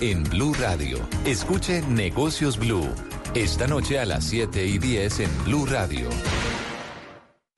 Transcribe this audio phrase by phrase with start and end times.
[0.00, 2.88] En Blue Radio, escuche Negocios Blue.
[3.34, 6.08] Esta noche a las 7 y 10 en Blue Radio.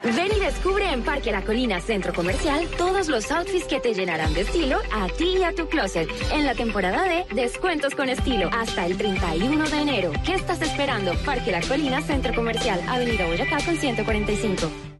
[0.03, 4.34] Ven y descubre en Parque La Colina Centro Comercial todos los outfits que te llenarán
[4.34, 8.51] de estilo a ti y a tu closet en la temporada de Descuentos con Estilo
[8.53, 10.13] hasta el 31 de enero.
[10.27, 11.15] ¿Qué estás esperando?
[11.25, 14.92] Parque La Colina Centro Comercial, Avenida Boyacá con 145.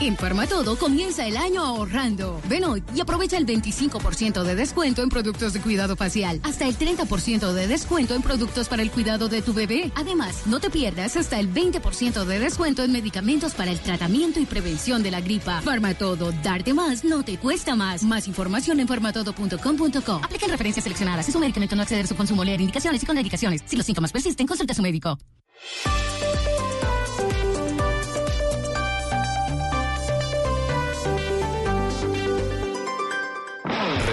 [0.00, 2.40] En Farmatodo comienza el año ahorrando.
[2.48, 6.78] Ven hoy y aprovecha el 25% de descuento en productos de cuidado facial, hasta el
[6.78, 9.92] 30% de descuento en productos para el cuidado de tu bebé.
[9.94, 14.46] Además, no te pierdas hasta el 20% de descuento en medicamentos para el tratamiento y
[14.46, 15.60] prevención de la gripa.
[15.60, 18.02] Farmatodo, darte más no te cuesta más.
[18.02, 20.12] Más información en farmatodo.com.co.
[20.24, 21.26] Aplica en referencias seleccionadas.
[21.26, 23.62] Si su medicamento no exceder su consumo, leer indicaciones y contraindicaciones.
[23.66, 25.18] Si los síntomas persisten, consulta a su médico.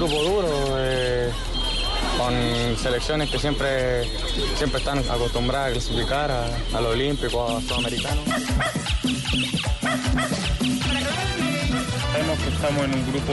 [0.00, 0.48] Grupo duro.
[0.78, 1.30] eh,
[2.16, 2.34] con
[2.76, 4.04] selecciones que siempre,
[4.56, 8.24] siempre están acostumbradas a clasificar a, a los olímpicos, a sudamericanos.
[12.12, 13.32] Sabemos que estamos en un grupo,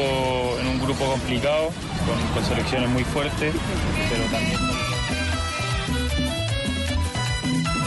[0.61, 1.69] en un grupo complicado,
[2.05, 3.53] con, con selecciones muy fuertes,
[4.09, 4.57] pero también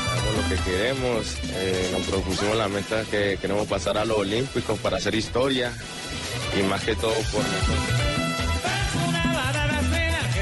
[0.06, 4.78] Sabemos lo que queremos, eh, nos propusimos la meta que queremos pasar a los Olímpicos
[4.78, 5.72] para hacer historia
[6.58, 7.99] y más que todo por nosotros.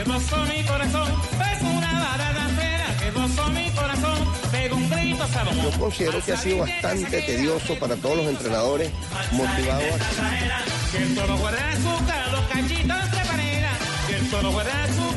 [0.09, 1.23] Es una balada fea que rozó mi corazón.
[1.53, 4.19] Es una balada fea que rozó mi corazón.
[4.51, 5.63] Pego un grito sabroso.
[5.63, 8.91] Yo considero que ha sido bastante tedioso para todos los entrenadores,
[9.33, 10.91] motivado a...
[10.91, 13.71] Que el toro guarda azúcar, los cachitos de panera.
[14.07, 15.08] Que el toro guarda azúcar,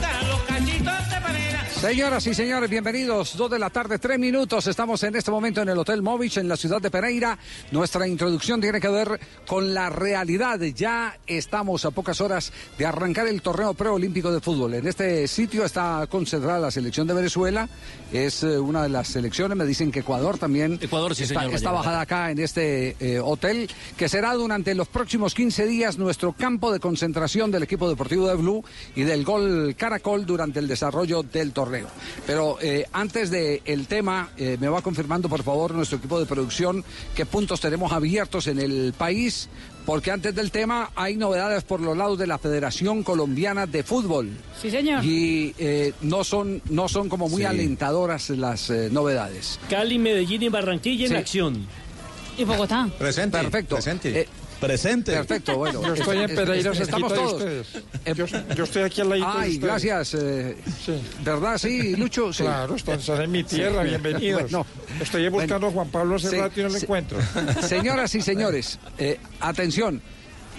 [1.81, 3.35] Señoras y señores, bienvenidos.
[3.35, 4.67] Dos de la tarde, tres minutos.
[4.67, 7.39] Estamos en este momento en el Hotel Movich, en la ciudad de Pereira.
[7.71, 10.59] Nuestra introducción tiene que ver con la realidad.
[10.59, 14.75] Ya estamos a pocas horas de arrancar el torneo preolímpico de fútbol.
[14.75, 17.67] En este sitio está concentrada la selección de Venezuela.
[18.13, 19.57] Es eh, una de las selecciones.
[19.57, 23.67] Me dicen que Ecuador también Ecuador, sí, está, señor, bajada acá en este eh, hotel,
[23.97, 28.35] que será durante los próximos 15 días nuestro campo de concentración del equipo deportivo de
[28.35, 28.63] Blue
[28.95, 31.70] y del gol Caracol durante el desarrollo del torneo.
[32.27, 36.25] Pero eh, antes del el tema, eh, me va confirmando por favor nuestro equipo de
[36.25, 36.83] producción
[37.15, 39.49] qué puntos tenemos abiertos en el país,
[39.85, 44.29] porque antes del tema hay novedades por los lados de la Federación Colombiana de Fútbol.
[44.61, 45.03] Sí, señor.
[45.03, 47.45] Y eh, no, son, no son como muy Sí.
[47.45, 49.59] alentadoras las eh, novedades.
[49.69, 51.13] Cali, Medellín y Barranquilla Sí.
[51.13, 51.67] en acción.
[52.37, 52.89] Y Bogotá.
[52.97, 53.37] Presente.
[53.37, 53.75] Perfecto.
[53.75, 54.27] Presente.
[54.61, 55.11] Presente.
[55.11, 55.81] Perfecto, bueno.
[55.83, 57.67] Yo estoy en Es- Pereira, es- cerquita estamos de todos.
[58.15, 60.13] Yo, yo estoy aquí al ladito de Ay, gracias.
[60.13, 60.55] eh,
[60.85, 60.93] Sí.
[61.25, 61.57] ¿Verdad?
[61.57, 62.31] Sí, Lucho.
[62.31, 62.43] Sí.
[62.43, 63.89] Claro, están, están en mi tierra, Sí.
[63.89, 64.43] bienvenidos.
[64.43, 64.65] Bueno.
[65.01, 66.85] estoy buscando a Juan Pablo hace Sí, rato y no lo sí.
[66.85, 67.17] encuentro.
[67.67, 70.01] Señoras y señores, eh, atención.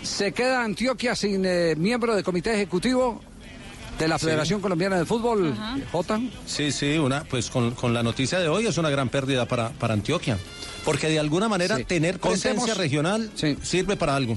[0.02, 3.20] Se queda Antioquia sin eh, miembro de comité ejecutivo
[4.00, 5.54] de la Federación Colombiana de Fútbol.
[5.92, 6.20] Jota.
[6.44, 9.68] Sí, sí, una, pues con, con la noticia de hoy es una gran pérdida para,
[9.70, 10.38] para Antioquia.
[10.84, 11.84] Porque de alguna manera Sí.
[11.84, 13.56] tener presencia Contemos- regional Sí.
[13.62, 14.37] sirve para algo.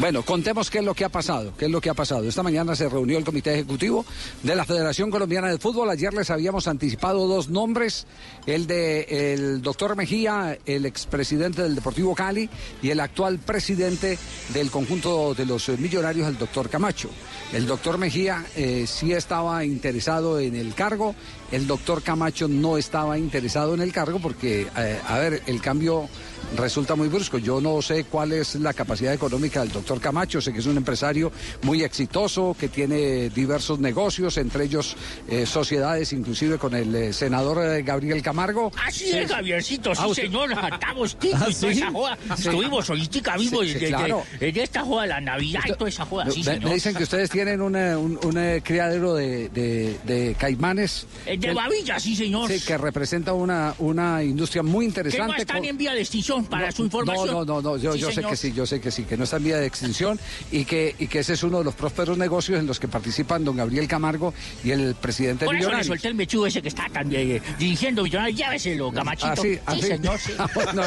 [0.00, 2.22] Bueno, contemos qué es lo que ha pasado, qué es lo que ha pasado.
[2.28, 4.04] Esta mañana se reunió el Comité Ejecutivo
[4.44, 5.90] de la Federación Colombiana de Fútbol.
[5.90, 8.06] Ayer les habíamos anticipado dos nombres,
[8.46, 12.48] el de el doctor Mejía, el expresidente del Deportivo Cali,
[12.80, 14.16] y el actual presidente
[14.54, 17.10] del conjunto de los millonarios, el doctor Camacho.
[17.52, 21.16] El doctor Mejía eh, sí estaba interesado en el cargo,
[21.52, 26.08] el doctor Camacho no estaba interesado en el cargo porque, eh, a ver, el cambio
[26.56, 27.38] resulta muy brusco.
[27.38, 30.76] Yo no sé cuál es la capacidad económica del doctor Camacho, sé que es un
[30.76, 31.30] empresario
[31.62, 34.96] muy exitoso, que tiene diversos negocios, entre ellos
[35.28, 38.70] eh, sociedades, inclusive con el eh, senador Gabriel Camargo.
[38.86, 41.66] Así es, Javiercito, sí, Ah, señor, jantamos tinto Ah, ¿sí?
[41.68, 42.18] esa joda.
[42.36, 44.22] Estuvimos ahorita vivos Sí, de- de- claro.
[44.40, 47.60] en esta joda, la Navidad y toda esa joda, sí, me, dicen que ustedes tienen
[47.60, 51.06] una- un, un, criadero de, de- de caimanes.
[51.38, 52.50] De Babilla, sí, señor.
[52.50, 55.42] Sí, que representa una, una industria muy que no interesante.
[55.42, 57.26] están con- en vía de extinción, para su información.
[57.28, 59.24] No, no, no, yo, Sí, yo sé que sí, yo sé que sí, que no
[59.24, 60.18] está en vía de extinción
[60.50, 63.44] y que, y que ese es uno de los prósperos negocios en los que participan
[63.44, 65.86] don Gabriel Camargo y el presidente Por eso le Millonarios.
[65.86, 68.38] solté el mechudo ese que está tan eh, dirigiendo Millonarios.
[68.38, 69.32] Lléveselo, Camachito.
[69.32, 69.82] Así, sí, así.
[69.82, 70.18] señor.
[70.18, 70.32] sí.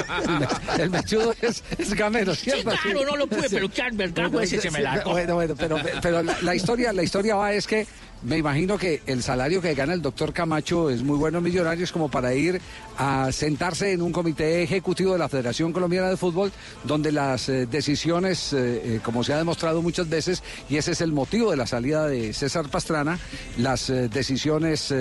[0.08, 2.72] Ah, el, me- el mechudo es, es gamero, Sí, ¿cierto?
[2.82, 5.12] claro, no lo pude peluquear, el ese se me largó.
[5.12, 7.86] Bueno, bueno, pero, pero la, la historia, la historia va es que
[8.24, 11.92] me imagino que el salario que gana el doctor Camacho es muy bueno en Millonarios
[11.92, 12.62] como para ir
[12.98, 16.52] a sentarse en un comité ejecutivo de la Federación Colombiana de Fútbol,
[16.84, 21.02] donde las eh, decisiones, eh, eh, como se ha demostrado muchas veces, y ese es
[21.02, 23.20] el motivo de la salida de César Pastrana,
[23.58, 24.94] las decisiones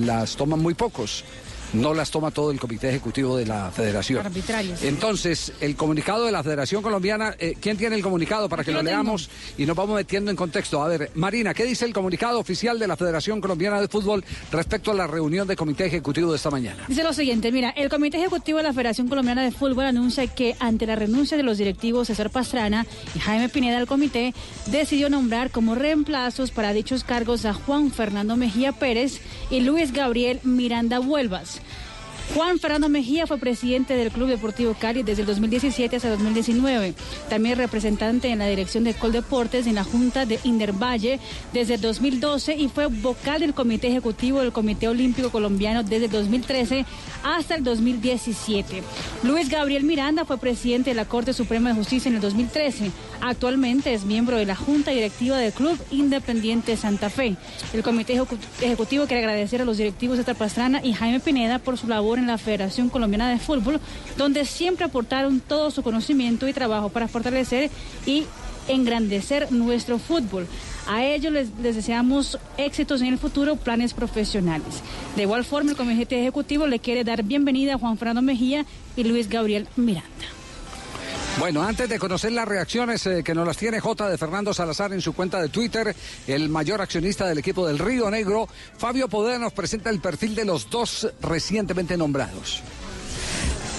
[0.00, 1.24] las toman muy pocos.
[1.72, 4.24] No las toma todo el comité ejecutivo de la federación.
[4.26, 4.82] Arbitrarios.
[4.82, 8.78] Entonces, el comunicado de la Federación Colombiana, eh, ¿quién tiene el comunicado para que lo
[8.78, 8.90] lo tengo.
[8.90, 10.82] leamos y nos vamos metiendo en contexto?
[10.82, 14.90] A ver, Marina, ¿qué dice el comunicado oficial de la Federación Colombiana de Fútbol respecto
[14.90, 16.84] a la reunión de comité ejecutivo de esta mañana?
[16.88, 20.56] Dice lo siguiente, mira, el Comité Ejecutivo de la Federación Colombiana de Fútbol anuncia que
[20.58, 24.34] ante la renuncia de los directivos César Pastrana y Jaime Pineda al comité,
[24.66, 29.20] decidió nombrar como reemplazos para dichos cargos a Juan Fernando Mejía Pérez
[29.50, 31.59] y Luis Gabriel Miranda Huelvas.
[32.34, 36.94] Juan Fernando Mejía fue presidente del Club Deportivo Cali desde el 2017 hasta 2019.
[37.28, 41.18] También representante en la dirección de Coldeportes en la Junta de Indervalle
[41.52, 46.86] desde 2012 y fue vocal del Comité Ejecutivo del Comité Olímpico Colombiano desde 2013
[47.24, 48.80] hasta el 2017.
[49.24, 52.92] Luis Gabriel Miranda fue presidente de la Corte Suprema de Justicia en el 2013.
[53.22, 57.34] Actualmente es miembro de la Junta Directiva del Club Independiente Santa Fe.
[57.74, 61.76] El Comité Ejecu- Ejecutivo quiere agradecer a los directivos César Pastrana y Jaime Pineda por
[61.76, 63.80] su labor en la Federación Colombiana de Fútbol,
[64.16, 67.70] donde siempre aportaron todo su conocimiento y trabajo para fortalecer
[68.06, 68.24] y
[68.68, 70.46] engrandecer nuestro fútbol.
[70.86, 74.82] A ellos les, deseamos éxitos en el futuro, planes profesionales.
[75.16, 78.64] De igual forma, el Comité Ejecutivo le quiere dar bienvenida a Juan Fernando Mejía
[78.96, 80.39] y Luis Gabriel Miranda.
[81.40, 84.92] Bueno, antes de conocer las reacciones eh, que nos las tiene J de Fernando Salazar
[84.92, 85.96] en su cuenta de Twitter,
[86.26, 88.46] el mayor accionista del equipo del Río Negro,
[88.76, 92.62] Fabio Poder nos presenta el perfil de los dos recientemente nombrados.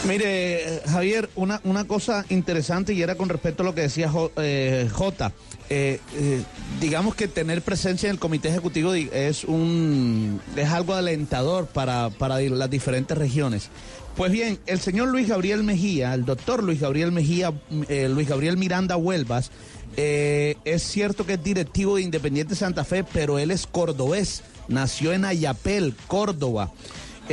[0.08, 4.90] Mire, Javier, una, una cosa interesante y era con respecto a lo que decía eh,
[4.92, 5.32] Jota.
[5.70, 6.00] Eh,
[6.82, 12.40] digamos que tener presencia en el comité ejecutivo es un es algo alentador para, para
[12.42, 13.70] las diferentes regiones.
[14.22, 17.54] Pues bien, el señor Luis Gabriel Mejía, el doctor Luis Gabriel Mejía,
[17.90, 19.50] eh, Luis Gabriel Miranda Huelvas,
[19.98, 25.12] eh, es cierto que es directivo de Independiente Santa Fe, pero él es cordobés, nació
[25.14, 26.72] en Ayapel, Córdoba.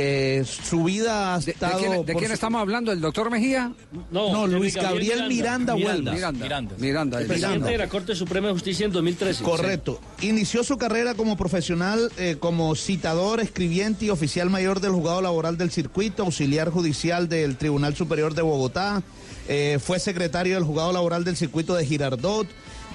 [0.01, 1.77] Eh, su vida ha ¿De, de estado...
[1.79, 2.91] quién, de quién su- estamos hablando?
[2.91, 3.73] ¿El doctor Mejía?
[4.11, 6.13] No, Luis Gabriel Miranda Huelvas.
[6.15, 6.43] Miranda.
[6.43, 6.75] Miranda.
[6.77, 7.19] Miranda.
[7.21, 7.71] El presidente Miranda.
[7.71, 9.43] de la Corte Suprema de Justicia en 2013.
[9.43, 9.99] Correcto.
[10.21, 15.57] Inició su carrera como profesional, eh, como citador, escribiente y oficial mayor del juzgado laboral
[15.57, 19.03] del circuito, auxiliar judicial del Tribunal Superior de Bogotá.
[19.51, 22.47] eh, fue secretario del juzgado laboral del circuito de Girardot.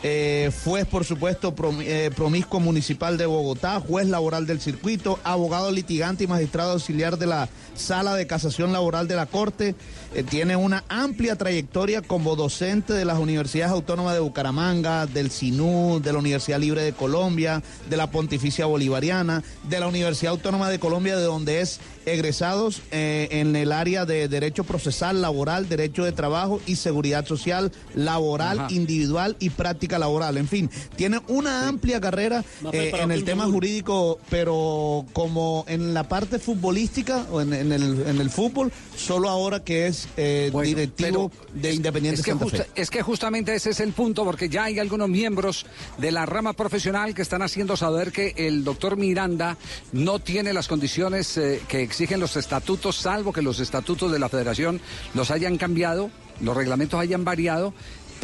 [0.06, 6.24] Eh, fue, por supuesto, eh, promiscuo municipal de Bogotá, juez laboral del circuito, abogado litigante
[6.24, 9.74] y magistrado auxiliar de la Sala de Casación Laboral de la Corte.
[10.14, 16.00] Eh, tiene una amplia trayectoria como docente de las universidades autónomas de Bucaramanga, del SINU,
[16.00, 20.78] de la Universidad Libre de Colombia, de la Pontificia Bolivariana, de la Universidad Autónoma de
[20.78, 26.12] Colombia, de donde es egresados eh, en el área de Derecho Procesal, Laboral, Derecho de
[26.12, 28.68] Trabajo y Seguridad Social, Laboral, Ajá.
[28.72, 30.36] Individual y Práctica Laboral.
[30.36, 36.08] En fin, tiene una amplia carrera eh, en el tema jurídico, pero como en la
[36.08, 40.66] parte futbolística o en, en el, en el fútbol, solo ahora que es eh, Bueno,
[40.68, 42.70] directivo de Independiente es que, Santa justa- Fe.
[42.74, 45.66] es que justamente ese es el punto, porque ya hay algunos miembros
[45.98, 49.56] de la rama profesional que están haciendo saber que el doctor Miranda
[49.92, 54.28] no tiene las condiciones eh, que exigen los estatutos, salvo que los estatutos de la
[54.28, 54.80] federación
[55.14, 57.72] los hayan cambiado, los reglamentos hayan variado.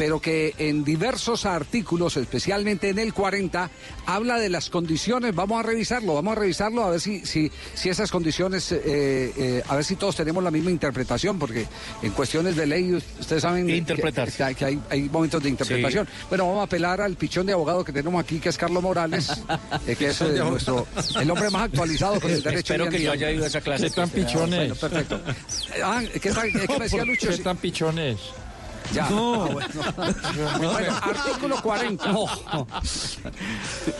[0.01, 3.69] Pero que en diversos artículos, especialmente en el 40,
[4.07, 5.35] habla de las condiciones.
[5.35, 9.63] Vamos a revisarlo, vamos a revisarlo a ver si, si, si esas condiciones, eh, eh,
[9.67, 11.67] a ver si todos tenemos la misma interpretación, porque
[12.01, 14.31] en cuestiones de ley, ustedes saben que- Interpretar.
[14.31, 16.07] que, que hay, hay momentos de interpretación.
[16.29, 19.29] Bueno, vamos a apelar al pichón de abogado que tenemos aquí, que es Carlos Morales,
[19.87, 20.87] eh, que es eh, nuestro,
[21.19, 22.73] el hombre más actualizado con el derecho.
[22.73, 23.83] Espero que yo haya ido a esa clase.
[23.83, 24.57] ¿Qué tan pichones?
[24.57, 25.21] Bueno, perfecto.
[25.83, 27.29] Ah, ¿qué, tal- qué me decía Lucho?
[27.29, 28.17] ¿Qué tan pichones?
[28.93, 29.09] Ya.
[29.09, 29.49] No.
[29.95, 30.71] Bueno.
[30.71, 32.15] Bueno, artículo 40.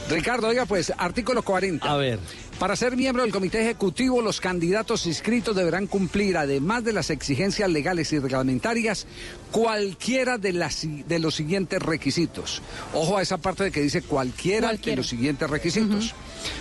[0.10, 1.92] Ricardo, oiga pues, artículo 40.
[1.92, 2.20] A ver.
[2.60, 7.70] Para ser miembro del comité ejecutivo, los candidatos inscritos deberán cumplir, además de las exigencias
[7.70, 9.08] legales y reglamentarias,
[9.52, 12.62] cualquiera de, las, de los siguientes requisitos.
[12.94, 16.14] Ojo a esa parte de que dice cualquiera, de los siguientes requisitos.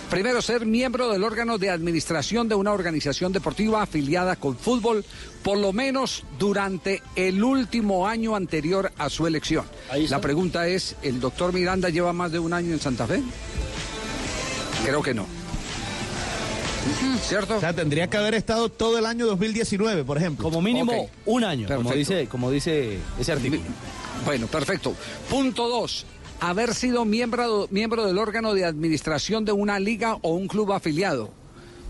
[0.09, 5.05] Primero, ser miembro del órgano de administración de una organización deportiva afiliada con fútbol,
[5.43, 9.65] por lo menos durante el último año anterior a su elección.
[10.09, 13.21] La pregunta es, ¿el doctor Miranda lleva más de un año en Santa Fe?
[14.85, 15.25] Creo que no.
[17.23, 17.57] ¿Cierto?
[17.57, 20.43] O sea, tendría que haber estado todo el año 2019, por ejemplo.
[20.43, 23.61] Como mínimo un año, como dice, como dice ese artículo.
[24.25, 24.95] Bueno, perfecto.
[25.29, 26.05] Punto dos.
[26.41, 31.29] Haber sido miembro, miembro del órgano de administración de una liga o un club afiliado.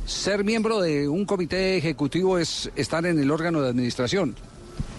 [0.05, 4.36] Ser miembro de un comité ejecutivo es estar en el órgano de administración.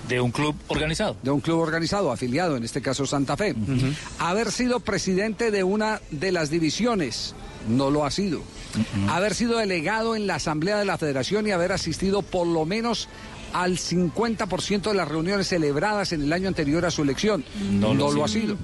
[0.08, 1.18] De un club organizado.
[1.22, 3.54] De un club organizado, afiliado, en este caso Santa Fe.
[4.18, 7.34] Haber sido presidente de una de las divisiones.
[7.68, 8.40] No lo ha sido.
[9.10, 13.06] Haber sido delegado en la Asamblea de la Federación y haber asistido por lo menos
[13.52, 17.44] al 50% de las reuniones celebradas en el año anterior a su elección.
[17.70, 18.56] No No, lo lo ha sido.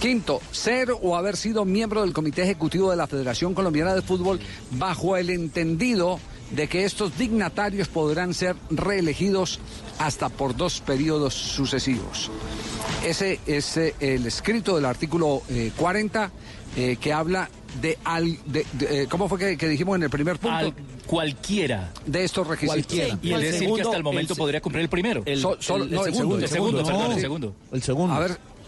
[0.00, 4.38] Quinto, ser o haber sido miembro del Comité Ejecutivo de la Federación Colombiana de Fútbol
[4.72, 9.58] bajo el entendido de que estos dignatarios podrán ser reelegidos
[9.98, 12.30] hasta por dos periodos sucesivos.
[13.04, 16.30] Ese es eh, el escrito del artículo eh, 40
[16.76, 17.48] eh, que habla
[17.80, 20.56] de, al, de- de, eh, ¿cómo fue que, que dijimos en el primer punto?
[20.56, 20.74] Al
[21.06, 21.92] cualquiera.
[22.04, 22.84] de estos requisitos.
[22.86, 23.18] Cualquiera.
[23.22, 25.22] Y es decir que hasta el momento podría cumplir el primero.
[25.24, 27.12] El, So- el no, el segundo, el segundo, no.
[27.12, 27.54] el segundo.
[27.72, 28.14] El segundo.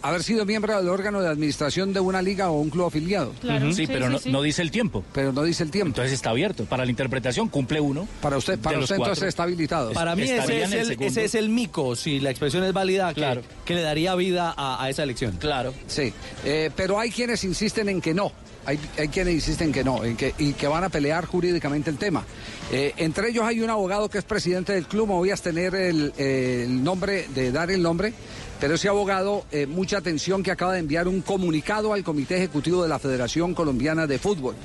[0.01, 3.33] Haber, sido miembro del órgano de administración de una liga o un club afiliado.
[3.71, 5.03] Sí, pero no, no dice el tiempo.
[5.13, 5.89] Pero no dice el tiempo.
[5.89, 6.65] Entonces está abierto.
[6.65, 8.07] Para la interpretación cumple uno.
[8.21, 9.91] Para usted, para usted entonces está habilitado.
[9.93, 11.05] Para mí ese es, el el, segundo.
[11.07, 13.41] ese es el mico, si la expresión es válida, que, Claro.
[13.65, 15.37] que le daría vida a, a esa elección.
[15.37, 15.73] Claro.
[15.87, 16.13] Sí,
[16.45, 18.31] eh, pero hay quienes insisten en que no.
[18.65, 21.97] Hay, hay quienes insisten que no en que, y que van a pelear jurídicamente el
[21.97, 22.23] tema.
[22.71, 25.73] Eh, entre ellos hay un abogado que es presidente del club, me voy a tener
[25.73, 28.13] el, eh, el nombre, de dar el nombre,
[28.59, 32.83] pero ese abogado, eh, mucha atención que acaba de enviar un comunicado al Comité Ejecutivo
[32.83, 34.55] de la Federación Colombiana de Fútbol.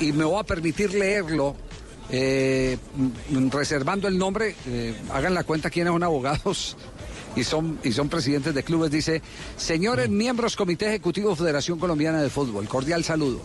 [0.00, 1.54] Y me voy a permitir leerlo.
[2.10, 2.78] eh,
[3.50, 6.76] reservando el nombre, eh, hagan la cuenta quiénes son abogados
[7.36, 9.22] y son, y son presidentes de clubes, dice,
[9.56, 13.40] señores miembros Comité Ejecutivo Federación Colombiana de Fútbol, cordial saludo.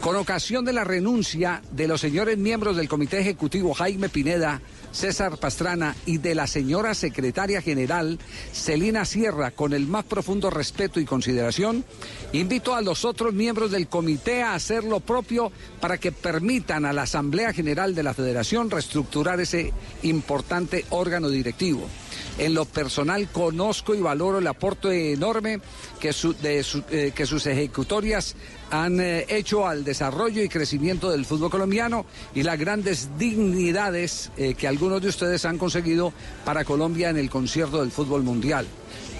[0.00, 4.60] Con ocasión de la renuncia de los señores miembros del Comité Ejecutivo Jaime Pineda,
[4.92, 8.18] César Pastrana y de la señora secretaria general
[8.52, 11.84] Celina Sierra, con el más profundo respeto y consideración,
[12.32, 16.92] invito a los otros miembros del comité a hacer lo propio para que permitan a
[16.92, 21.86] la Asamblea General de la Federación reestructurar ese importante órgano directivo.
[22.38, 25.60] En lo personal conozco y valoro el aporte enorme
[26.00, 28.36] que, eh, que sus ejecutorias
[28.70, 34.54] han eh, hecho al desarrollo y crecimiento del fútbol colombiano y las grandes dignidades eh,
[34.54, 36.12] que algunos de ustedes han conseguido
[36.44, 38.66] para Colombia en el concierto del fútbol mundial.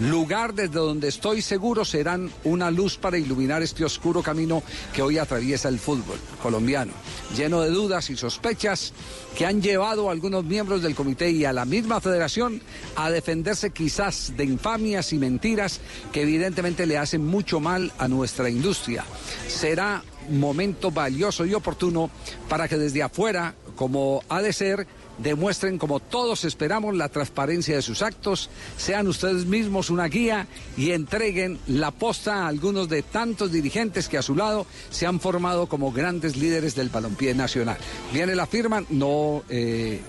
[0.00, 4.62] Lugar desde donde estoy seguro serán una luz para iluminar este oscuro camino
[4.92, 6.92] que hoy atraviesa el fútbol colombiano,
[7.36, 8.92] lleno de dudas y sospechas
[9.36, 12.62] que han llevado a algunos miembros del comité y a la misma federación
[12.94, 15.80] a defenderse quizás de infamias y mentiras
[16.12, 19.04] que evidentemente le hacen mucho mal a nuestra industria.
[19.48, 22.10] Será momento valioso y oportuno
[22.48, 24.86] para que desde afuera, como ha de ser,
[25.18, 30.46] demuestren como todos esperamos la transparencia de sus actos, sean ustedes mismos una guía
[30.76, 35.20] y entreguen la posta a algunos de tantos dirigentes que a su lado se han
[35.20, 37.76] formado como grandes líderes del balompié nacional.
[38.12, 40.00] Viene la firma, no eh,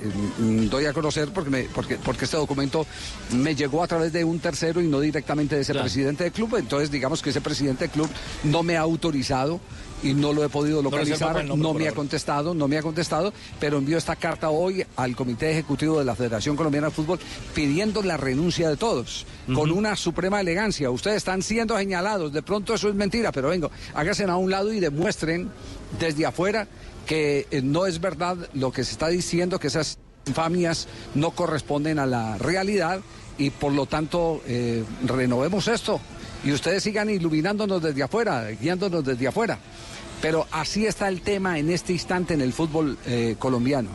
[0.69, 2.85] doy a conocer porque, me- porque, porque este documento
[3.35, 6.55] me llegó a través de un tercero y no directamente de ese presidente del club,
[6.57, 8.09] entonces digamos que ese presidente del club
[8.43, 9.59] no me ha autorizado
[10.03, 13.33] y no lo he podido localizar, nombre no me ha contestado, no me ha contestado,
[13.59, 17.19] pero envió esta carta hoy al Comité Ejecutivo de la Federación Colombiana de Fútbol
[17.53, 20.89] pidiendo la renuncia de todos, con una suprema elegancia.
[20.89, 24.71] Ustedes están siendo señalados, de pronto eso es mentira, pero vengo, háganse a un lado
[24.71, 25.49] y demuestren
[25.99, 26.67] desde afuera
[27.05, 31.99] que eh, no es verdad lo que se está diciendo, que esas infamias no corresponden
[31.99, 33.01] a la realidad
[33.37, 35.99] y por lo tanto eh, renovemos esto
[36.43, 39.59] y ustedes sigan iluminándonos desde afuera, guiándonos desde afuera.
[40.21, 43.89] Pero así está el tema en este instante en el fútbol eh, colombiano.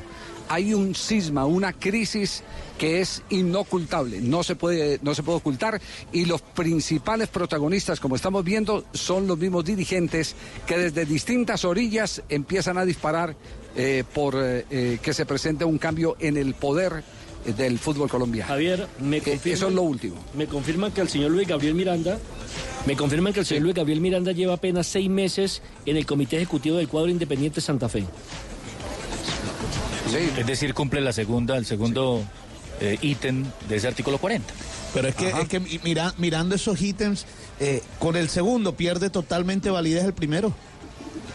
[0.48, 2.42] Hay un cisma, una crisis
[2.78, 5.80] que es inocultable, no se puede, no se puede ocultar
[6.12, 10.34] y los principales protagonistas, como estamos viendo, son los mismos dirigentes
[10.66, 13.36] que desde distintas orillas empiezan a disparar
[13.76, 17.04] eh, por eh, que se presente un cambio en el poder
[17.44, 18.48] del fútbol colombiano.
[18.48, 20.16] Javier, me confirman, eso es lo último.
[20.34, 22.18] Me confirman que el señor Luis Gabriel Miranda,
[22.86, 26.36] me confirman que el señor Luis Gabriel Miranda lleva apenas seis meses en el Comité
[26.36, 28.04] Ejecutivo del cuadro Independiente Santa Fe.
[30.38, 32.22] Es decir, cumple la segunda, el segundo
[32.80, 34.52] eh, ítem de ese artículo 40.
[34.92, 37.26] Pero es que, es que mi- mira- mirando esos ítems,
[37.58, 40.52] eh, con el segundo pierde totalmente validez el primero.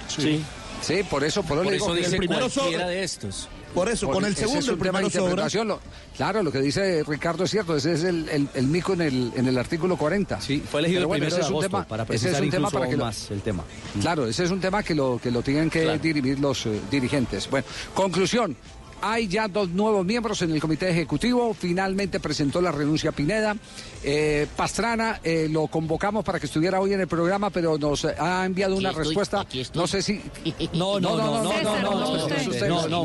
[0.07, 0.41] Sí.
[0.81, 3.49] Sí, por eso, por eso Por eso dice el primero cualquiera sobre- de estos.
[3.73, 5.23] Por eso, con el ese segundo, es el un tema de primero sobra.
[5.45, 5.67] interpretación.
[5.67, 5.79] Lo-
[6.17, 9.31] claro, lo que dice Ricardo es cierto, ese es el, el, el mico en el,
[9.35, 10.41] en el artículo 40.
[10.41, 12.15] Sí, fue elegido Pero el bueno, primero ese de es un agosto tema- para ese
[12.31, 13.63] es un tema incluso para que lo- más el tema.
[14.01, 15.99] Claro, ese es un tema que lo, que lo tienen que Claro.
[15.99, 17.49] dirimir los eh, dirigentes.
[17.49, 18.55] Bueno, conclusión.
[19.01, 21.53] Hay ya dos nuevos miembros en el comité ejecutivo.
[21.53, 23.55] Finalmente presentó la renuncia Pineda.
[24.03, 28.45] Eh, Pastrana eh, lo convocamos para que estuviera hoy en el programa, pero nos ha
[28.45, 29.41] enviado Aquí una estoy, respuesta.
[29.41, 29.81] aquí estoy.
[29.81, 30.21] No sé si.
[30.73, 33.03] No, no, no, no, no, no, no, no, no, no,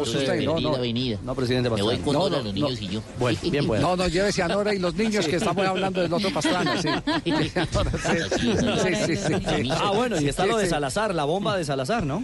[1.22, 2.04] no, presidente Me voy Pastrana.
[2.04, 2.52] con No, todos no, los no.
[2.52, 3.02] niños y yo.
[3.18, 3.82] Bueno, bien pueda.
[3.82, 6.88] No, no, llévese a Nora y los niños que estamos hablando del otro Pastrana, sí.
[7.24, 9.68] Sí, sí, sí, sí.
[9.70, 10.68] Ah, bueno, y está lo de.
[10.68, 12.22] Salazar, la bomba de Salazar, ¿no?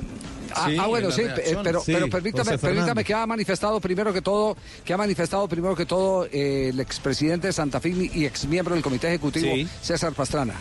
[0.55, 1.23] Ah, ah, bueno, sí,
[1.63, 5.75] pero, Sí, pero permítame, permítame que ha manifestado primero que todo, que ha manifestado primero
[5.75, 9.69] que todo eh, el expresidente de Santa Fe y exmiembro del comité ejecutivo, Sí.
[9.83, 10.55] César Pastrana.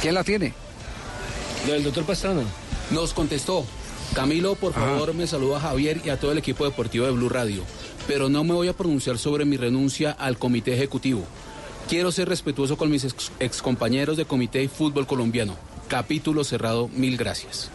[0.00, 0.52] ¿Quién la tiene?
[1.66, 2.42] Lo del doctor Pastrana.
[2.90, 3.64] Nos contestó,
[4.14, 7.28] Camilo, por favor, me saluda a Javier y a todo el equipo deportivo de Blue
[7.28, 7.62] Radio,
[8.06, 11.24] pero no me voy a pronunciar sobre mi renuncia al comité ejecutivo.
[11.88, 15.56] Quiero ser respetuoso con mis ex- excompañeros de comité y fútbol colombiano.
[15.88, 17.70] Capítulo cerrado, mil gracias.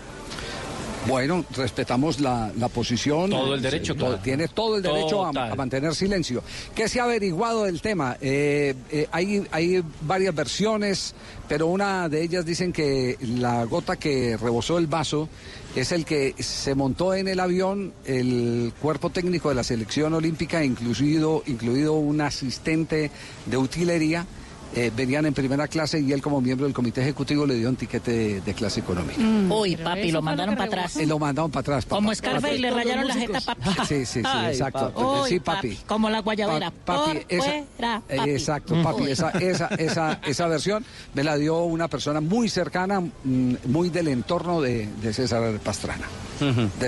[1.08, 3.32] Bueno, respetamos la, la posición.
[3.32, 4.20] Todo el derecho, claro.
[4.20, 6.44] Tiene todo el derecho a mantener silencio.
[6.76, 8.18] ¿Qué se ha averiguado del tema?
[8.22, 11.16] Eh, eh, hay, hay varias versiones,
[11.48, 15.28] pero una de ellas dicen que la gota que rebosó el vaso
[15.76, 20.64] es el que se montó en el avión el cuerpo técnico de la selección olímpica,
[20.64, 23.10] incluido, incluido un asistente
[23.48, 24.28] de utilería.
[24.76, 27.76] Eh, venían en primera clase y él como miembro del comité ejecutivo le dio un
[27.76, 29.20] tiquete de, de clase económica.
[29.22, 30.96] Uy, Pero papi, lo mandaron lo para atrás.
[30.98, 31.86] Y lo mandaron para atrás.
[31.86, 31.96] papá.
[31.98, 33.70] Como Scarface le rayaron la jeta, papi.
[33.88, 34.94] Sí, sí, sí, Ay, exacto.
[35.24, 35.78] Uy, sí, papi.
[35.88, 36.72] Como la guayabera.
[36.72, 38.30] Pa- papi, Por esa- fuera, eh, papi.
[38.30, 39.02] Exacto, papi.
[39.04, 39.12] Uy.
[39.12, 44.08] Esa, esa, esa, esa versión me la dio una persona muy cercana, mm, muy del
[44.08, 46.06] entorno de, de César Pastrana.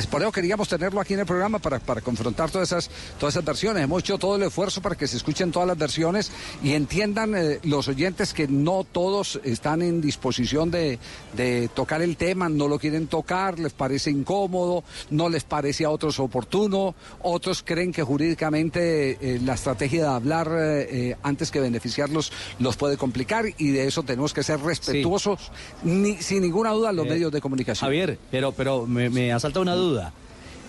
[0.09, 3.45] Por eso queríamos tenerlo aquí en el programa para, para confrontar todas esas, todas esas
[3.45, 3.83] versiones.
[3.83, 6.31] Hemos hecho todo el esfuerzo para que se escuchen todas las versiones
[6.63, 10.99] y entiendan eh, los oyentes que no todos están en disposición de,
[11.35, 15.89] de tocar el tema, no lo quieren tocar, les parece incómodo, no les parece a
[15.89, 21.59] otros oportuno, otros creen que jurídicamente eh, la estrategia de hablar eh, eh, antes que
[21.59, 25.51] beneficiarlos los puede complicar y de eso tenemos que ser respetuosos,
[25.83, 27.87] ni- sin ninguna duda, los Eh, medios de comunicación.
[27.87, 30.13] Javier, pero, pero me, me asalta una duda.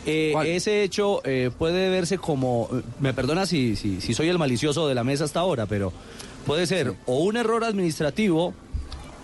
[0.06, 2.68] Eh, ese hecho eh, puede verse como,
[3.00, 5.92] me perdona si, si, si soy el malicioso de la mesa hasta ahora, pero
[6.44, 8.54] puede ser o un error administrativo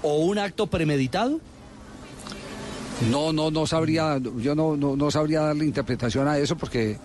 [0.02, 1.40] o un acto premeditado.
[3.10, 6.98] No, no, no sabría, yo no, no, no sabría darle interpretación a eso porque,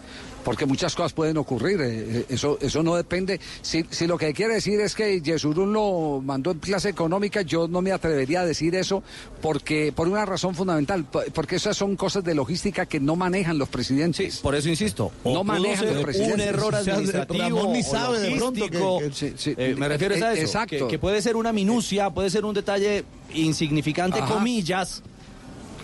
[0.46, 1.82] porque muchas cosas pueden ocurrir.
[1.82, 3.42] eh, eh, Eso, eso no depende.
[3.62, 7.68] Si, si lo que quiere decir es que Yesurún lo mandó en clase económica, yo
[7.68, 9.04] no me atrevería a decir eso
[9.42, 13.58] porque, por una razón fundamental, po- porque esas son cosas de logística que no manejan
[13.58, 14.38] los presidentes.
[14.38, 15.12] por eso insisto.
[15.24, 16.36] o No manejan los presidentes.
[16.36, 17.74] Un error administrativo.
[17.74, 19.00] Ni o sabe de pronto que- logístico.
[19.00, 19.56] que- sí, sí.
[19.58, 20.42] Eh, me refiero a eso.
[20.42, 20.86] exacto.
[20.86, 23.04] Que, que puede ser una minucia, puede ser un detalle
[23.34, 24.34] insignificante, Ajá.
[24.36, 25.02] comillas,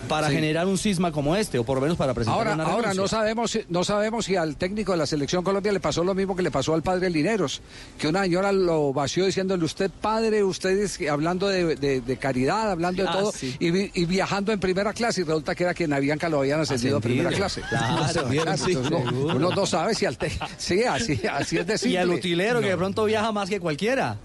[0.08, 0.34] para Sí.
[0.34, 3.08] generar un cisma como este, o por lo menos para presentar Ahora, una ahora no
[3.08, 6.42] sabemos, no sabemos si al técnico de la selección Colombia le pasó lo mismo que
[6.42, 7.62] le pasó al padre Lineros,
[7.98, 13.02] que una señora lo vació diciéndole usted padre, ustedes hablando de, de- de caridad, hablando
[13.02, 13.56] de Ah, todo, sí.
[13.60, 16.98] y, y viajando en primera clase, y resulta que era quien Avianca lo habían ascendido
[16.98, 17.62] a primera clase.
[17.68, 18.02] Claro,
[19.34, 22.68] uno, no sabe si al te- sí, así, así es de Y al utilero, que
[22.68, 24.16] de pronto viaja más que cualquiera.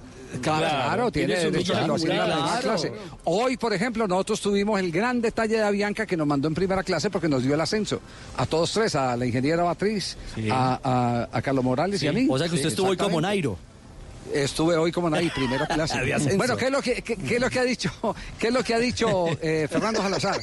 [0.42, 2.62] Claro, claro, tiene, su derecho a que lo asciendan a primera Claro.
[2.62, 2.92] clase.
[3.24, 6.84] Hoy, por ejemplo, nosotros tuvimos el gran detalle de Avianca que nos mandó en primera
[6.84, 8.02] clase porque nos dio el ascenso.
[8.36, 10.50] A todos tres, a la ingeniera Batriz, Sí.
[10.52, 12.28] a, a- a Carlos Morales y a mí.
[12.30, 13.22] O sea que usted Sí, estuvo hoy como.
[13.22, 13.58] Nairo.
[14.34, 15.98] Estuve hoy como Nairo, primera clase.
[16.36, 17.92] Bueno, ¿qué es lo que, qué, qué es lo que ha dicho,
[18.40, 20.38] qué es lo que ha dicho eh, Fernando Salazar?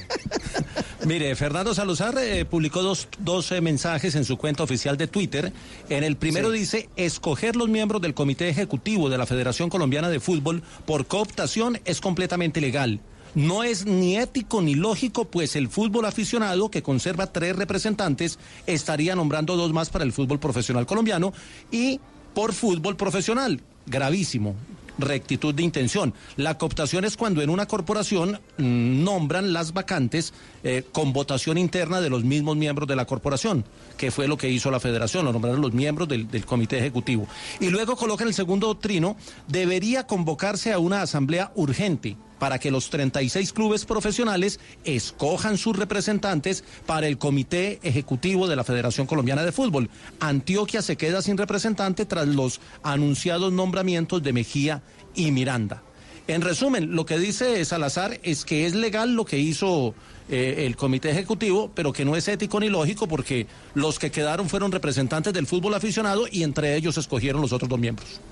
[1.06, 5.52] Mire, Fernando Salazar eh, publicó dos, dos, eh, mensajes en su cuenta oficial de Twitter.
[5.88, 6.58] En el primero Sí.
[6.58, 11.80] dice, escoger los miembros del Comité Ejecutivo de la Federación Colombiana de Fútbol por cooptación
[11.84, 13.00] es completamente legal.
[13.34, 19.16] No es ni ético ni lógico, pues el fútbol aficionado, que conserva tres representantes, estaría
[19.16, 21.32] nombrando dos más para el fútbol profesional colombiano
[21.72, 22.00] y
[22.32, 23.60] por fútbol profesional.
[23.86, 24.54] Gravísimo
[24.98, 26.14] rectitud de intención.
[26.36, 32.00] La cooptación es cuando en una corporación mm, nombran las vacantes eh, con votación interna
[32.00, 33.64] de los mismos miembros de la corporación,
[33.96, 37.26] que fue lo que hizo la federación, lo nombraron los miembros del, comité ejecutivo.
[37.60, 39.16] Y luego colocan el segundo trino,
[39.48, 46.64] debería convocarse a una asamblea urgente para que los 36 clubes profesionales escojan sus representantes
[46.86, 49.90] para el Comité Ejecutivo de la Federación Colombiana de Fútbol.
[50.20, 54.82] Antioquia se queda sin representante tras los anunciados nombramientos de Mejía
[55.14, 55.82] y Miranda.
[56.26, 59.94] En resumen, lo que dice Salazar es que es legal lo que hizo
[60.30, 64.48] eh, el comité ejecutivo, pero que no es ético ni lógico porque los que quedaron
[64.48, 68.22] fueron representantes del fútbol aficionado y entre ellos escogieron los otros dos miembros.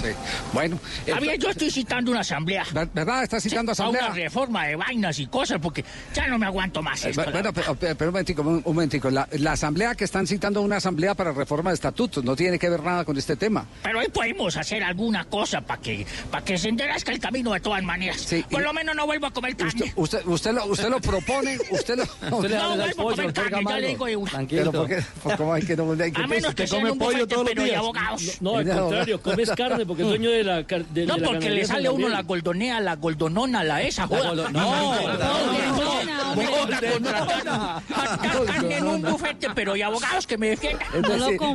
[0.00, 0.08] Sí.
[0.52, 2.64] Bueno, eh, Javier, yo estoy citando una asamblea.
[2.72, 3.22] ¿verdad?
[3.22, 4.06] ¿Está citando Sí, a asamblea?
[4.06, 7.12] Una reforma de vainas y cosas porque ya no me aguanto más Eh.
[7.14, 9.10] Bueno, pero, pero- pero un momentico, un, un momentico.
[9.10, 12.68] La, la asamblea que están citando una asamblea para reforma de estatutos no tiene que
[12.68, 13.66] ver nada con este tema.
[13.82, 17.60] Pero ahí podemos hacer alguna cosa para que, para que se enderezca el camino de
[17.60, 18.26] todas maneras.
[18.50, 19.92] Por lo menos no vuelvo a comer carne.
[19.96, 22.02] Usted, usted, lo, usted lo propone, usted lo...
[22.36, 24.32] Usted le No, vuelvo a comer carne, ya le digo de una.
[24.48, 25.02] Pero ¿por qué?
[25.22, 28.40] ¿Por cómo hay que no hay que A menos que de abogados.
[28.40, 31.50] No, al contrario, comes carne porque es dueño de la, de, No, de la porque
[31.50, 34.34] le sale a uno la goldonea, la goldonona, la esa, joda.
[34.34, 34.94] No, no, no,
[38.46, 40.88] carne en un bufete, pero y abogados que me defiendan.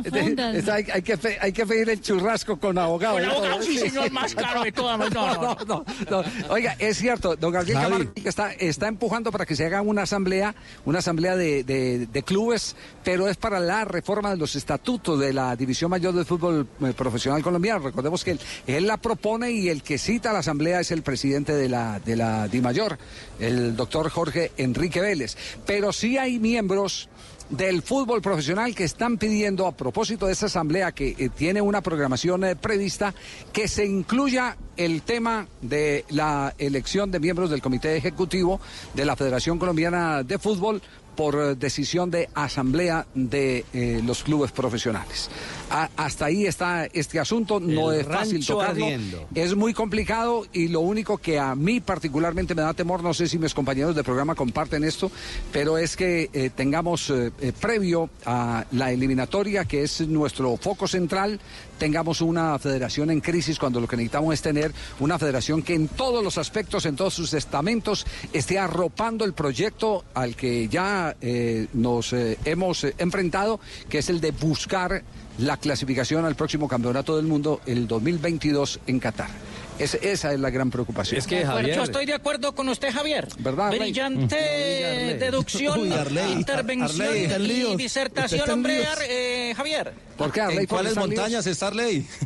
[0.04, 3.14] Decir, es- es- hay, hay que, pe- hay que pedir el churrasco con abogado.
[3.16, 3.32] Con ¿no?
[3.32, 4.98] abogado, sí, señor, más caro de todas.
[4.98, 5.56] No, no, no.
[5.66, 6.24] no, no.
[6.48, 7.78] Oiga, es cierto, don Gabriel.
[7.80, 12.22] Camargo está, está empujando para que se haga una asamblea, una asamblea de, de- de
[12.22, 16.66] clubes, pero es para la reforma de los estatutos de la División Mayor del Fútbol
[16.82, 17.80] eh, Profesional Colombiano.
[17.80, 21.02] Recordemos que él, él la propone y el que cita a la asamblea es el
[21.02, 22.98] presidente de la, de la DIMAYOR,
[23.38, 25.36] el doctor Jorge Enrique Vélez.
[25.66, 27.08] Pero sí hay miembros
[27.50, 31.80] del fútbol profesional que están pidiendo a propósito de esa asamblea que eh, tiene una
[31.80, 33.12] programación eh, prevista
[33.52, 38.60] que se incluya el tema de la elección de miembros del comité ejecutivo
[38.94, 40.80] de la Federación Colombiana de Fútbol
[41.20, 45.28] por eh, decisión de asamblea de eh, los clubes profesionales.
[45.68, 48.86] A- hasta ahí está este asunto, no El es fácil tocarlo.
[48.86, 49.28] ardiendo.
[49.34, 53.28] Es muy complicado y lo único que a mí particularmente me da temor, no sé
[53.28, 55.10] si mis compañeros de programa comparten esto,
[55.52, 57.30] pero es que eh, tengamos eh,
[57.60, 61.38] previo a la eliminatoria, que es nuestro foco central,
[61.80, 65.88] tengamos una federación en crisis cuando lo que necesitamos es tener una federación que en
[65.88, 71.68] todos los aspectos, en todos sus estamentos, esté arropando el proyecto al que ya eh,
[71.72, 75.02] nos eh, hemos eh, enfrentado, que es el de buscar
[75.38, 79.49] la clasificación al próximo campeonato del mundo el 2022 en Qatar.
[79.80, 81.18] Es- esa es la gran preocupación.
[81.18, 83.26] Es que, Javier- yo estoy de acuerdo con usted, Javier.
[83.38, 83.80] ¿Verdad, Arley?
[83.80, 85.18] Brillante Arley.
[85.18, 86.32] deducción, Uy, Arley.
[86.32, 89.92] intervención Arley, y disertación, hombre, eh, Javier.
[90.16, 90.58] ¿Por qué, Arley?
[90.58, 92.06] ¿En ¿Por cuáles montañas está Arley?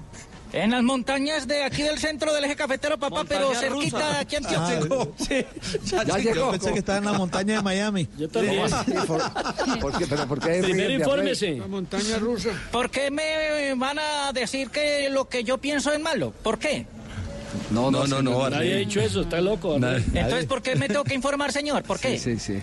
[0.52, 4.10] En las montañas de aquí del centro del eje cafetero, papá, pero cerquita rusa.
[4.12, 5.46] de aquí en Ah, Antioquia.
[6.06, 6.34] ya, llegó.
[6.34, 8.08] Yo pensé que estaba en la montaña de Miami.
[8.16, 8.92] Yo ¿Cómo así?
[8.92, 10.06] ¿Por, por qué?
[10.06, 11.56] ¿Pero por qué Primero infórmese.
[11.56, 12.50] La montaña rusa.
[12.70, 16.32] ¿Por qué me van a decir que lo que yo pienso es malo?
[16.44, 16.86] ¿Por qué?
[17.70, 19.76] No, No, no, no, Nadie ha dicho eso, está loco.
[19.76, 21.82] Entonces, ¿por qué me tengo que informar, señor?
[21.82, 22.18] ¿Por qué?
[22.18, 22.62] Sí, sí, sí.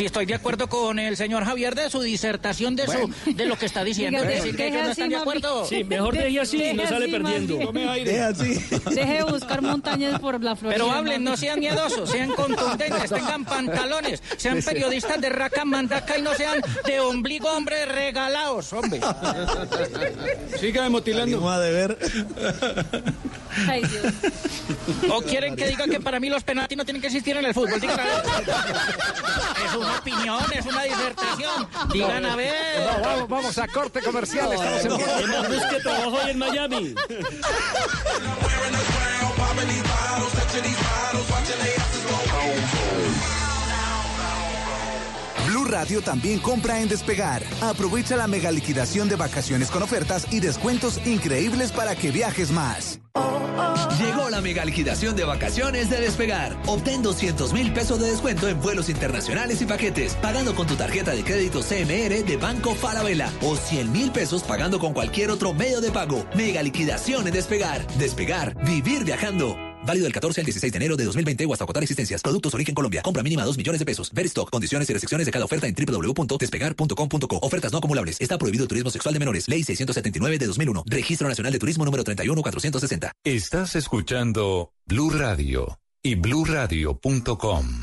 [0.00, 3.10] Sí, estoy de acuerdo con el señor Javier de su disertación de, Bueno.
[3.22, 4.22] su, de lo que está diciendo.
[4.22, 5.20] Es decir, que deje ellos no así, están de mami.
[5.20, 5.64] acuerdo.
[5.66, 7.90] Sí, mejor deje así y no Deje sale así, perdiendo.
[7.92, 8.10] aire.
[8.12, 8.54] Deja así.
[8.94, 10.78] Deje de buscar montañas por la Florida.
[10.82, 16.22] Pero hablen, no sean miedosos, sean contundentes, tengan pantalones, sean periodistas de raca mandaca y
[16.22, 19.00] no sean de ombligo, hombre, regalados, hombre.
[20.58, 21.46] Siga motilando.
[21.50, 21.98] A deber.
[23.68, 24.14] Ay, Dios.
[25.10, 27.52] O quieren que diga que para mí los penaltis no tienen que existir en el
[27.52, 27.80] fútbol.
[27.82, 28.06] A ver.
[29.90, 31.68] Una opinión, es una disertación.
[31.92, 32.54] Digan a ver.
[32.80, 34.52] No, vamos, vamos a corte comercial.
[34.52, 36.94] Estamos en Es más, busque trabajo hoy en Miami.
[45.70, 47.42] Radio también compra en Despegar.
[47.60, 53.00] Aprovecha la mega liquidación de vacaciones con ofertas y descuentos increíbles para que viajes más.
[53.98, 56.56] Llegó la mega liquidación de vacaciones de Despegar.
[56.66, 61.12] Obtén 200 mil pesos de descuento en vuelos internacionales y paquetes, pagando con tu tarjeta
[61.12, 65.80] de crédito CMR de Banco Falabella o 100 mil pesos pagando con cualquier otro medio
[65.80, 66.24] de pago.
[66.34, 67.86] Mega liquidación en Despegar.
[67.98, 69.69] Despegar, vivir viajando.
[69.84, 72.22] Válido del 14 al 16 de enero de 2020 o hasta agotar existencias.
[72.22, 73.02] Productos origen Colombia.
[73.02, 74.10] Compra mínima 2 millones de pesos.
[74.12, 74.50] Ver stock.
[74.50, 77.38] Condiciones y restricciones de cada oferta en www.despegar.com.co.
[77.42, 78.20] Ofertas no acumulables.
[78.20, 79.48] Está prohibido turismo sexual de menores.
[79.48, 80.84] Ley 679 de 2001.
[80.86, 83.12] Registro Nacional de Turismo número 31460.
[83.24, 87.82] Estás escuchando Blue Radio y bluradio.com.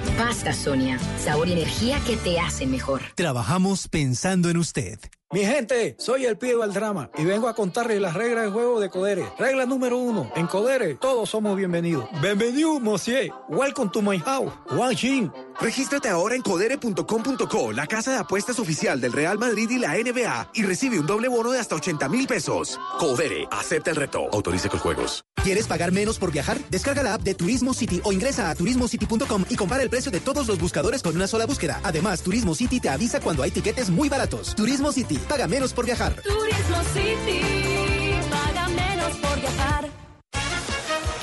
[0.17, 3.01] Pasta Sonia, sabor y energía que te hacen mejor.
[3.15, 4.99] Trabajamos pensando en usted.
[5.33, 8.81] Mi gente, soy el Pío al drama y vengo a contarles las reglas de juego
[8.81, 9.23] de Codere.
[9.39, 12.05] Regla número uno, en Codere todos somos bienvenidos.
[12.21, 13.31] Bienvenido, monsieur.
[13.47, 14.51] Welcome to my house.
[14.71, 15.31] Wang Xin.
[15.61, 20.49] Regístrate ahora en codere.com.co, la casa de apuestas oficial del Real Madrid y la NBA,
[20.53, 22.77] y recibe un doble bono de hasta 80 mil pesos.
[22.99, 24.27] Codere, acepta el reto.
[24.33, 25.23] Autorice con juegos.
[25.43, 26.57] ¿Quieres pagar menos por viajar?
[26.69, 30.21] Descarga la app de Turismo City o ingresa a turismocity.com y compara el precio de
[30.21, 31.79] todos los buscadores con una sola búsqueda.
[31.83, 34.55] Además, Turismo City te avisa cuando hay tiquetes muy baratos.
[34.55, 36.15] Turismo City, paga menos por viajar.
[36.23, 37.41] Turismo City,
[38.31, 39.89] paga menos por viajar.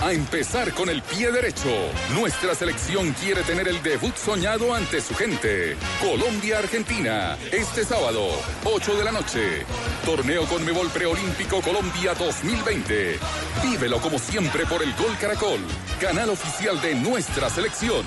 [0.00, 1.68] A empezar con el pie derecho.
[2.14, 5.76] Nuestra selección quiere tener el debut soñado ante su gente.
[6.00, 7.36] Colombia-Argentina.
[7.50, 8.28] Este sábado,
[8.64, 9.66] 8 de la noche.
[10.04, 13.18] Torneo Conmebol Preolímpico Colombia 2020.
[13.64, 15.60] Vívelo como siempre por el Gol Caracol.
[16.00, 18.04] Canal oficial de nuestra selección.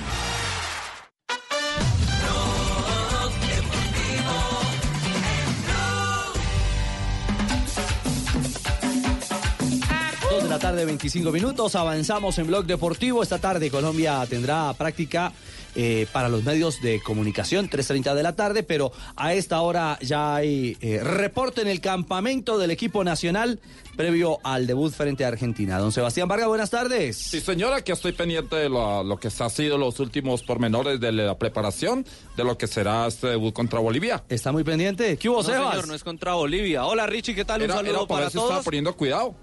[10.51, 11.75] La tarde, 25 minutos.
[11.75, 13.23] Avanzamos en Blog Deportivo.
[13.23, 15.31] Esta tarde Colombia tendrá práctica
[15.75, 20.35] eh, para los medios de comunicación, 3.30 de la tarde, pero a esta hora ya
[20.35, 23.61] hay eh, reporte en el campamento del equipo nacional
[23.95, 25.77] previo al debut frente a Argentina.
[25.77, 27.15] Don Sebastián Vargas, buenas tardes.
[27.15, 31.13] Sí, señora, que estoy pendiente de lo, lo que ha sido los últimos pormenores de
[31.13, 34.21] la preparación de lo que será este debut contra Bolivia.
[34.27, 35.15] ¿Está muy pendiente?
[35.15, 35.71] ¿Qué hubo, no, Sebas?
[35.71, 36.85] señor, no es contra Bolivia.
[36.85, 37.61] Hola, Richie, ¿qué tal?
[37.61, 38.65] Un saludo era para todos.
[38.65, 39.33] poniendo cuidado.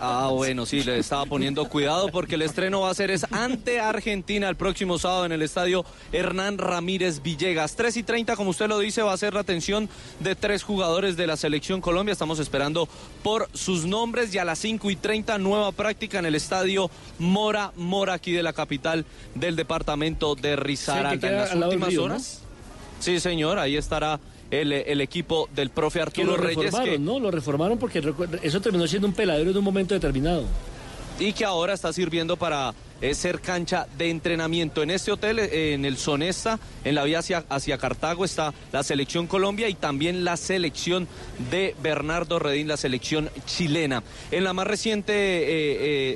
[0.00, 3.80] Ah, bueno, sí, le estaba poniendo cuidado porque el estreno va a ser es ante
[3.80, 7.76] Argentina el próximo sábado en el estadio Hernán Ramírez Villegas.
[7.76, 9.88] 3 y 30, como usted lo dice, va a ser la atención
[10.20, 12.12] de tres jugadores de la selección Colombia.
[12.12, 12.88] Estamos esperando
[13.22, 17.72] por sus nombres y a las 5 y 30 nueva práctica en el estadio Mora
[17.76, 20.56] Mora, aquí de la capital del departamento de.
[20.76, 22.06] Sí, queda en las últimas río, ¿no?
[22.06, 22.40] horas.
[23.00, 26.56] Sí, señor, ahí estará el, el equipo del profe Que Arturo lo Reyes.
[26.64, 27.18] reformaron, que- ¿no?
[27.20, 28.02] Lo reformaron porque
[28.42, 30.44] eso terminó siendo un peladero en un momento determinado.
[31.18, 34.82] y que ahora está sirviendo para eh, ser cancha de entrenamiento.
[34.82, 38.82] En este hotel, eh, en el Sonesta, en la vía hacia, hacia Cartago, está la
[38.82, 41.08] selección Colombia y también la selección
[41.50, 44.02] de Bernardo Redín, la selección chilena.
[44.30, 45.46] En la más reciente eh,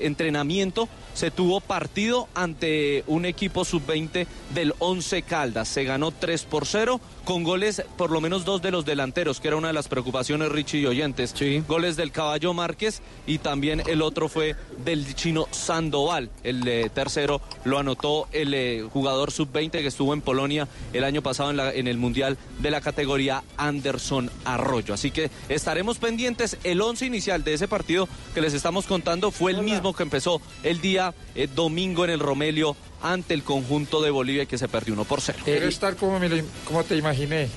[0.03, 5.66] eh, entrenamiento se tuvo partido ante un equipo sub-20 del 11 Caldas.
[5.69, 9.49] Se ganó 3 por 0 con goles, por lo menos dos de los delanteros, que
[9.49, 11.35] era una de las preocupaciones, Richie y oyentes.
[11.69, 16.31] Goles del Caballo Márquez y también el otro fue del chino Sandoval.
[16.43, 21.23] El eh, tercero lo anotó el eh, jugador sub-20 que estuvo en Polonia el año
[21.23, 24.95] pasado en, la- en el Mundial de la categoría Anderson Arroyo.
[24.95, 26.57] Así que estaremos pendientes.
[26.65, 30.41] El 11 inicial de ese partido que les estamos contando fue el mismo que empezó
[30.63, 34.95] el día eh, domingo en el Romelio ante el conjunto de Bolivia que se perdió
[34.95, 35.39] 1 por 0.
[35.45, 36.29] Quiero estar como, me
[36.65, 37.49] como te imaginé.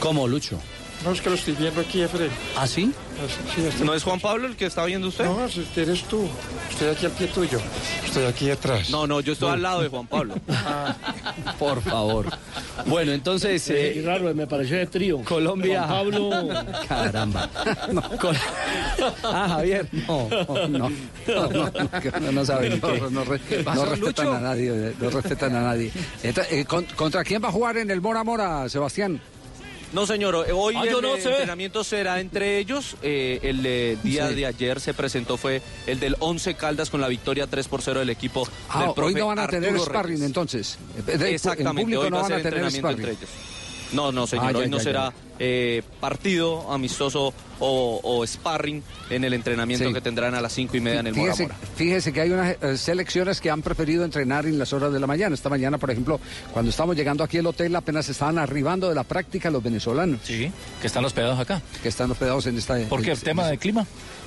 [0.00, 0.58] ¿Cómo, Lucho?
[1.04, 2.30] No, es que lo estoy viendo aquí, Efren.
[2.56, 2.92] ¿Ah, sí?
[3.54, 5.24] Sí, estoy- ¿No es Juan Pablo el que está viendo usted?
[5.24, 6.28] No, si eres tú.
[6.70, 7.58] Estoy aquí al pie tuyo.
[8.04, 8.90] Estoy aquí detrás.
[8.90, 10.34] No, no, yo estoy al lado de Juan Pablo.
[11.58, 12.26] Por favor.
[12.86, 13.66] Bueno, entonces.
[13.70, 15.20] Eh, eh, raro, me pareció de trío.
[15.24, 15.84] Colombia.
[15.84, 16.48] Juan Pablo.
[16.88, 17.48] Caramba.
[18.20, 18.36] Col-
[19.24, 19.88] Ah, Javier.
[20.06, 20.78] No, no, no.
[20.78, 20.90] No,
[21.48, 21.70] no, no,
[22.20, 23.00] no, no saben No, qué.
[23.10, 24.34] no, re- ¿Qué no pasó, respetan Lucho?
[24.36, 25.90] a nadie, no respetan a nadie.
[26.22, 29.20] Entonces, eh, ¿con- ¿Contra quién va a jugar en el Mora Mora, Sebastián?
[29.92, 31.30] No, señor, eh, hoy Ah, yo el no eh, sé.
[31.30, 32.96] entrenamiento será entre ellos.
[33.02, 34.34] Eh, el eh, día Sí.
[34.36, 37.98] de ayer se presentó fue el del 11 Caldas con la victoria 3 por 0
[38.00, 40.26] del equipo Ah, del hoy profe no van a tener Arturo sparring Reyes.
[40.26, 40.78] entonces.
[41.06, 43.08] De- Exactamente, En público hoy no va a van ser a tener entrenamiento sparring.
[43.08, 43.59] entre ellos.
[43.92, 44.82] No, no, señor, Ah, ya, hoy ya, no ya.
[44.82, 49.92] será eh, partido amistoso o, o sparring en el entrenamiento Sí.
[49.94, 51.56] que tendrán a las 5 y media en el Mora Fíjese, Mora.
[51.76, 55.06] fíjese que hay unas eh, selecciones que han preferido entrenar en las horas de la
[55.06, 55.34] mañana.
[55.34, 56.20] Esta mañana, por ejemplo,
[56.52, 60.20] cuando estamos llegando aquí al hotel, apenas estaban arribando de la práctica los venezolanos.
[60.24, 60.50] Sí,
[60.80, 61.60] que están hospedados acá.
[61.82, 62.78] Que están hospedados en esta...
[62.88, 63.12] ¿Por qué?
[63.12, 63.86] en- ¿Tema de clima?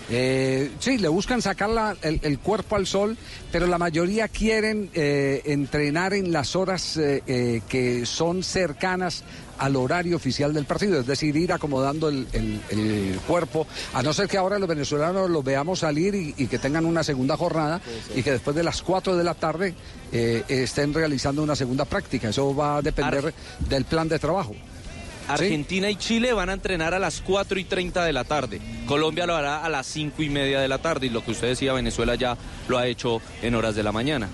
[0.10, 3.18] Eh, sí, le buscan sacar la- el, el cuerpo al sol,
[3.52, 9.24] pero la mayoría quieren eh, entrenar en las horas eh, eh, que son cercanas
[9.64, 14.12] al horario oficial del partido, es decir, ir acomodando el, el- el cuerpo, a no
[14.14, 17.80] ser que ahora los venezolanos los veamos salir y, y que tengan una segunda jornada
[18.16, 19.74] y que después de las 4 de la tarde
[20.12, 22.30] eh, estén realizando una segunda práctica.
[22.30, 23.34] Eso va a depender
[23.70, 24.54] del plan de trabajo.
[25.30, 28.60] Argentina y Chile van a entrenar a las 4 y 30 de la tarde.
[28.86, 31.06] Colombia lo hará a las 5 y media de la tarde.
[31.08, 34.28] Y lo que usted decía, Venezuela ya lo ha hecho en horas de la mañana.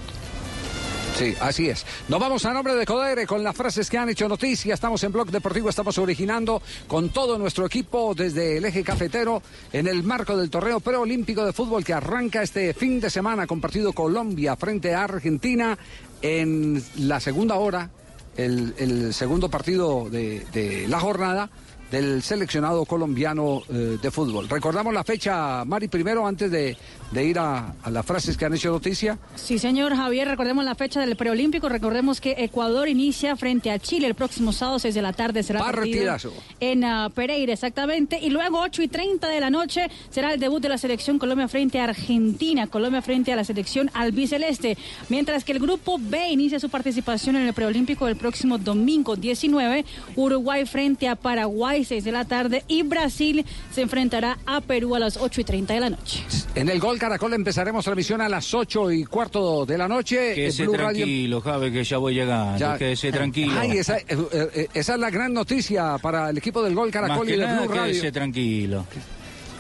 [1.15, 1.86] Sí, así es.
[2.08, 4.74] Nos vamos a nombre de Codere con las frases que han hecho noticia.
[4.74, 9.41] Estamos en Blog Deportivo, estamos originando con todo nuestro equipo desde el eje cafetero
[9.74, 13.60] en el marco del torneo preolímpico de fútbol que arranca este fin de semana con
[13.60, 15.78] partido Colombia frente a Argentina
[16.22, 17.89] en la segunda hora,
[18.38, 21.50] el, el segundo partido de, de la jornada
[21.91, 24.47] del seleccionado colombiano eh, de fútbol.
[24.47, 26.78] Recordamos la fecha, Mari, primero antes de,
[27.12, 29.17] de ir a, a las frases que han hecho noticia.
[29.36, 31.69] Sí, señor Javier, recordemos la fecha del preolímpico.
[31.69, 35.43] Recordemos que Ecuador inicia frente a Chile el próximo sábado, 6 de la tarde.
[35.43, 36.34] Será partido Partidazo.
[36.60, 38.19] en ah, Pereira, exactamente.
[38.21, 41.47] Y luego, 8 y 30 de la noche, será el debut de la selección Colombia
[41.47, 42.67] frente a Argentina.
[42.67, 44.78] Colombia frente a la selección albiceleste.
[45.10, 49.86] Mientras que el grupo B inicia su participación en el preolímpico el próximo domingo 19.
[50.15, 52.63] Uruguay frente a Paraguay, 6 de la tarde.
[52.68, 56.24] Y Brasil se enfrentará a Perú a las 8 y 30 de la noche.
[56.56, 60.32] En el Gol Caracol empezaremos transmisión a las 8 y cuarto de la noche.
[60.32, 62.58] Eh, Quédese Blue Radio- tranquilo, Javi, que ya voy llegando.
[62.58, 63.54] Ya- Quédese tranquilo.
[63.60, 66.94] Ay, esa, eh, eh, esa es la gran noticia para el equipo del Gol Más
[66.94, 67.92] Caracol que y de nada, Blue Radio.
[67.92, 68.86] quédese tranquilo.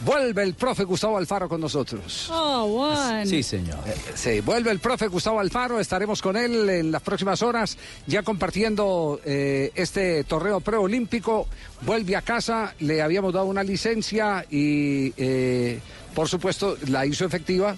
[0.05, 2.29] Vuelve el profe Gustavo Alfaro con nosotros.
[2.31, 3.27] Oh, Juan.
[3.27, 3.79] señor.
[4.15, 9.19] Sí, vuelve el profe Gustavo Alfaro, estaremos con él en las próximas horas, ya compartiendo
[9.25, 11.47] eh, este torneo preolímpico.
[11.81, 15.79] Vuelve a casa, le habíamos dado una licencia y, eh,
[16.13, 17.75] por supuesto, la hizo efectiva.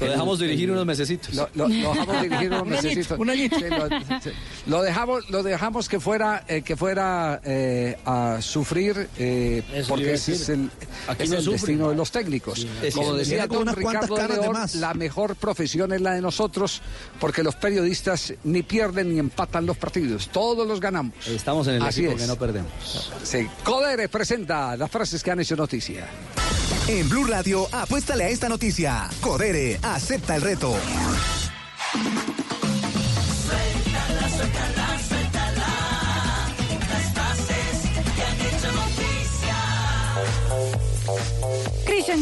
[0.00, 1.34] Lo dejamos El- dirigir el- unos mesecitos.
[1.34, 3.18] Lo, lo- lo dejamos dirigir unos mesecitos.
[3.18, 3.58] un añito.
[3.58, 3.88] Sí, lo,
[4.20, 4.30] sí.
[4.66, 10.32] Lo dejamos, lo dejamos que fuera, eh, que fuera eh, a sufrir, eh, porque ese
[10.32, 10.70] es el,
[11.18, 11.52] es no el sufre.
[11.58, 12.66] destino de los técnicos.
[12.82, 14.74] Es Como decía don Ricardo de León, más.
[14.76, 16.82] la mejor profesión es la de nosotros,
[17.20, 21.14] porque los periodistas ni pierden ni empatan los partidos, todos los ganamos.
[21.28, 22.22] Estamos en el Así equipo es.
[22.22, 22.70] que no perdemos.
[23.22, 23.46] Sí.
[23.64, 26.06] Codere presenta las frases que han hecho noticia.
[26.88, 29.08] En Blue Radio, apuéstale a esta noticia.
[29.20, 30.72] Codere, acepta el reto.
[33.44, 34.26] Suéltala,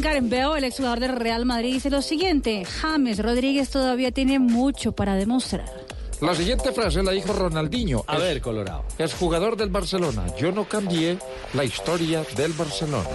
[0.00, 5.14] Carembeo, el exjugador del Real Madrid, dice lo siguiente: James Rodríguez todavía tiene mucho para
[5.14, 5.83] demostrar.
[6.20, 8.04] La siguiente frase la dijo Ronaldinho.
[8.06, 8.84] A ver, Colorado.
[8.98, 10.24] Es jugador del Barcelona.
[10.36, 11.18] Yo no cambié
[11.52, 13.08] la historia del Barcelona.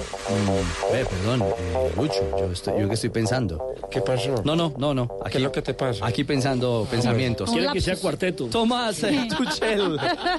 [0.93, 3.73] Eh, perdón, eh, Lucho, yo, estoy, yo que estoy pensando.
[3.89, 4.35] ¿Qué pasó?
[4.43, 5.09] No, no, no, no.
[5.21, 6.05] Aquí, ¿Qué es lo que te pasa?
[6.05, 7.49] Aquí pensando pensamientos.
[7.49, 8.45] Quiere que sea cuarteto.
[8.47, 9.97] Tomás eh, Tuchel,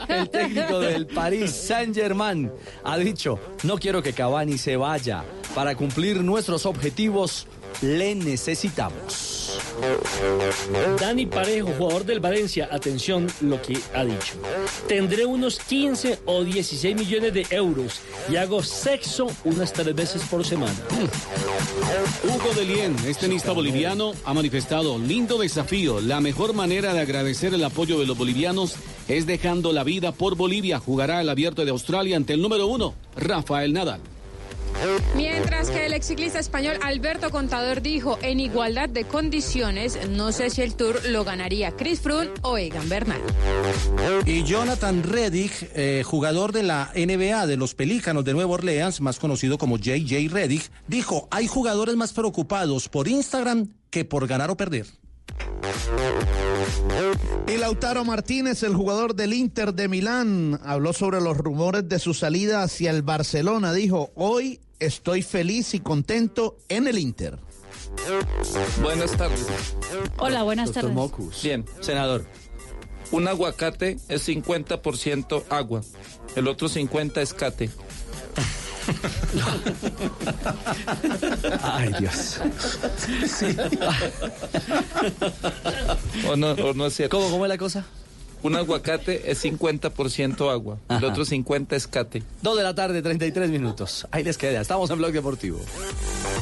[0.08, 2.50] el técnico del Paris Saint-Germain,
[2.84, 5.24] ha dicho, no quiero que Cavani se vaya.
[5.54, 7.46] Para cumplir nuestros objetivos,
[7.82, 9.40] le necesitamos.
[11.00, 14.34] Dani Parejo, jugador del Valencia, atención lo que ha dicho.
[14.86, 20.44] Tendré unos 15 o 16 millones de euros y hago sexo unas tres veces por
[20.44, 20.74] semana.
[22.24, 26.00] Hugo Delien, este tenista boliviano, ha manifestado lindo desafío.
[26.00, 28.74] La mejor manera de agradecer el apoyo de los bolivianos
[29.08, 30.78] es dejando la vida por Bolivia.
[30.78, 34.00] Jugará el abierto de Australia ante el número uno, Rafael Nadal.
[35.14, 40.50] Mientras que el ex ciclista español Alberto Contador dijo, en igualdad de condiciones, no sé
[40.50, 43.20] si el Tour lo ganaría Chris Froome o Egan Bernal.
[44.26, 49.18] Y Jonathan Reddick, eh, jugador de la NBA de los Pelícanos de Nueva Orleans, más
[49.18, 54.56] conocido como JJ Reddick, dijo, hay jugadores más preocupados por Instagram que por ganar o
[54.56, 54.86] perder.
[57.46, 62.14] Y Lautaro Martínez, el jugador del Inter de Milán, habló sobre los rumores de su
[62.14, 63.72] salida hacia el Barcelona.
[63.72, 67.38] Dijo, hoy estoy feliz y contento en el Inter.
[68.82, 69.46] Buenas tardes.
[70.18, 70.92] Hola, buenas tardes.
[71.42, 71.64] Bien.
[71.80, 72.26] Senador.
[73.12, 75.82] Un aguacate es 50% agua.
[76.36, 77.70] El otro 50 es cate.
[81.62, 82.40] Ay, Dios.
[86.28, 87.16] ¿O no, o no es cierto?
[87.16, 87.84] ¿Cómo, ¿Cómo es la cosa?
[88.42, 90.78] Un aguacate es 50% agua.
[90.88, 92.22] El otro 50 es cate.
[92.42, 94.06] Dos de la tarde, 33 minutos.
[94.10, 94.60] Ahí les queda.
[94.60, 95.60] Estamos en Blog Deportivo.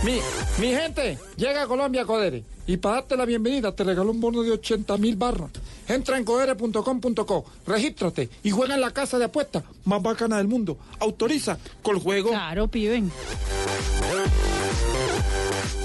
[0.04, 0.18] Mi,
[0.60, 2.44] mi gente, llega a Colombia Codere.
[2.66, 5.50] Y para darte la bienvenida te regaló un bono de 80 mil barras.
[5.88, 10.76] Entra en codere.com.co, regístrate y juega en la casa de apuestas más bacana del mundo.
[11.00, 12.28] Autoriza con el juego.
[12.28, 13.10] Claro, piben.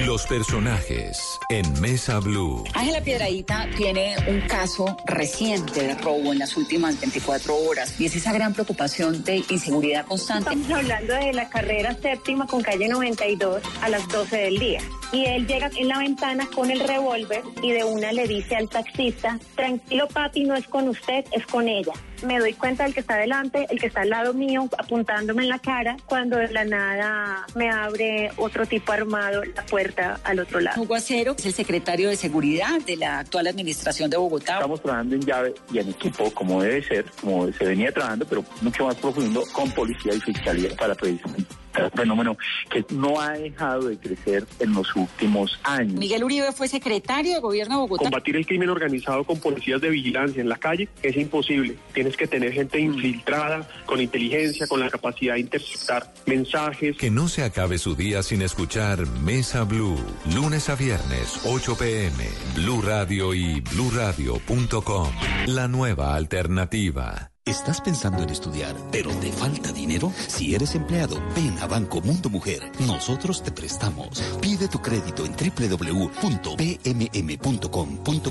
[0.00, 2.64] Los personajes en Mesa Blue.
[2.74, 8.16] Ángela Piedradita tiene un caso reciente de robo en las últimas 24 horas y es
[8.16, 10.50] esa gran preocupación de inseguridad constante.
[10.50, 14.80] Estamos hablando de la carrera séptima con calle 92 a las 12 del día.
[15.12, 18.68] Y él llega en la ventana con el revólver y de una le dice al
[18.68, 21.92] taxista, tranquilo papi, no es con usted, es con ella.
[22.26, 25.48] Me doy cuenta del que está delante, el que está al lado mío, apuntándome en
[25.48, 30.60] la cara, cuando de la nada me abre otro tipo armado la puerta al otro
[30.60, 30.80] lado.
[30.80, 34.54] Hugo Acero es el secretario de Seguridad de la actual administración de Bogotá.
[34.54, 38.44] Estamos trabajando en llave y en equipo, como debe ser, como se venía trabajando, pero
[38.62, 42.36] mucho más profundo con policía y fiscalía para precisamente un fenómeno
[42.70, 45.94] que no ha dejado de crecer en los últimos años.
[45.94, 48.04] Miguel Uribe fue secretario de gobierno de Bogotá.
[48.04, 51.76] Combatir el crimen organizado con policías de vigilancia en la calle es imposible.
[51.92, 56.96] Tienes que tener gente infiltrada, con inteligencia, con la capacidad de interceptar mensajes.
[56.96, 59.98] Que no se acabe su día sin escuchar Mesa Blue.
[60.34, 62.24] Lunes a viernes, 8 pm.
[62.54, 65.10] Blue Radio y bluradio.com.
[65.46, 67.30] La nueva alternativa.
[67.46, 70.10] ¿Estás pensando en estudiar, pero te falta dinero?
[70.28, 72.62] Si eres empleado, ven a Banco Mundo Mujer.
[72.86, 74.18] Nosotros te prestamos.
[74.40, 76.02] Pide tu crédito en www.pmm.com.co.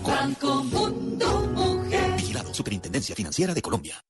[0.09, 1.72] Banco Mundo Mujer.
[2.53, 4.03] Superintendencia Financiera de Colombia.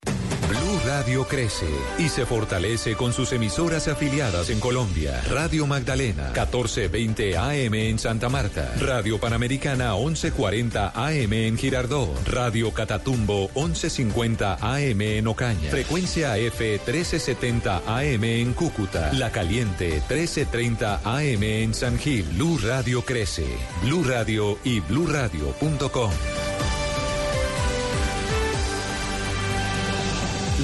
[0.53, 1.67] Blue Radio crece
[1.97, 5.19] y se fortalece con sus emisoras afiliadas en Colombia.
[5.29, 8.71] Radio Magdalena, 1420 AM en Santa Marta.
[8.79, 12.27] Radio Panamericana, 1140 AM en Girardot.
[12.27, 15.71] Radio Catatumbo, 1150 AM en Ocaña.
[15.71, 19.11] Frecuencia F, 1370 AM en Cúcuta.
[19.13, 22.25] La Caliente, 1330 AM en San Gil.
[22.33, 23.47] Blue Radio crece.
[23.81, 26.11] Blue Radio y bluradio.com.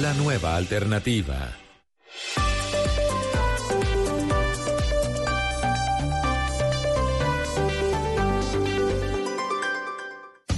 [0.00, 1.36] La nueva alternativa.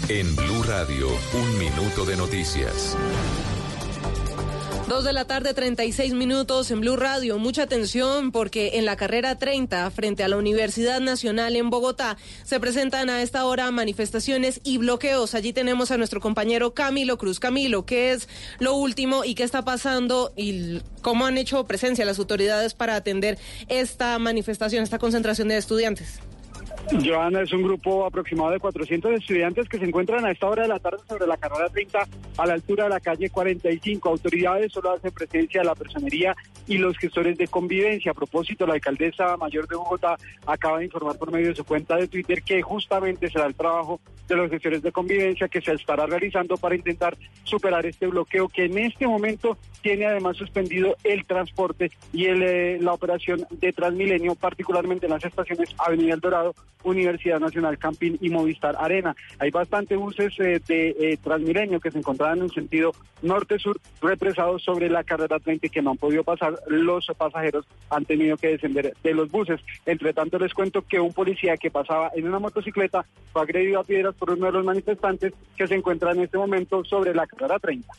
[0.08, 2.96] En Blue Radio, un minuto de noticias.
[4.92, 7.38] Dos de la tarde, 36 minutos en Blue Radio.
[7.38, 12.60] Mucha atención porque en la carrera 30, frente a la Universidad Nacional en Bogotá, se
[12.60, 15.34] presentan a esta hora manifestaciones y bloqueos.
[15.34, 17.40] Allí tenemos a nuestro compañero Camilo Cruz.
[17.40, 18.28] Camilo, ¿qué es
[18.58, 23.38] lo último y qué está pasando y cómo han hecho presencia las autoridades para atender
[23.68, 26.20] esta manifestación, esta concentración de estudiantes?
[26.90, 30.68] Joana es un grupo aproximado de 400 estudiantes que se encuentran a esta hora de
[30.68, 32.06] la tarde sobre la carrera 30
[32.36, 34.08] a la altura de la calle 45.
[34.08, 38.12] Autoridades solo hacen presencia de la personería y los gestores de convivencia.
[38.12, 40.16] A propósito, la alcaldesa mayor de Bogotá
[40.46, 44.00] acaba de informar por medio de su cuenta de Twitter que justamente será el trabajo
[44.28, 48.64] de los gestores de convivencia que se estará realizando para intentar superar este bloqueo que
[48.64, 54.34] en este momento tiene además suspendido el transporte y el, eh, la operación de Transmilenio,
[54.34, 56.54] particularmente en las estaciones Avenida El Dorado,
[56.84, 59.14] Universidad Nacional Campín y Movistar Arena.
[59.38, 62.92] Hay bastante buses eh, de eh, Transmilenio que se encontraban en un sentido
[63.22, 66.54] norte-sur represados sobre la carrera 30 que no han podido pasar.
[66.66, 69.60] Los pasajeros han tenido que descender de los buses.
[69.86, 73.84] Entre tanto, les cuento que un policía que pasaba en una motocicleta fue agredido a
[73.84, 77.58] piedras por uno de los manifestantes que se encuentra en este momento sobre la carrera
[77.58, 77.92] 30.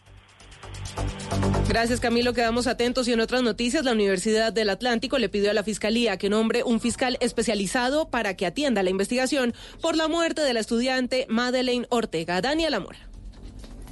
[1.68, 5.54] Gracias Camilo, quedamos atentos y en otras noticias la Universidad del Atlántico le pidió a
[5.54, 10.42] la Fiscalía que nombre un fiscal especializado para que atienda la investigación por la muerte
[10.42, 12.42] de la estudiante Madeleine Ortega.
[12.42, 13.13] Daniela Mora.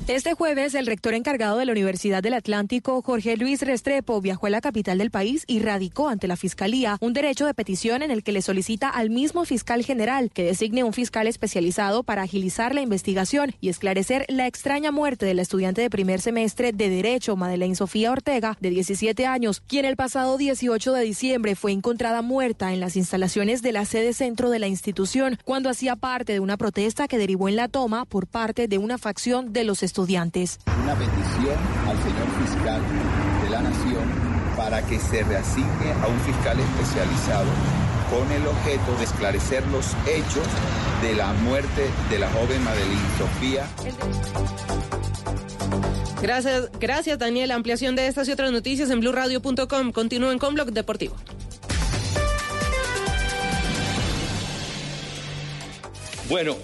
[0.07, 4.49] Este jueves, el rector encargado de la Universidad del Atlántico, Jorge Luis Restrepo, viajó a
[4.49, 8.23] la capital del país y radicó ante la Fiscalía un derecho de petición en el
[8.23, 12.81] que le solicita al mismo fiscal general que designe un fiscal especializado para agilizar la
[12.81, 17.75] investigación y esclarecer la extraña muerte de la estudiante de primer semestre de Derecho, Madeleine
[17.75, 22.79] Sofía Ortega, de 17 años, quien el pasado 18 de diciembre fue encontrada muerta en
[22.79, 27.07] las instalaciones de la sede centro de la institución cuando hacía parte de una protesta
[27.07, 30.57] que derivó en la toma por parte de una facción de los estudiantes.
[30.83, 32.81] Una petición al señor fiscal
[33.43, 34.05] de la Nación
[34.55, 37.49] para que se reasigne a un fiscal especializado
[38.09, 40.47] con el objeto de esclarecer los hechos
[41.01, 43.67] de la muerte de la joven Madeline Sofía.
[46.21, 47.51] Gracias, gracias Daniel.
[47.51, 49.91] Ampliación de estas y otras noticias en blueradio.com.
[49.91, 51.15] Continúen con Blog Deportivo.
[56.29, 56.55] Bueno,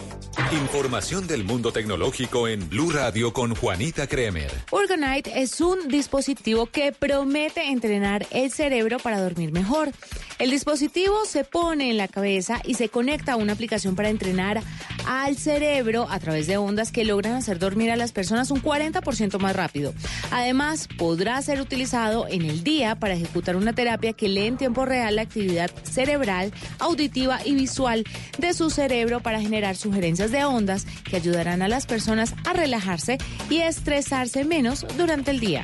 [0.52, 4.52] información del mundo tecnológico en Blue Radio con Juanita Kremer.
[4.72, 9.92] Orgonite es un dispositivo que promete entrenar el cerebro para dormir mejor.
[10.40, 14.62] El dispositivo se pone en la cabeza y se conecta a una aplicación para entrenar
[15.08, 19.40] al cerebro a través de ondas que logran hacer dormir a las personas un 40%
[19.40, 19.96] más rápido.
[20.30, 24.86] Además, podrá ser utilizado en el día para ejecutar una terapia que lee en tiempo
[24.86, 28.04] real la actividad cerebral, auditiva y visual
[28.38, 33.18] de su cerebro para generar sugerencias de ondas que ayudarán a las personas a relajarse
[33.50, 35.64] y estresarse menos durante el día.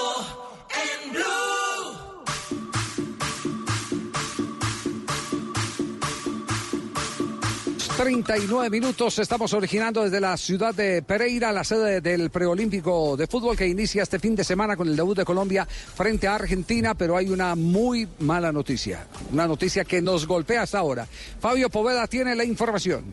[8.01, 13.55] 39 minutos, estamos originando desde la ciudad de Pereira, la sede del preolímpico de fútbol
[13.55, 17.15] que inicia este fin de semana con el debut de Colombia frente a Argentina, pero
[17.15, 21.07] hay una muy mala noticia, una noticia que nos golpea hasta ahora.
[21.39, 23.03] Fabio Poveda tiene la información.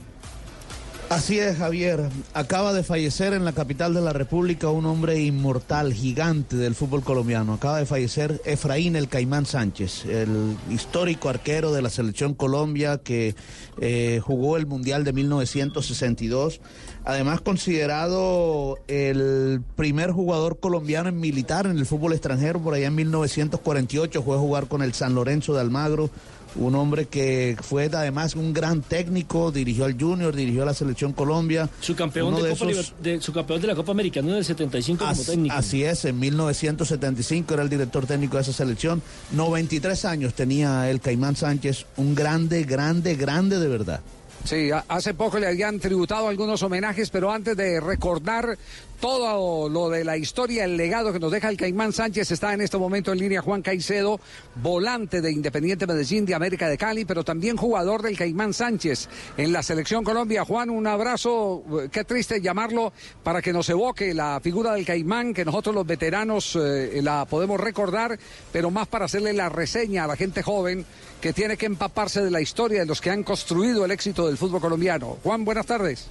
[1.11, 2.11] Así es, Javier.
[2.35, 7.03] Acaba de fallecer en la capital de la República un hombre inmortal, gigante del fútbol
[7.03, 7.55] colombiano.
[7.55, 13.35] Acaba de fallecer Efraín el Caimán Sánchez, el histórico arquero de la selección Colombia que
[13.81, 16.61] eh, jugó el Mundial de 1962.
[17.07, 22.61] Además considerado el primer jugador colombiano en militar en el fútbol extranjero.
[22.61, 26.11] Por allá en 1948 fue a jugar con el San Lorenzo de Almagro
[26.57, 31.13] un hombre que fue además un gran técnico, dirigió al Junior, dirigió a la Selección
[31.13, 31.69] Colombia.
[31.81, 34.37] Su campeón, de, de Copa esos- Liber- de- su campeón de la Copa Americana en
[34.39, 35.55] el 75 como técnico.
[35.55, 39.03] Así es, en 1975 era el director técnico de esa selección.
[39.33, 44.01] 93 años tenía el Caimán Sánchez, un grande, grande, grande de verdad.
[44.45, 48.57] Sí, hace poco le habían tributado algunos homenajes, pero antes de recordar
[49.01, 52.61] todo lo de la historia, el legado que nos deja el Caimán Sánchez, está en
[52.61, 54.21] este momento en línea Juan Caicedo,
[54.57, 59.53] volante de Independiente Medellín de América de Cali, pero también jugador del Caimán Sánchez en
[59.53, 60.45] la selección Colombia.
[60.45, 62.93] Juan, un abrazo, eh, qué triste llamarlo,
[63.23, 67.61] para que nos evoque la figura del Caimán, que nosotros los veteranos eh, la podemos
[67.61, 68.19] recordar,
[68.53, 70.85] pero más para hacerle la reseña a la gente joven
[71.21, 74.37] que tiene que empaparse de la historia de los que han construido el éxito del
[74.37, 75.19] fútbol colombiano.
[75.23, 76.11] Juan, buenas tardes.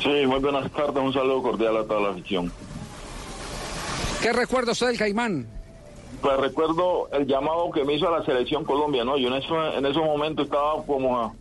[0.00, 2.52] Sí, muy buenas tardes, un saludo cordial a toda la afición.
[4.22, 5.46] ¿Qué recuerda usted del Caimán?
[6.20, 9.16] Pues recuerdo el llamado que me hizo a la selección Colombia, ¿no?
[9.16, 11.34] Yo en, eso, en esos momentos estaba como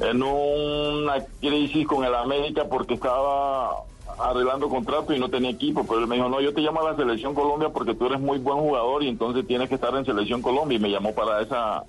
[0.00, 3.84] en una crisis con el América porque estaba
[4.18, 6.90] arreglando contrato y no tenía equipo, pero él me dijo, no, yo te llamo a
[6.90, 10.04] la selección Colombia porque tú eres muy buen jugador y entonces tienes que estar en
[10.04, 11.84] selección Colombia y me llamó para esa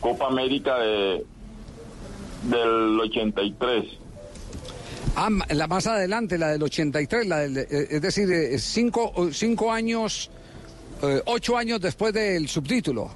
[0.00, 1.24] Copa América de
[2.44, 4.05] del 83.
[5.14, 9.72] Ah, la más adelante, la del 83, la del, eh, es decir, eh, cinco, cinco
[9.72, 10.30] años,
[11.02, 13.10] eh, ocho años después del subtítulo.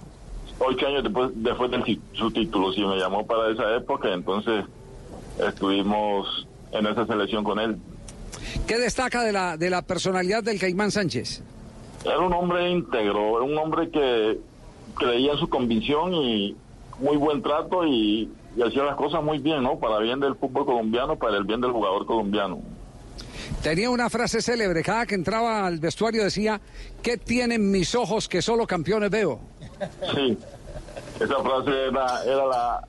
[0.61, 4.65] ocho años después, después del ti- su título, sí me llamó para esa época, entonces
[5.47, 7.77] estuvimos en esa selección con él.
[8.67, 11.43] ¿Qué destaca de la, de la personalidad del Caimán Sánchez?
[12.05, 14.39] Era un hombre íntegro, era un hombre que
[14.97, 16.57] creía en su convicción y
[16.99, 19.79] muy buen trato y, y hacía las cosas muy bien, ¿no?
[19.79, 22.61] Para bien del fútbol colombiano, para el bien del jugador colombiano.
[23.63, 26.61] Tenía una frase célebre, cada que entraba al vestuario decía,
[27.03, 29.41] ¿qué tienen mis ojos que solo campeones veo?
[30.15, 30.37] Sí,
[31.21, 32.89] esa frase era, era la,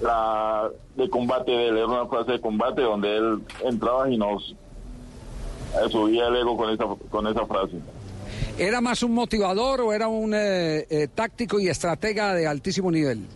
[0.00, 4.54] la de combate de él, era una frase de combate donde él entraba y nos
[5.90, 7.78] subía el ego con esa, con esa frase.
[8.58, 13.26] ¿Era más un motivador o era un eh, eh, táctico y estratega de altísimo nivel?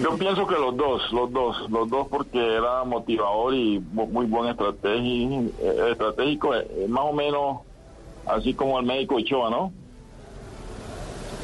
[0.00, 4.26] Yo pienso que los dos, los dos, los dos porque era motivador y mu- muy
[4.26, 7.58] buen eh, estratégico, eh, más o menos
[8.26, 9.72] así como el médico Ochoa, ¿no?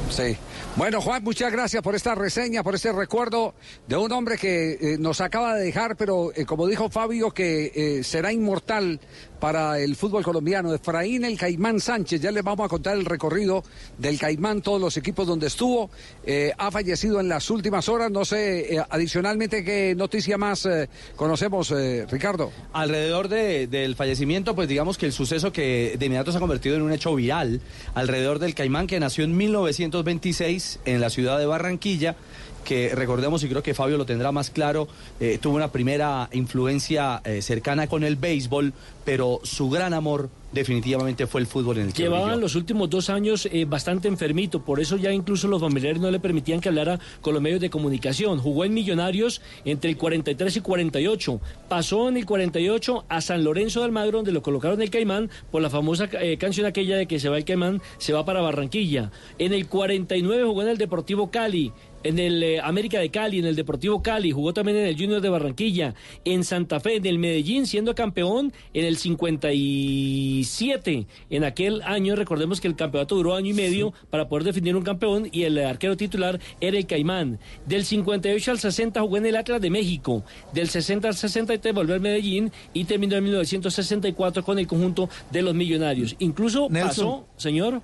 [0.09, 0.37] Sí.
[0.75, 3.53] Bueno, Juan, muchas gracias por esta reseña, por este recuerdo
[3.87, 7.71] de un hombre que eh, nos acaba de dejar, pero eh, como dijo Fabio, que
[7.99, 8.99] eh, será inmortal
[9.43, 10.73] para el fútbol colombiano.
[10.73, 13.61] Efraín el Caimán Sánchez, ya les vamos a contar el recorrido
[13.97, 15.89] del Caimán, todos los equipos donde estuvo.
[16.25, 18.09] Eh, ha fallecido en las últimas horas.
[18.09, 20.87] No sé, eh, adicionalmente, qué noticia más eh,
[21.17, 21.73] conocemos,
[22.09, 22.53] Ricardo.
[22.71, 26.77] Alrededor de- del fallecimiento, pues digamos que el suceso que de inmediato se ha convertido
[26.77, 27.59] en un hecho viral,
[27.95, 32.15] alrededor del Caimán que nació en 1926 en la ciudad de Barranquilla
[32.63, 34.87] que recordemos y creo que Fabio lo tendrá más claro,
[35.19, 38.73] eh, tuvo una primera influencia eh, cercana con el béisbol,
[39.05, 43.09] pero su gran amor definitivamente fue el fútbol en el que Llevaban los últimos dos
[43.09, 46.99] años eh, bastante enfermito, por eso ya incluso los familiares no le permitían que hablara
[47.21, 48.39] con los medios de comunicación.
[48.39, 51.41] Jugó en Millonarios entre el 43 y 48.
[51.67, 55.61] Pasó en el 48 a San Lorenzo de Almagro, donde lo colocaron el Caimán por
[55.61, 59.11] la famosa eh, canción aquella de que se va el Caimán, se va para Barranquilla.
[59.39, 61.73] En el 49 jugó en el Deportivo Cali.
[62.03, 65.21] En el eh, América de Cali, en el Deportivo Cali, jugó también en el Junior
[65.21, 65.95] de Barranquilla,
[66.25, 71.07] en Santa Fe, en el Medellín, siendo campeón en el 57.
[71.29, 74.83] En aquel año, recordemos que el campeonato duró año y medio para poder definir un
[74.83, 77.39] campeón y el arquero titular era el Caimán.
[77.65, 80.23] Del 58 al 60 jugó en el Atlas de México,
[80.53, 85.41] del 60 al 63 volvió al Medellín y terminó en 1964 con el conjunto de
[85.41, 86.15] los Millonarios.
[86.19, 86.89] Incluso Nelson.
[86.89, 87.81] pasó, señor.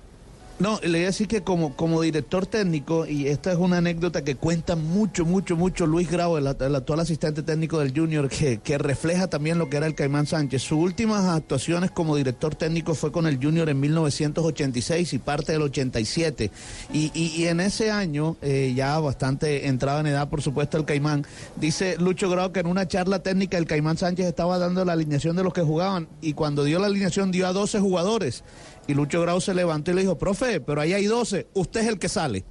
[0.60, 4.22] No, le voy a decir que como, como director técnico, y esta es una anécdota
[4.22, 8.76] que cuenta mucho, mucho, mucho Luis Grau, el, actual asistente técnico del Junior, que, que
[8.76, 10.60] refleja también lo que era el Caimán Sánchez.
[10.60, 15.62] Sus últimas actuaciones como director técnico fue con el Junior en 1986 y parte del
[15.62, 16.50] 87.
[16.92, 20.84] Y, y, y en ese año, eh, ya bastante entrado en edad, por supuesto, el
[20.84, 21.24] Caimán,
[21.56, 25.36] dice Lucho Grau que en una charla técnica el Caimán Sánchez estaba dando la alineación
[25.36, 28.44] de los que jugaban y cuando dio la alineación dio a 12 jugadores.
[28.90, 31.86] Y Lucho Grau se levantó y le dijo, profe, pero ahí hay 12, usted es
[31.86, 32.42] el que sale.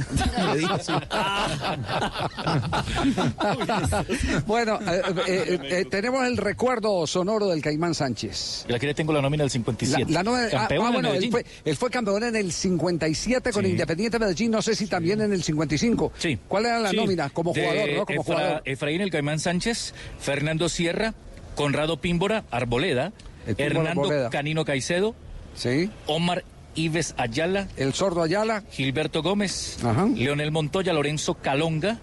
[0.54, 0.92] Le dijo así.
[4.46, 8.66] bueno, eh, eh, eh, tenemos el recuerdo sonoro del Caimán Sánchez.
[8.68, 10.10] Y aquí le tengo la nómina del 57.
[10.12, 12.52] La, la nómina- ah, Campeón ah, en bueno, él fue, él fue campeón en el
[12.52, 13.70] 57 con Sí.
[13.72, 16.12] Independiente Medellín, no sé si también en el 55.
[16.16, 16.38] Sí.
[16.48, 16.96] ¿Cuál era la Sí.
[16.96, 18.06] nómina como De jugador, no?
[18.06, 18.62] Como Efra- jugador.
[18.64, 21.14] Efraín El Caimán Sánchez, Fernando Sierra,
[21.56, 23.12] Conrado Pímbora, Arboleda,
[23.58, 24.30] Hernando Arboleda.
[24.30, 25.14] Canino Caicedo,
[25.60, 25.90] sí.
[26.06, 26.44] Omar
[26.74, 29.78] Ives Ayala, El sordo Ayala, Gilberto Gómez,
[30.16, 31.98] Leonel Montoya, Lorenzo Calonga,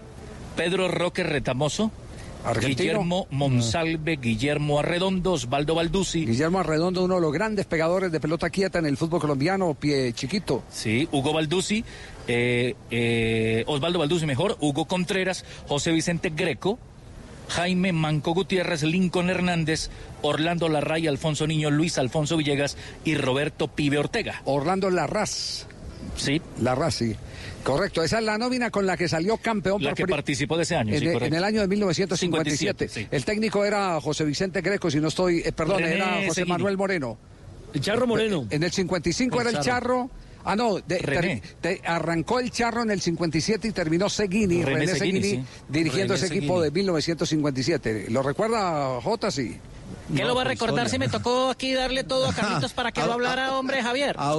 [0.56, 1.90] Pedro Roque Retamoso,
[2.44, 2.76] Argentino.
[2.76, 6.24] Guillermo Monsalve, Guillermo Arredondo, Osvaldo Balduzzi.
[6.26, 10.12] Guillermo Arredondo, uno de los grandes pegadores de pelota quieta en el fútbol colombiano, pie
[10.12, 10.62] chiquito.
[10.70, 11.84] Sí, Hugo Balduzzi,
[12.28, 16.78] eh, eh, Osvaldo Balduzzi mejor, Hugo Contreras, José Vicente Greco,
[17.48, 19.90] Jaime Manco Gutiérrez, Lincoln Hernández,
[20.22, 24.42] Orlando Larray, Alfonso Niño, Luis Alfonso Villegas y Roberto Pibe Ortega.
[24.44, 25.66] Orlando Larraz.
[26.16, 26.40] Sí.
[26.60, 27.14] Larraz, sí.
[27.62, 30.62] Correcto, esa es la nómina con la que salió campeón La por que participó de
[30.62, 31.34] ese año, en, sí, el- correcto.
[31.34, 32.88] en el año de 1957.
[32.88, 33.16] 57, sí.
[33.16, 36.52] El técnico era José Vicente Greco, si no estoy, eh, perdón, René era José Seguini.
[36.52, 37.18] Manuel Moreno.
[37.74, 38.46] El Charro Moreno.
[38.50, 40.08] En el 55 El era el Charro.
[40.08, 40.10] Charro.
[40.44, 41.42] Ah, no, de- René.
[41.60, 45.42] ter- te- arrancó el Charro en el 57 y terminó Seguini, René René, Seguini, Seguini,
[45.44, 45.48] sí.
[45.68, 48.06] dirigiendo René ese equipo de 1957.
[48.10, 49.30] ¿Lo recuerda Jota?
[49.30, 49.56] Sí.
[50.14, 53.00] ¿Qué lo va a recordar si me tocó aquí darle todo a Carlitos para que
[53.06, 54.16] lo hablara, hombre, Javier?
[54.18, 54.34] A,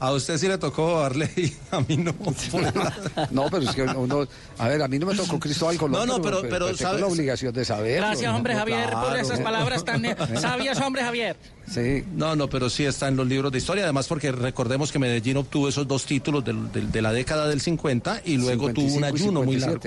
[0.00, 2.14] a usted sí le tocó darle y a mí no.
[3.30, 4.26] No, pero es que uno,
[4.58, 6.06] a ver, a mí no me tocó Cristóbal Colón.
[6.06, 7.00] No, no, pero- pero, tengo ¿sabes?
[7.00, 7.96] la obligación de saber.
[7.98, 11.36] Gracias, hombre, Javier, por esas palabras tan eh, sabias, hombre, Javier.
[11.70, 12.04] Sí.
[12.14, 13.84] No, no, pero sí está en los libros de historia.
[13.84, 18.36] Además, porque recordemos que Medellín obtuvo esos dos títulos de, la década del 50 y
[18.38, 19.80] luego tuvo un 55 y ayuno muy largo.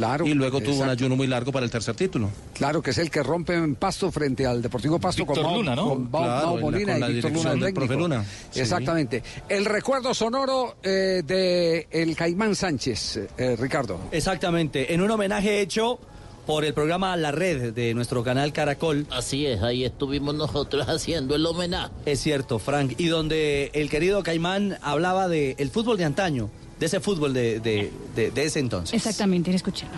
[0.00, 0.06] 57.
[0.10, 0.26] Claro.
[0.26, 2.30] Y luego tuvo un ayuno muy largo para el tercer título.
[2.54, 5.76] Claro, que es el que rompe en Pasto frente al Deportivo Pasto Víctor con, Luna,
[5.76, 5.88] ¿no?
[5.90, 7.94] con Claro, la- Molina la y Víctor Luna, dirección el técnico.
[8.00, 8.24] Luna.
[8.50, 8.60] Sí.
[8.60, 9.22] Exactamente.
[9.48, 14.00] El recuerdo sonoro eh, de el Caimán Sánchez, eh, Ricardo.
[14.12, 15.98] Exactamente, en un homenaje hecho
[16.46, 19.06] por el programa La Red de nuestro canal Caracol.
[19.10, 21.90] Así es, ahí estuvimos nosotros haciendo el homenaje.
[22.06, 26.50] Es cierto, Frank, y donde el querido Caimán hablaba del el fútbol de antaño,
[26.80, 28.94] de ese fútbol de, de- de- de ese entonces.
[28.94, 29.96] Exactamente, escuchando.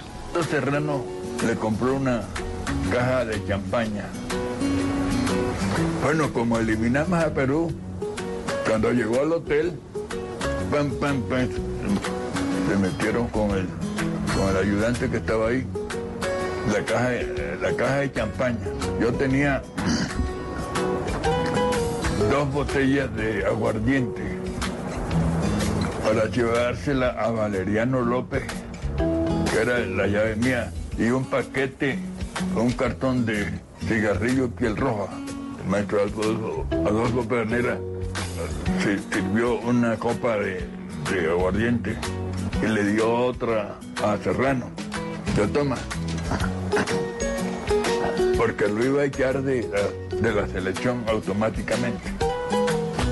[0.50, 1.02] Serrano
[1.46, 2.22] le compró una
[2.92, 4.04] caja de champaña.
[6.02, 7.70] Bueno, como eliminamos a Perú,
[8.68, 9.72] cuando llegó al hotel,
[10.70, 11.48] pam, pam, pam,
[12.68, 13.66] se metieron con el,
[14.36, 15.64] con el ayudante que estaba ahí,
[16.72, 18.58] la caja, de- la caja de champaña.
[19.00, 19.62] Yo tenía
[22.30, 24.31] dos botellas de aguardiente
[26.04, 28.42] para llevársela a Valeriano López
[29.52, 31.98] que era la llave mía, y un paquete,
[32.56, 33.52] un cartón de
[33.86, 35.12] cigarrillos piel roja.
[35.62, 37.78] El maestro Adolfo, Adolfo Pernera
[38.82, 40.64] se sirvió una copa de,
[41.10, 41.96] de aguardiente
[42.62, 44.70] y le dio otra a Serrano.
[45.36, 45.76] Yo toma.
[48.36, 49.68] Porque lo iba a echar de
[50.22, 52.21] de la selección automáticamente.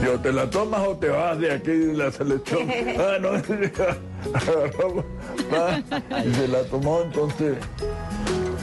[0.03, 2.69] Yo, ¿te la tomas o te vas de aquí de la selección?
[2.99, 3.37] Ah, no,
[6.25, 7.57] y se la tomó, entonces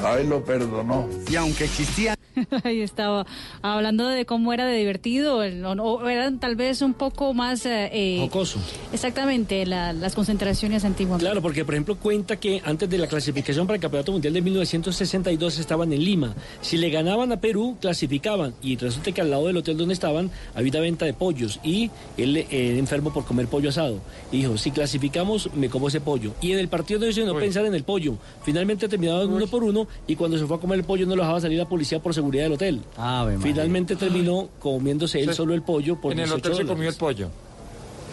[0.03, 1.07] Ahí lo perdonó.
[1.29, 2.15] Y aunque existía
[2.63, 3.25] Ahí estaba
[3.61, 7.65] hablando de cómo era de divertido, o, o eran tal vez un poco más...
[7.65, 8.59] eh, eh, Jocoso.
[8.93, 11.19] Exactamente, la- las concentraciones antiguas.
[11.19, 14.41] Claro, porque por ejemplo cuenta que antes de la clasificación para el Campeonato Mundial de
[14.41, 16.33] 1962 estaban en Lima.
[16.61, 18.53] Si le ganaban a Perú, clasificaban.
[18.61, 21.59] Y resulta que al lado del hotel donde estaban había una venta de pollos.
[21.63, 23.99] Y él eh, enfermo por comer pollo asado.
[24.31, 26.33] Y dijo, si clasificamos, me como ese pollo.
[26.41, 28.15] Y en el partido no hizo no pensar en el pollo.
[28.43, 31.21] Finalmente terminaron uno por uno y cuando se fue a comer el pollo no lo
[31.23, 32.81] dejaba salir la policía por seguridad del hotel.
[32.97, 33.39] María.
[33.41, 35.35] Finalmente terminó comiéndose él Sí.
[35.35, 36.75] solo el pollo por En el 18 hotel se dólares.
[36.75, 37.29] comió el pollo.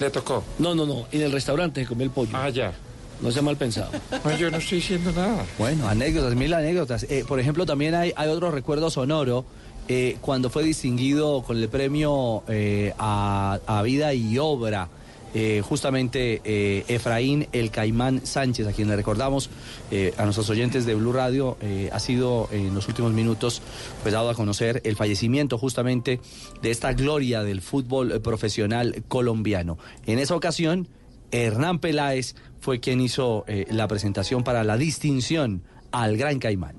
[0.00, 0.42] Le tocó.
[0.58, 1.06] No, no, no.
[1.12, 2.30] En el restaurante se comió el pollo.
[2.34, 2.72] Ah, ya.
[3.20, 3.90] No sea mal pensado.
[4.24, 5.44] No, yo no estoy diciendo nada.
[5.58, 7.04] Bueno, anécdotas, mil anécdotas.
[7.08, 9.44] Eh, por ejemplo, también hay, hay otro recuerdo sonoro
[9.86, 14.88] eh, cuando fue distinguido con el premio eh, a, a vida y obra.
[15.34, 19.50] Eh, justamente eh, Efraín El Caimán Sánchez, a quien le recordamos
[19.90, 21.58] eh, a nuestros oyentes de Blue Radio,
[21.90, 23.62] ha sido en los últimos minutos
[24.02, 26.20] pues dado a conocer el fallecimiento justamente
[26.62, 29.78] de esta gloria del fútbol profesional colombiano.
[30.06, 30.88] En esa ocasión,
[31.30, 36.76] Hernán Peláez fue quien hizo la presentación para la distinción al Gran Caimán.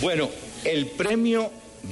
[0.00, 0.28] Bueno,
[0.64, 1.50] el premio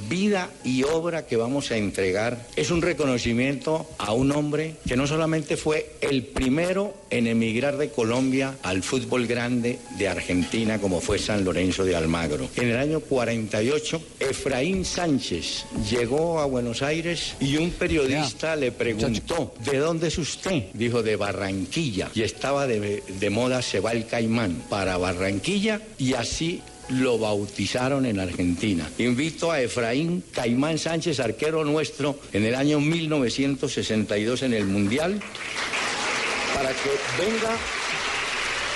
[0.09, 5.07] Vida y Obra que vamos a entregar es un reconocimiento a un hombre que no
[5.07, 11.19] solamente fue el primero en emigrar de Colombia al fútbol grande de Argentina como fue
[11.19, 12.49] San Lorenzo de Almagro.
[12.57, 19.55] En el año 48, Efraín Sánchez llegó a Buenos Aires y un periodista le preguntó,
[19.65, 20.65] ¿de dónde es usted?
[20.75, 22.11] Dijo, de Barranquilla.
[22.15, 28.07] Y estaba de, de moda Se va el Caimán para Barranquilla y así lo bautizaron
[28.07, 28.89] en Argentina.
[28.99, 35.21] Invito a Efraín Caimán Sánchez, arquero nuestro, en el año 1962 en el Mundial,
[36.55, 37.57] para que venga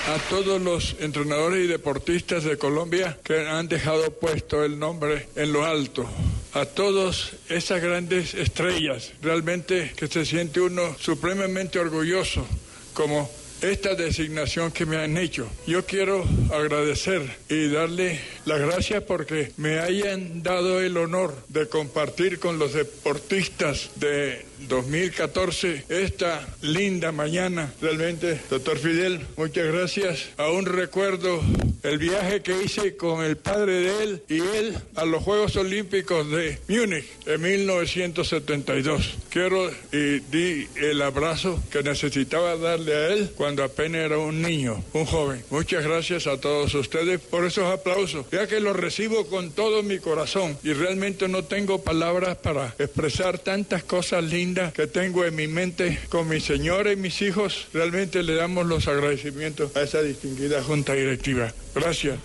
[0.07, 5.53] a todos los entrenadores y deportistas de Colombia que han dejado puesto el nombre en
[5.53, 6.07] lo alto.
[6.53, 12.47] A todas esas grandes estrellas, realmente que se siente uno supremamente orgulloso
[12.93, 13.29] como
[13.71, 15.49] esta designación que me han hecho.
[15.67, 22.39] Yo quiero agradecer y darle las gracias porque me hayan dado el honor de compartir
[22.39, 27.73] con los deportistas de 2014 esta linda mañana.
[27.81, 30.27] Realmente, doctor Fidel, muchas gracias.
[30.37, 31.43] Aún recuerdo
[31.83, 36.31] el viaje que hice con el padre de él y él a los Juegos Olímpicos
[36.31, 39.17] de Múnich en 1972.
[39.29, 44.83] Quiero y di el abrazo que necesitaba darle a él cuando apenas era un niño,
[44.95, 45.45] un joven.
[45.51, 49.99] Muchas gracias a todos ustedes por esos aplausos, ya que los recibo con todo mi
[49.99, 55.47] corazón y realmente no tengo palabras para expresar tantas cosas lindas que tengo en mi
[55.49, 57.69] mente con mi señora y mis hijos.
[57.73, 61.53] Realmente le damos los agradecimientos a esa distinguida junta directiva.
[61.75, 62.19] Gracias.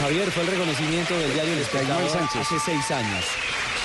[0.00, 2.40] Javier, fue el reconocimiento del diario El Espectador Sánchez.
[2.40, 3.24] hace seis años.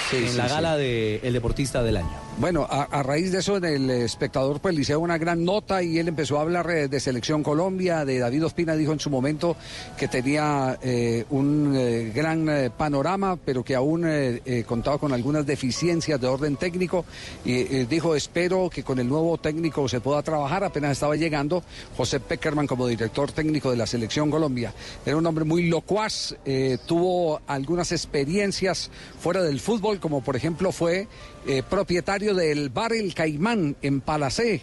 [0.10, 0.54] Sí, en sí, la sí.
[0.54, 2.23] gala de El Deportista del Año.
[2.40, 6.00] Bueno, a, raíz de eso, en el espectador, pues le hicieron una gran nota y
[6.00, 9.56] él empezó a hablar eh, de Selección Colombia, de David Ospina, dijo en su momento
[9.98, 14.04] que tenía eh, un eh, gran panorama, pero que aún
[14.66, 17.06] contaba con algunas deficiencias de orden técnico.
[17.46, 20.64] Y dijo, espero que con el nuevo técnico se pueda trabajar.
[20.64, 21.64] Apenas estaba llegando
[21.96, 24.74] José Peckerman como director técnico de la Selección Colombia.
[25.06, 26.36] Era un hombre muy locuaz,
[26.88, 31.08] tuvo algunas experiencias fuera del fútbol, como por ejemplo fue
[31.48, 34.62] eh, propietario del bar El Caimán en Palacé,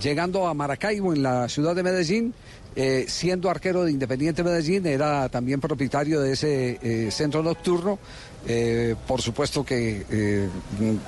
[0.00, 2.34] llegando a Maracaibo en la ciudad de Medellín.
[2.76, 7.98] eh, siendo arquero de Independiente Medellín, era también propietario de ese eh, centro nocturno.
[8.46, 10.48] Eh, por supuesto que eh,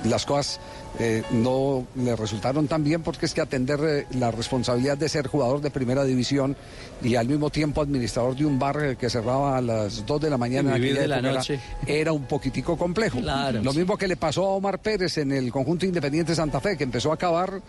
[0.03, 0.59] las cosas
[0.99, 5.61] eh, no le resultaron tan bien porque es que atender la responsabilidad de ser jugador
[5.61, 6.55] de primera división
[7.01, 10.37] y al mismo tiempo administrador de un bar que cerraba a las 2 de la
[10.37, 11.59] mañana en de la noche.
[11.87, 13.19] era un poquitico complejo.
[13.19, 13.63] Claro.
[13.63, 16.83] Lo mismo que le pasó a Omar Pérez en el conjunto Independiente Santa Fe, que
[16.83, 17.61] empezó a acabar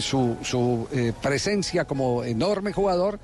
[0.00, 0.86] su, su,
[1.20, 3.18] presencia como enorme jugador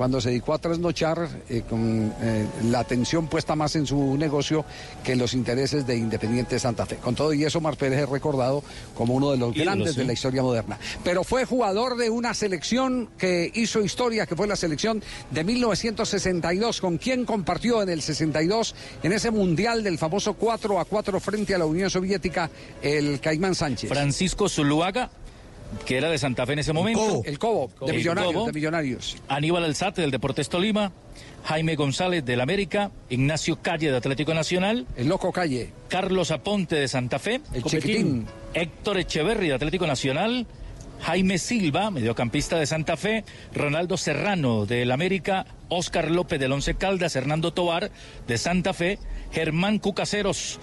[0.00, 4.64] cuando se dedicó a trasnochar eh, con eh, la atención puesta más en su negocio
[5.04, 6.96] que en los intereses de Independiente Santa Fe.
[6.96, 10.00] Con todo y eso, Omar Pérez es recordado como uno de los Ídolo, grandes sí.
[10.00, 10.78] de la historia moderna.
[11.04, 16.80] Pero fue jugador de una selección que hizo historia, que fue la selección de 1962,
[16.80, 21.54] con quien compartió en el 62, en ese mundial del famoso 4 a 4 frente
[21.54, 22.48] a la Unión Soviética,
[22.80, 23.90] el Caimán Sánchez.
[23.90, 25.10] Francisco Zuluaga,
[25.86, 27.22] que era de Santa Fe en ese momento.
[27.24, 28.46] El Cobo, de El Millonarios, Cobo.
[28.46, 29.16] de Millonarios.
[29.28, 30.92] Aníbal Alzate del Deportes Tolima,
[31.44, 36.88] Jaime González del América, Ignacio Calle de Atlético Nacional, el Loco Calle, Carlos Aponte de
[36.88, 38.26] Santa Fe, El Copetín, Chiquitín.
[38.54, 40.46] Héctor Echeverri de Atlético Nacional,
[41.00, 47.16] Jaime Silva, mediocampista de Santa Fe, Ronaldo Serrano del América, Oscar López del Once Caldas,
[47.16, 47.90] Hernando Tobar
[48.26, 48.98] de Santa Fe,
[49.32, 50.58] Germán Cucaseros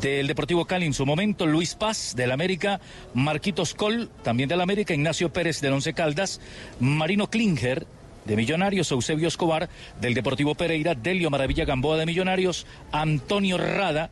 [0.00, 2.80] del Deportivo Cali en su momento, Luis Paz del América,
[3.14, 6.40] Marquitos Col también del América, Ignacio Pérez del Once Caldas,
[6.78, 7.86] Marino Klinger
[8.24, 9.68] de Millonarios, Eusebio Escobar
[10.00, 14.10] del Deportivo Pereira, Delio Maravilla Gamboa de Millonarios, Antonio Rada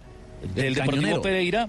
[0.55, 1.23] del Deportivo.
[1.23, 1.69] Pereira,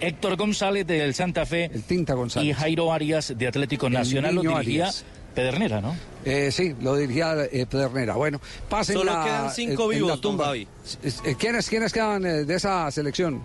[0.00, 2.48] Héctor González del Santa Fe González.
[2.48, 5.04] y Jairo Arias de Atlético Nacional lo dirigía Arias.
[5.34, 5.96] Pedernera, ¿no?
[6.24, 8.14] Eh, sí, lo dirigía eh, Pedernera.
[8.14, 10.46] Bueno, pasen Solo la- quedan cinco vivos, la don tumba.
[10.46, 10.68] Gaby.
[11.24, 13.42] Eh, ¿Quiénes, ¿Quiénes quedan eh, de esa selección?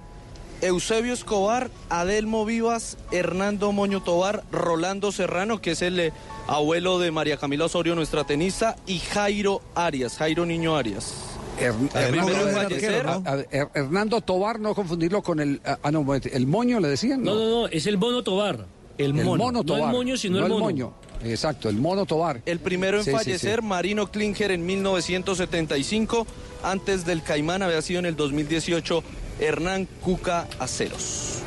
[0.61, 6.13] Eusebio Escobar, Adelmo Vivas, Hernando Moño Tobar, Rolando Serrano, que es el eh,
[6.47, 11.13] abuelo de María Camila Osorio, nuestra tenista, y Jairo Arias, Jairo Niño Arias.
[11.61, 13.07] Er- El primero en fallecer.
[13.07, 15.61] A- a- Er- Hernando Tobar, no confundirlo con el.
[15.65, 17.23] ah, Ah, no, el moño le decían.
[17.23, 18.65] No, no, no, es el mono Tobar.
[18.97, 19.51] El mono.
[19.51, 19.83] No Tobar.
[19.83, 20.65] el moño, sino no el mono.
[20.65, 20.93] moño.
[21.24, 22.41] Exacto, el mono Tobar.
[22.45, 23.65] El primero en Sí, sí, fallecer, sí.
[23.65, 26.26] Marino Klinger en 1975.
[26.63, 29.03] Antes del Caimán había sido en el 2018
[29.39, 31.39] Hernán Cuca Aceros.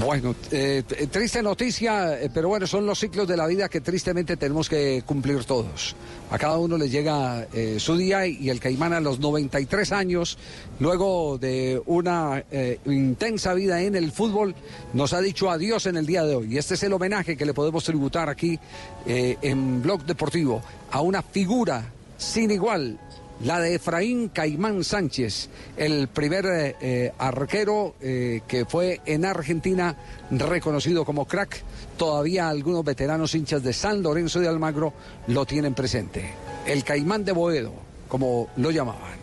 [0.00, 3.80] Bueno, eh, t- triste noticia, eh, pero bueno, son los ciclos de la vida que
[3.80, 5.94] tristemente tenemos que cumplir todos.
[6.32, 10.36] A cada uno le llega eh, su día y el Caimán a los 93 años,
[10.80, 14.56] luego de una eh, intensa vida en el fútbol,
[14.94, 16.54] nos ha dicho adiós en el día de hoy.
[16.54, 18.58] Y este es el homenaje que le podemos tributar aquí
[19.06, 21.86] eh, en Blog Deportivo a una figura
[22.18, 22.98] sin igual
[23.42, 29.96] la de Efraín Caimán Sánchez, el primer eh, eh, arquero eh, que fue en Argentina
[30.30, 31.62] reconocido como crack.
[31.96, 34.92] Todavía algunos veteranos hinchas de San Lorenzo de Almagro
[35.28, 36.32] lo tienen presente.
[36.66, 37.72] El Caimán de Boedo,
[38.08, 39.14] como lo llamaban.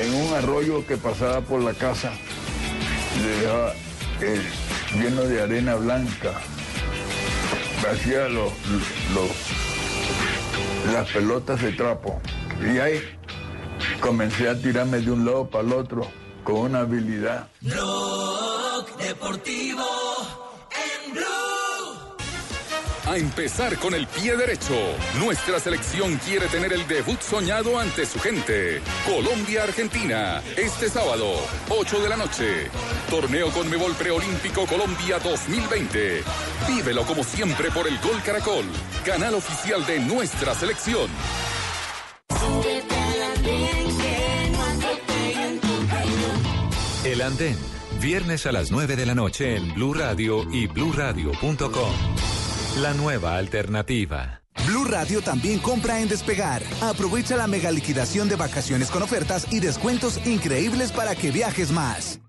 [0.00, 2.12] En un arroyo que pasaba por la casa,
[3.40, 3.74] dejaba
[4.94, 6.34] lleno de arena blanca.
[7.90, 8.28] Hacía
[10.92, 12.20] las pelotas de trapo.
[12.60, 13.00] Y ahí
[14.00, 16.06] comencé a tirarme de un lado para el otro
[16.44, 17.48] con una habilidad.
[17.60, 19.84] Blog Deportivo
[20.72, 22.16] en Blue.
[23.06, 24.74] A empezar con el pie derecho.
[25.18, 28.80] Nuestra selección quiere tener el debut soñado ante su gente.
[29.06, 30.42] Colombia-Argentina.
[30.56, 31.34] Este sábado,
[31.68, 32.70] 8 de la noche.
[33.08, 36.22] Torneo Conmebol Preolímpico Colombia 2020.
[36.66, 38.64] Vívelo como siempre por el Gol Caracol.
[39.04, 41.08] Canal oficial de nuestra selección.
[47.04, 47.56] El Andén,
[48.02, 51.92] viernes a las 9 de la noche en Blue Radio y bluradio.com.
[52.82, 54.42] La nueva alternativa.
[54.66, 56.62] Blue Radio también compra en Despegar.
[56.80, 62.20] Aprovecha la mega liquidación de vacaciones con ofertas y descuentos increíbles para que viajes más.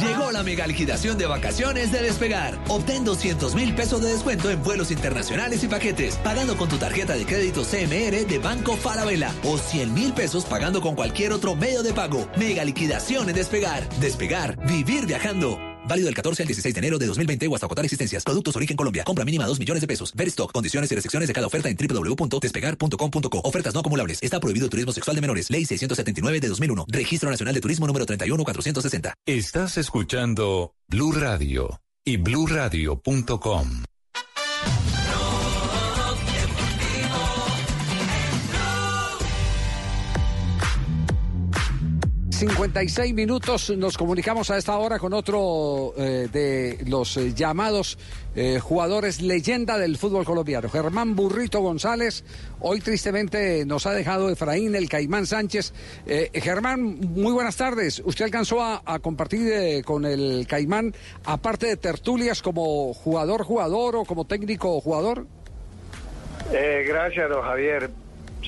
[0.00, 2.58] Llegó la mega liquidación de vacaciones de Despegar.
[2.68, 7.14] Obtén 200 mil pesos de descuento en vuelos internacionales y paquetes, pagando con tu tarjeta
[7.14, 11.82] de crédito CMR de Banco Falabella o 100 mil pesos pagando con cualquier otro medio
[11.82, 12.28] de pago.
[12.36, 13.88] Mega liquidación en Despegar.
[14.00, 15.69] Despegar, vivir viajando.
[15.90, 18.22] Válido del 14 al 16 de enero de 2020 o hasta agotar existencias.
[18.22, 19.02] Productos origen Colombia.
[19.02, 20.14] Compra mínima 2 millones de pesos.
[20.14, 23.40] Ver stock, condiciones y restricciones de cada oferta en www.despegar.com.co.
[23.42, 24.22] Ofertas no acumulables.
[24.22, 25.50] Está prohibido el turismo sexual de menores.
[25.50, 26.86] Ley 679 de 2001.
[26.88, 29.14] Registro Nacional de Turismo número 31460.
[29.26, 33.82] Estás escuchando Blue Radio y bluradio.com.
[42.40, 47.98] 56 minutos, nos comunicamos a esta hora con otro eh, de los eh, llamados
[48.34, 52.24] eh, jugadores leyenda del fútbol colombiano, Germán Burrito González.
[52.60, 55.74] Hoy tristemente nos ha dejado Efraín el Caimán Sánchez.
[56.32, 58.00] Germán, muy buenas tardes.
[58.06, 60.94] ¿Usted alcanzó a, compartir con el Caimán,
[61.26, 65.26] aparte de tertulias, como jugador, jugador o como técnico jugador?
[66.52, 67.90] Eh, gracias, Javier.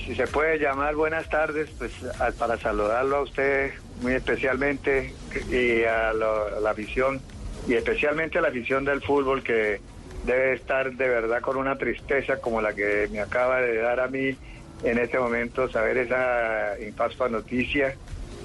[0.05, 5.15] Si se puede llamar buenas tardes, pues a- para saludarlo a usted muy especialmente
[5.49, 7.23] y a, lo- la afición,
[7.67, 9.81] y especialmente a la afición del fútbol que
[10.25, 14.09] debe estar de verdad con una tristeza como la que me acaba de dar a
[14.09, 14.37] mí
[14.83, 17.97] en este momento saber esa infaspa noticia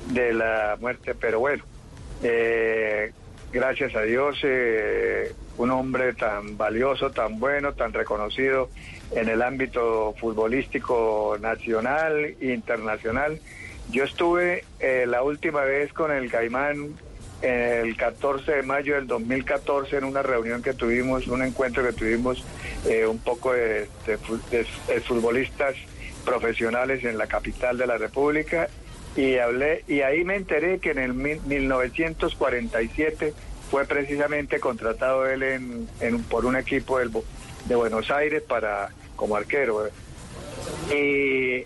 [0.06, 1.16] de la muerte.
[1.16, 1.64] Pero bueno,
[2.22, 3.12] eh,
[3.52, 8.70] gracias a Dios, eh, un hombre tan valioso, tan bueno, tan reconocido
[9.16, 13.40] en el ámbito futbolístico nacional e internacional.
[13.90, 16.94] Yo estuve eh, la última vez con el Caimán
[17.42, 22.44] el 14 de mayo del 2014 en una reunión que tuvimos, un encuentro que tuvimos
[22.90, 25.76] eh, un poco de, de fu- de- de futbolistas
[26.26, 28.68] profesionales en la capital de la República
[29.18, 33.34] y hablé y ahí me enteré que en el mil- 1947
[33.70, 35.88] fue precisamente contratado él en,
[36.30, 39.90] por un equipo de Buenos Aires para como arquero.
[40.94, 41.66] Y,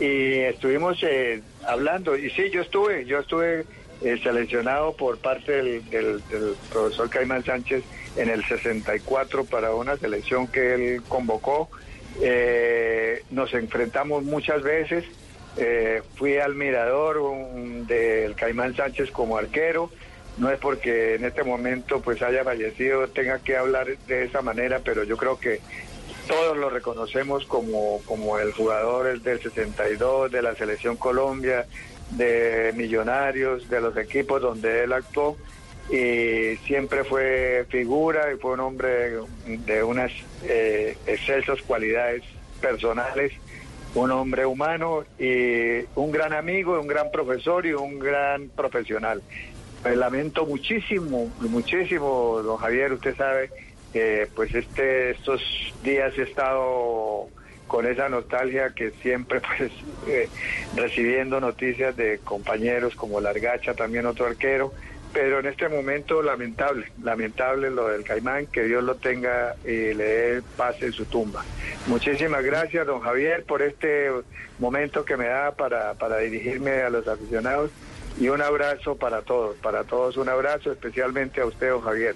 [0.00, 3.64] estuvimos eh, hablando, y sí, yo estuve, yo estuve
[4.02, 7.82] eh, seleccionado por parte del, del- del profesor Caimán Sánchez
[8.16, 11.70] en el 64 para una selección que él convocó.
[12.20, 15.04] Eh, nos enfrentamos muchas veces.
[15.58, 19.90] Eh, fui al mirador un- del Caimán Sánchez como arquero.
[20.36, 24.80] No es porque en este momento pues haya fallecido, tenga que hablar de esa manera,
[24.84, 25.60] pero yo creo que
[26.28, 31.66] todos lo reconocemos como, como el jugador del 62, de la selección Colombia,
[32.12, 35.36] de Millonarios, de los equipos donde él actuó
[35.90, 40.12] y siempre fue figura y fue un hombre de unas
[40.44, 42.22] eh, excelsas cualidades
[42.60, 43.32] personales,
[43.94, 49.22] un hombre humano y un gran amigo, un gran profesor y un gran profesional.
[49.82, 53.50] Pues lamento muchísimo, muchísimo, don Javier, usted sabe,
[54.34, 55.40] pues este estos
[55.82, 57.28] días he estado
[57.68, 59.70] con esa nostalgia que siempre pues
[60.08, 60.28] eh,
[60.74, 64.72] recibiendo noticias de compañeros como Largacha, también otro arquero,
[65.20, 70.04] pero en este momento lamentable, lamentable lo del Caimán, que Dios lo tenga y le
[70.04, 71.44] dé paz en su tumba.
[71.88, 74.12] Muchísimas gracias, don Javier, por este
[74.60, 77.72] momento que me da para, para dirigirme a los aficionados
[78.20, 82.14] y un abrazo para todos, para todos un abrazo, especialmente a usted, don Javier.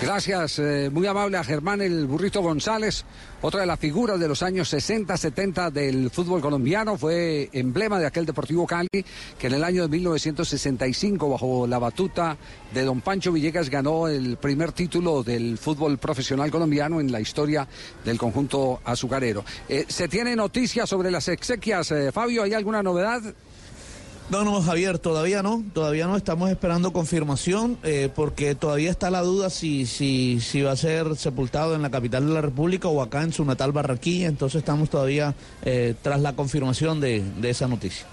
[0.00, 3.04] Gracias, eh, muy amable a Germán el Burrito González,
[3.42, 8.06] otra de las figuras de los años 60, 70 del fútbol colombiano, fue emblema de
[8.06, 8.88] aquel Deportivo Cali
[9.38, 12.36] que en el año de 1965, bajo la batuta
[12.72, 17.66] de don Pancho Villegas, ganó el primer título del fútbol profesional colombiano en la historia
[18.04, 19.44] del conjunto azucarero.
[19.68, 22.44] Eh, ¿Se tiene noticias sobre las exequias, eh, Fabio?
[22.44, 23.34] ¿Hay alguna novedad?
[24.30, 29.22] No, no, Javier, todavía no, todavía no estamos esperando confirmación eh, porque todavía está la
[29.22, 33.00] duda si, si, si va a ser sepultado en la capital de la República o
[33.00, 37.68] acá en su natal Barranquilla, entonces estamos todavía eh, tras la confirmación de, de esa
[37.68, 38.04] noticia.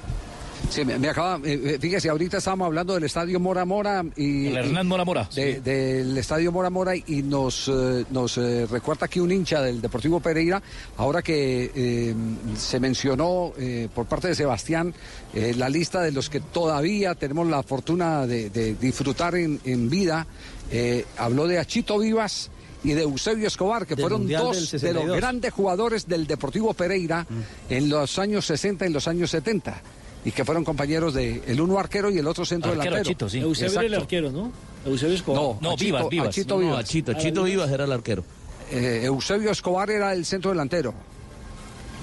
[0.69, 4.47] Sí, me, me acaba, eh, fíjese, ahorita estábamos hablando del estadio Mora Mora y...
[4.47, 5.59] El Hernán Mora Mora, de- sí.
[5.61, 10.19] Del estadio Mora Mora y nos, eh, nos eh, recuerda aquí un hincha del Deportivo
[10.19, 10.61] Pereira,
[10.97, 12.15] ahora que eh,
[12.57, 14.93] se mencionó eh, por parte de Sebastián
[15.33, 19.89] eh, la lista de los que todavía tenemos la fortuna de, de disfrutar en, en
[19.89, 20.25] vida,
[20.71, 22.49] eh, habló de Achito Vivas
[22.83, 25.05] y de Eusebio Escobar, que Del fueron dos de 62.
[25.05, 27.25] los grandes jugadores del Deportivo Pereira
[27.69, 29.81] en los años 60 y los años 70.
[30.25, 33.29] Y que fueron compañeros de el uno arquero y el otro centro Arquero, delantero.
[33.29, 33.39] Sí.
[33.39, 34.51] Eusebio era el arquero, ¿no?
[34.83, 35.41] Eusebio Escobar.
[35.41, 36.47] No, No, Achito- Vivas, Vivas.
[36.47, 36.79] No, Vivas.
[36.79, 37.07] Ah, Chito
[37.43, 37.45] Vivas.
[37.45, 38.23] Vivas era el arquero.
[38.71, 40.93] Eh, Eusebio Escobar era el centro delantero.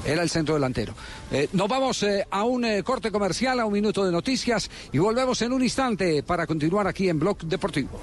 [0.04, 0.94] Era el centro delantero.
[1.30, 4.98] Eh, nos vamos eh, a un eh, corte comercial, a un minuto de noticias y
[4.98, 8.00] volvemos en un instante para continuar aquí en Blog Deportivo.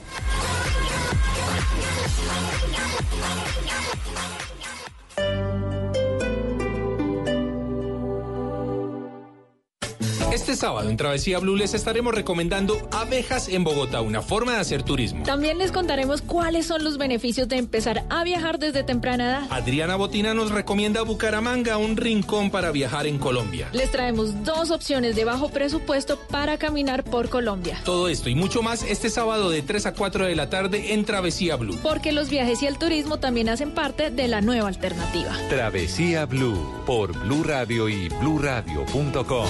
[10.39, 14.83] Este sábado en Travesía Blue les estaremos recomendando Abejas en Bogotá, una forma de hacer
[14.83, 15.25] turismo.
[15.25, 19.47] También les contaremos cuáles son los beneficios de empezar a viajar desde temprana edad.
[19.49, 23.67] Adriana Botina nos recomienda Bucaramanga, un rincón para viajar en Colombia.
[23.73, 27.81] Les traemos dos opciones de bajo presupuesto para caminar por Colombia.
[27.83, 31.03] Todo esto y mucho más este sábado de 3 a 4 de la tarde en
[31.03, 31.77] Travesía Blue.
[31.83, 35.37] Porque los viajes y el turismo también hacen parte de la nueva alternativa.
[35.49, 39.49] Travesía Blue por Blue Radio y bluradio.com.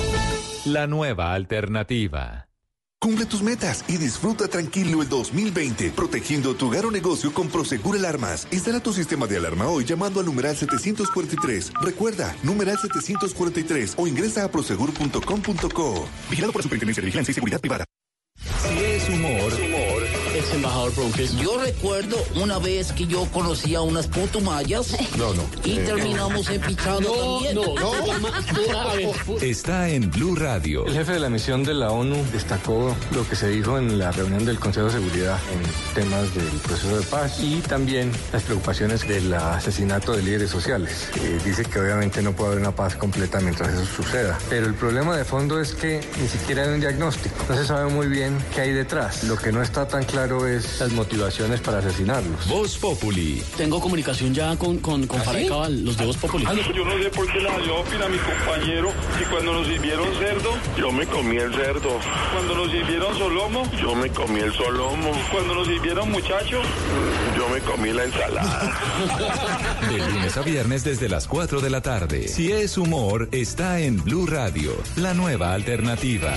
[0.66, 2.50] La nueva alternativa.
[3.02, 7.96] Cumple tus metas y disfruta tranquilo el 2020, protegiendo tu hogar o negocio con Prosegur
[7.96, 8.46] Alarmas.
[8.52, 11.72] Instala tu sistema de alarma hoy llamando al numeral 743.
[11.82, 16.10] Recuerda, numeral 743 o ingresa a prosegur.com.co.
[16.30, 17.86] Vigilado por la Superintendencia de Vigilancia y Seguridad Privada.
[18.36, 19.54] Si es humor,
[20.50, 20.91] Ex embajador
[21.41, 24.95] Yo recuerdo una vez que yo conocí a unas putumayas.
[25.18, 25.43] No, no.
[25.64, 27.60] Y Eh, terminamos empichados también.
[29.41, 30.86] está en Blue Radio.
[30.86, 34.12] El jefe de la misión de la ONU destacó lo que se dijo en la
[34.12, 39.08] reunión del Consejo de Seguridad en temas del proceso de paz y también las preocupaciones
[39.08, 41.10] del asesinato de líderes sociales.
[41.22, 44.38] Eh, dice que obviamente no puede haber una paz completa mientras eso suceda.
[44.50, 47.36] Pero el problema de fondo es que ni siquiera hay un diagnóstico.
[47.47, 49.24] No se sabe muy bien qué hay detrás.
[49.26, 52.48] Lo que no está tan claro es las motivaciones para asesinarlos.
[52.48, 53.42] Voz Populi.
[53.58, 56.46] Tengo comunicación ya con, con, con Cabal, los de Voz Populi.
[56.46, 60.08] Yo no sé por qué le salió opina a mi compañero y cuando nos sirvieron
[60.18, 61.90] cerdo, yo me comí el cerdo.
[62.34, 65.12] Cuando nos sirvieron solomo, yo me comí el solomo.
[65.32, 66.62] Cuando nos sirvieron muchacho,
[67.38, 68.80] yo me comí la ensalada.
[69.90, 72.28] De lunes a viernes desde las 4 de la tarde.
[72.28, 76.34] Si es humor, está en Blue Radio, la nueva alternativa.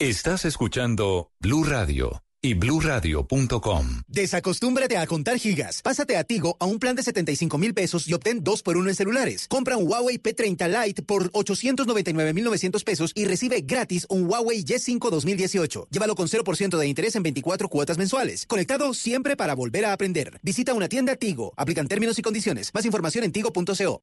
[0.00, 4.02] Estás escuchando Blue Radio y bluradio.com.
[4.06, 5.82] Desacostúmbrate a contar gigas.
[5.82, 8.90] Pásate a Tigo a un plan de 75 mil pesos y obtén 2 por 1
[8.90, 9.48] en celulares.
[9.48, 15.88] Compra un Huawei P30 Lite por 899,900 pesos y recibe gratis un Huawei Y5 2018.
[15.90, 18.46] Llévalo con 0% de interés en 24 cuotas mensuales.
[18.46, 20.38] Conectado siempre para volver a aprender.
[20.44, 21.54] Visita una tienda Tigo.
[21.56, 22.70] Aplican términos y condiciones.
[22.72, 24.02] Más información en tigo.co.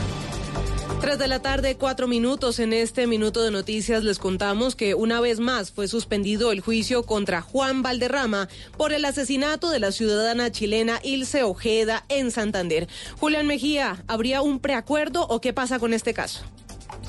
[1.01, 2.59] Tres de la tarde, cuatro minutos.
[2.59, 7.07] En este minuto de noticias les contamos que una vez más fue suspendido el juicio
[7.07, 12.87] contra Juan Valderrama por el asesinato de la ciudadana chilena Ilse Ojeda en Santander.
[13.19, 16.43] Julián Mejía, ¿habría un preacuerdo o qué pasa con este caso?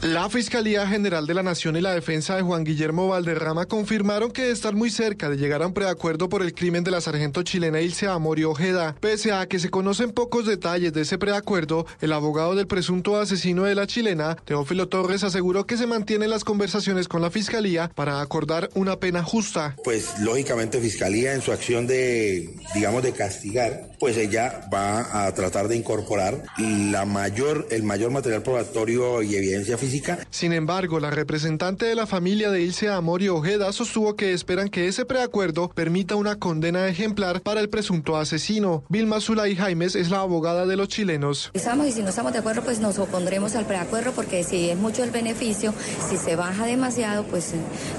[0.02, 4.50] La Fiscalía General de la Nación y la defensa de Juan Guillermo Valderrama confirmaron que
[4.50, 7.80] están muy cerca de llegar a un preacuerdo por el crimen de la sargento chilena
[7.80, 8.96] Ilse Amorio Ojeda.
[8.98, 13.62] Pese a que se conocen pocos detalles de ese preacuerdo, el abogado del presunto asesino
[13.62, 18.20] de la chilena, Teófilo Torres, aseguró que se mantienen las conversaciones con la Fiscalía para
[18.20, 19.76] acordar una pena justa.
[19.84, 25.68] Pues lógicamente Fiscalía en su acción de, digamos, de castigar, pues ella va a tratar
[25.68, 31.86] de incorporar la mayor, el mayor material probatorio y evidencia física sin embargo, la representante
[31.86, 36.36] de la familia de Ilse Amorio Ojeda sostuvo que esperan que ese preacuerdo permita una
[36.36, 38.82] condena ejemplar para el presunto asesino.
[38.88, 41.50] Vilma Zulay Jaimes es la abogada de los chilenos.
[41.54, 44.76] Estamos y si no estamos de acuerdo, pues nos opondremos al preacuerdo porque si es
[44.76, 45.74] mucho el beneficio,
[46.08, 47.52] si se baja demasiado, pues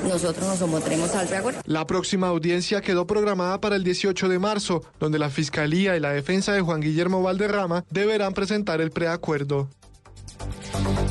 [0.08, 1.62] nosotros nos opondremos al preacuerdo.
[1.66, 6.12] La próxima audiencia quedó programada para el 18 de marzo, donde la Fiscalía y la
[6.12, 9.70] defensa de Juan Guillermo Valderrama deberán presentar el preacuerdo.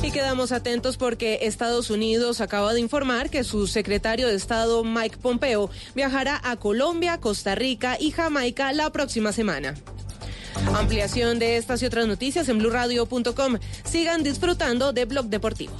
[0.01, 5.17] Y quedamos atentos porque Estados Unidos acaba de informar que su secretario de Estado Mike
[5.17, 9.75] Pompeo viajará a Colombia, Costa Rica y Jamaica la próxima semana.
[10.75, 13.57] Ampliación de estas y otras noticias en blurradio.com.
[13.83, 15.73] Sigan disfrutando de Blog Deportivo.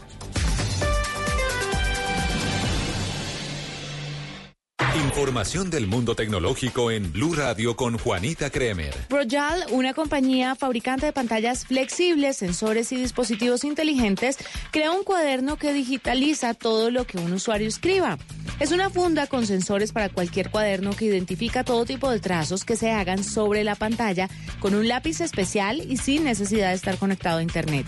[5.13, 8.95] Información del mundo tecnológico en Blue Radio con Juanita Kremer.
[9.11, 14.39] Royal, una compañía fabricante de pantallas flexibles, sensores y dispositivos inteligentes,
[14.71, 18.17] crea un cuaderno que digitaliza todo lo que un usuario escriba.
[18.59, 22.75] Es una funda con sensores para cualquier cuaderno que identifica todo tipo de trazos que
[22.75, 27.37] se hagan sobre la pantalla con un lápiz especial y sin necesidad de estar conectado
[27.37, 27.85] a Internet.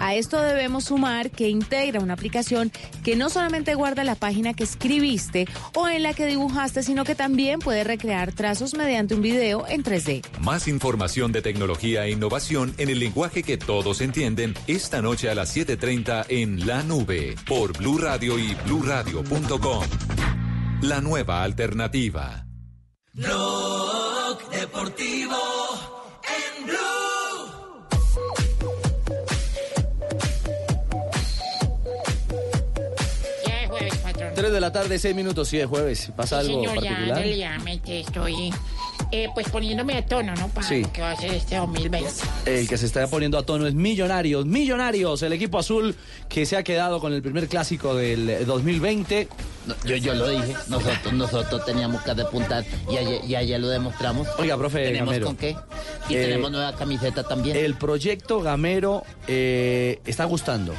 [0.00, 2.70] A esto debemos sumar que integra una aplicación
[3.02, 7.14] que no solamente guarda la página que escribiste o en la que dibujaste, sino que
[7.14, 10.24] también puede recrear trazos mediante un video en 3D.
[10.40, 15.34] Más información de tecnología e innovación en el lenguaje que todos entienden esta noche a
[15.34, 19.84] las 7:30 en La Nube por Blue Radio y bluradio.com.
[20.82, 22.44] La nueva alternativa.
[23.12, 25.36] Blog deportivo
[26.24, 27.07] en Blue.
[34.48, 36.10] 3 de la tarde, 6 minutos, sí, es jueves.
[36.16, 37.22] ¿Pasa Sí, algo señor, ya particular?
[37.22, 38.50] realmente estoy
[39.12, 40.48] eh, pues poniéndome a tono, ¿no?
[40.48, 40.82] Para Sí.
[40.82, 42.10] lo que va a ser este 2020.
[42.46, 44.44] El que se está poniendo a tono es Millonarios.
[44.46, 45.94] Millonarios, el equipo azul
[46.28, 49.28] que se ha quedado con el primer clásico del 2020.
[49.84, 54.26] Yo, yo lo dije, nosotros, nosotros teníamos que despuntar y ayer, y ayer lo demostramos.
[54.38, 55.26] Oiga, profe ¿Tenemos Gamero.
[55.26, 55.56] con qué?
[56.08, 57.56] Y Eh, tenemos nueva camiseta también.
[57.56, 60.72] El proyecto Gamero eh, está gustando.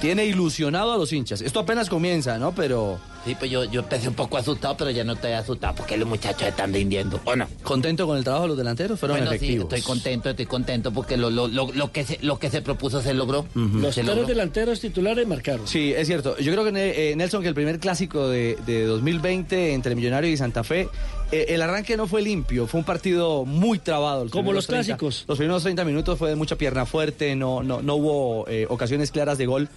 [0.00, 1.40] Tiene ilusionado a los hinchas.
[1.42, 2.52] Esto apenas comienza, ¿no?
[2.52, 2.98] Pero.
[3.24, 6.08] Sí, pues yo, yo empecé un poco asustado, pero ya no estoy asustado porque los
[6.08, 7.20] muchachos están rindiendo.
[7.24, 7.46] ¿O no?
[7.62, 8.98] ¿Contento con el trabajo de los delanteros?
[8.98, 9.64] Fueron Bueno, sí, efectivos.
[9.64, 13.00] estoy contento, estoy contento porque lo, lo, lo, lo que, se, lo que se propuso
[13.00, 13.46] se logró.
[13.54, 14.26] Los Se tres logró.
[14.26, 15.68] delanteros titulares marcaron.
[15.68, 16.36] Sí, es cierto.
[16.38, 20.36] Yo creo que eh, Nelson, que el primer clásico de, de 2020 entre Millonarios y
[20.36, 20.88] Santa Fe,
[21.32, 24.28] el arranque no fue limpio, fue un partido muy trabado.
[24.30, 25.24] Como los 30 clásicos.
[25.26, 29.10] Los primeros 30 minutos fue de mucha pierna fuerte, no, no, no hubo eh, ocasiones
[29.10, 29.68] claras de gol,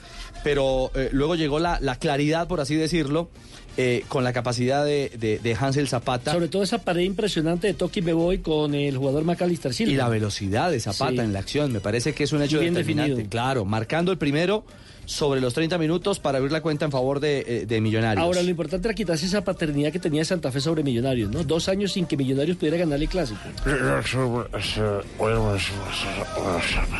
[0.43, 3.30] pero eh, luego llegó la, la claridad, por así decirlo,
[3.78, 6.32] eh, con la capacidad de, de- de Hansel Zapata.
[6.34, 9.91] Sobre todo esa pared impresionante de Toki Beboy con el jugador Macalister Silva.
[9.91, 11.20] Y la velocidad de Zapata Sí.
[11.20, 13.10] en la acción, me parece que es un hecho Bien determinante.
[13.12, 13.30] definido.
[13.30, 14.66] Claro, marcando el primero
[15.06, 18.24] sobre los 30 minutos para abrir la cuenta en favor de, eh, de Millonarios.
[18.24, 21.43] Ahora, lo importante era quitarse esa paternidad que tenía Santa Fe sobre Millonarios, ¿no?
[21.43, 23.39] Dos años sin que Millonarios pudiera ganar el clásico.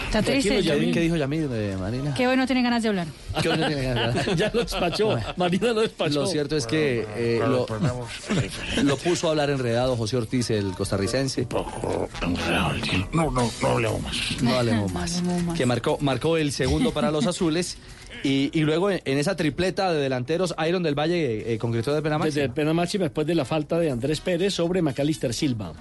[0.06, 0.50] Está triste.
[0.50, 0.94] Tranquilo, Yamil.
[0.94, 2.14] ¿Qué dijo Yamil, eh, Marina?
[2.14, 3.08] Qué bueno tiene ganas de hablar.
[3.42, 4.26] ¿Qué bueno tiene ganas?
[4.36, 5.18] ya lo despachó.
[5.38, 6.22] Marina lo despachó.
[6.22, 7.66] Lo cierto es que eh, lo,
[8.84, 11.48] lo puso a hablar enredado José Ortiz, el costarricense.
[13.12, 14.16] No, no, no hablemos más.
[14.42, 15.24] No hablemos más.
[15.56, 17.78] Que marcó, marcó el segundo para los azules.
[18.26, 22.02] Y, y luego en, en esa tripleta de delanteros, Iron del Valle eh, concretó de
[22.02, 22.42] pena máxima.
[22.42, 25.74] Desde pena máxima después de la falta de Andrés Pérez sobre Macalister Silva.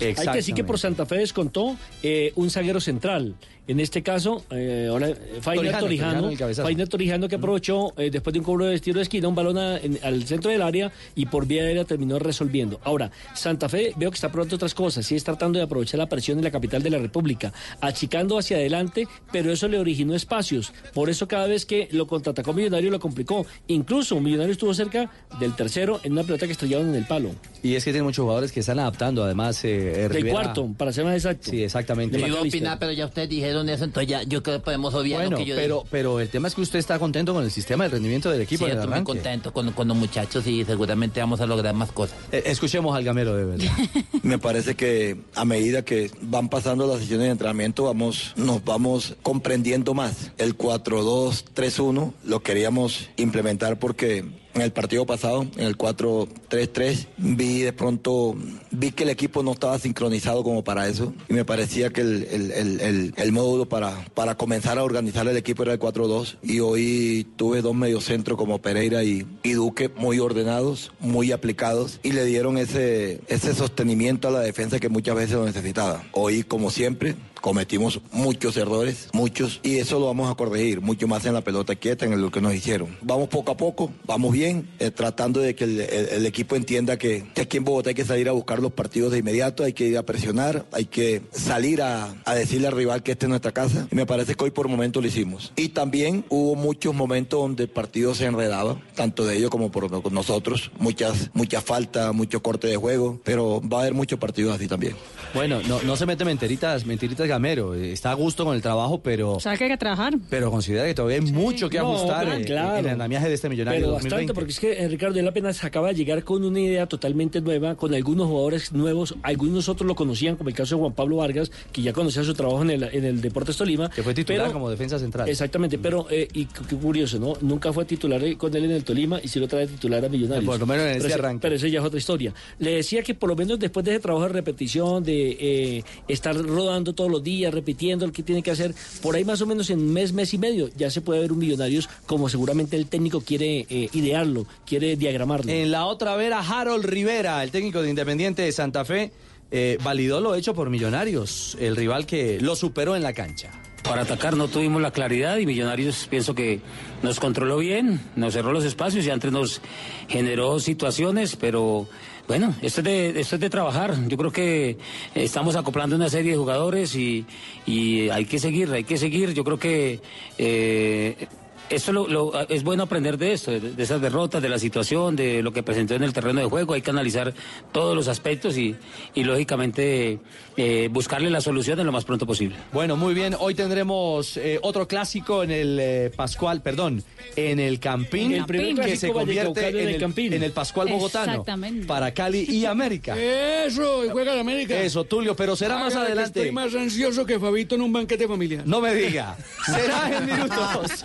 [0.00, 3.34] Hay que decir que por Santa Fe descontó eh, un zaguero central.
[3.68, 8.38] En este caso, eh, ahora, eh, Fainer Torijano, Torijano, Torijano, que aprovechó eh, después de
[8.38, 11.26] un cobro de tiro de esquina un balón a- en- al centro del área y
[11.26, 12.80] por vía aérea terminó resolviendo.
[12.84, 16.08] Ahora, Santa Fe veo que está probando otras cosas, sí es tratando de aprovechar la
[16.08, 20.72] presión en la capital de la República, achicando hacia adelante, pero eso le originó espacios.
[20.94, 23.46] Por eso cada vez que lo contraatacó Millonario lo complicó.
[23.66, 25.10] Incluso Millonario estuvo cerca
[25.40, 27.30] del tercero en una pelota que estrellaron en el palo.
[27.62, 29.64] Y es que tiene muchos jugadores que están adaptando, además.
[29.64, 31.50] Eh, eh, Del Rivera- cuarto, para ser más exacto.
[31.50, 32.16] Sí, exactamente.
[32.20, 34.94] Yo iba a opinar, pero ya ustedes dijeron eso, entonces ya yo creo que podemos
[34.94, 35.88] obviar Bueno, lo que yo pero, dije.
[35.90, 38.64] pero el tema es que usted está contento con el sistema de rendimiento del equipo
[38.64, 41.92] Sí, el estoy muy contento con, con los muchachos y seguramente vamos a lograr más
[41.92, 42.16] cosas.
[42.32, 43.66] Eh, escuchemos al gamero de verdad.
[44.22, 49.16] Me parece que a medida que van pasando las sesiones de entrenamiento vamos, nos vamos
[49.22, 50.32] comprendiendo más.
[50.38, 54.24] El 4-2-3-1 lo queríamos implementar porque
[54.56, 58.34] en el partido pasado, en el 4-3-3, vi de pronto,
[58.70, 62.24] vi que el equipo no estaba sincronizado como para eso y me parecía que el,
[62.30, 62.50] el-
[62.80, 67.26] el- el- módulo para, para comenzar a organizar el equipo era el 4-2 y hoy
[67.36, 72.56] tuve dos mediocentros como Pereira y, y Duque muy ordenados, muy aplicados y le dieron
[72.56, 76.02] ese, ese sostenimiento a la defensa que muchas veces lo necesitaba.
[76.12, 77.14] Hoy, como siempre,
[77.46, 81.76] cometimos muchos errores, muchos, y eso lo vamos a corregir, mucho más en la pelota
[81.76, 82.96] quieta, en lo que nos hicieron.
[83.02, 87.42] Vamos poco a poco, vamos bien, eh, tratando de que el, equipo entienda que, que
[87.42, 89.96] aquí en Bogotá hay que salir a buscar los partidos de inmediato, hay que ir
[89.96, 93.86] a presionar, hay que salir a, a decirle al rival que esta es nuestra casa,
[93.92, 95.52] y me parece que hoy por momento lo hicimos.
[95.54, 100.10] Y también hubo muchos momentos donde el partido se enredaba, tanto de ellos como por
[100.10, 104.66] nosotros, muchas, muchas faltas, mucho corte de juego, pero va a haber muchos partidos así
[104.66, 104.96] también.
[105.32, 107.74] Bueno, no, no se mete mentiritas, mentiritas gamero.
[107.74, 110.14] Está a gusto con el trabajo, pero, ¿Sabes que hay que trabajar?
[110.30, 112.78] pero considera que todavía hay mucho que No, ajustar claro, eh, claro.
[112.78, 114.34] en el andamiaje de este millonario Pero bastante, 2020.
[114.34, 117.74] porque es que eh, Ricardo, él apenas acaba de llegar con una idea totalmente nueva,
[117.74, 121.50] con algunos jugadores nuevos, algunos otros lo conocían, como el caso de Juan Pablo Vargas,
[121.72, 123.90] que ya conocía su trabajo en el, en el Deportes Tolima.
[123.90, 125.28] Que fue titular pero- como defensa central.
[125.28, 127.34] Exactamente, pero, eh, y qué curioso, ¿no?
[127.40, 130.08] Nunca fue titular eh, con él en el Tolima y sí lo trae titular a
[130.08, 130.44] Millonarios.
[130.46, 131.42] Por lo menos en ese arranque.
[131.42, 132.32] Pero eso ya es otra historia.
[132.58, 136.34] Le decía que por lo menos después de ese trabajo de repetición, de eh, estar
[136.36, 139.70] rodando todos los días, repitiendo lo que tiene que hacer, por ahí más o menos
[139.70, 143.20] en mes, mes y medio, ya se puede ver un Millonarios como seguramente el técnico
[143.20, 145.50] quiere eh, idearlo, quiere diagramarlo.
[145.52, 149.12] En la otra vera, Harold Rivera, el técnico de Independiente de Santa Fe,
[149.50, 153.50] eh, validó lo hecho por Millonarios, el rival que lo superó en la cancha.
[153.84, 156.60] Para atacar no tuvimos la claridad y Millonarios pienso que
[157.02, 159.60] nos controló bien, nos cerró los espacios y antes nos
[160.08, 161.86] generó situaciones, pero
[162.28, 163.94] bueno, esto es de, esto es de trabajar.
[164.08, 164.76] Yo creo que
[165.14, 167.24] estamos acoplando una serie de jugadores y,
[167.66, 169.32] y hay que seguir, hay que seguir.
[169.32, 170.00] Yo creo que
[170.38, 171.28] eh,
[171.70, 175.16] esto lo- lo- es bueno aprender de esto, de, de esas derrotas, de la situación,
[175.16, 176.74] de lo que presentó en el terreno de juego.
[176.74, 177.32] Hay que analizar
[177.72, 178.76] todos los aspectos y,
[179.14, 180.18] y lógicamente
[180.56, 182.56] eh, buscarle la solución en lo más pronto posible.
[182.72, 183.36] Bueno, muy bien.
[183.38, 187.04] Hoy tendremos eh, otro clásico en el eh, Pascual, perdón,
[187.36, 190.32] en el Campín, El primer que se convierte en el el, Campín.
[190.32, 191.86] en el Pascual bogotano Exactamente.
[191.86, 193.16] para Cali y América.
[193.16, 194.78] Eso, y juega la América.
[194.78, 196.40] Eso, Tulio, pero será más adelante.
[196.40, 198.66] Estoy más ansioso que Fabito en un banquete familiar.
[198.66, 199.36] No me diga.
[199.66, 201.04] Será en minutos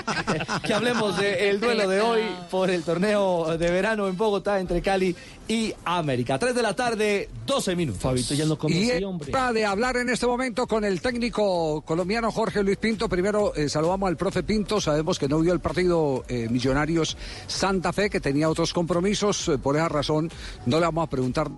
[0.66, 2.20] que hablemos del duelo de hoy
[2.50, 5.16] por el torneo de verano en Bogotá entre Cali
[5.50, 6.38] y América.
[6.38, 8.00] 3 de la tarde, 12 minutos.
[8.00, 12.30] Fabito ya no Y es hora de hablar en este momento con el técnico colombiano
[12.30, 13.08] Jorge Luis Pinto.
[13.08, 14.80] Primero eh, saludamos al profe Pinto.
[14.80, 17.16] Sabemos que no vio el partido eh, Millonarios
[17.48, 19.48] Santa Fe, que tenía otros compromisos.
[19.48, 20.30] Eh, por esa razón
[20.66, 21.50] no le vamos a preguntar.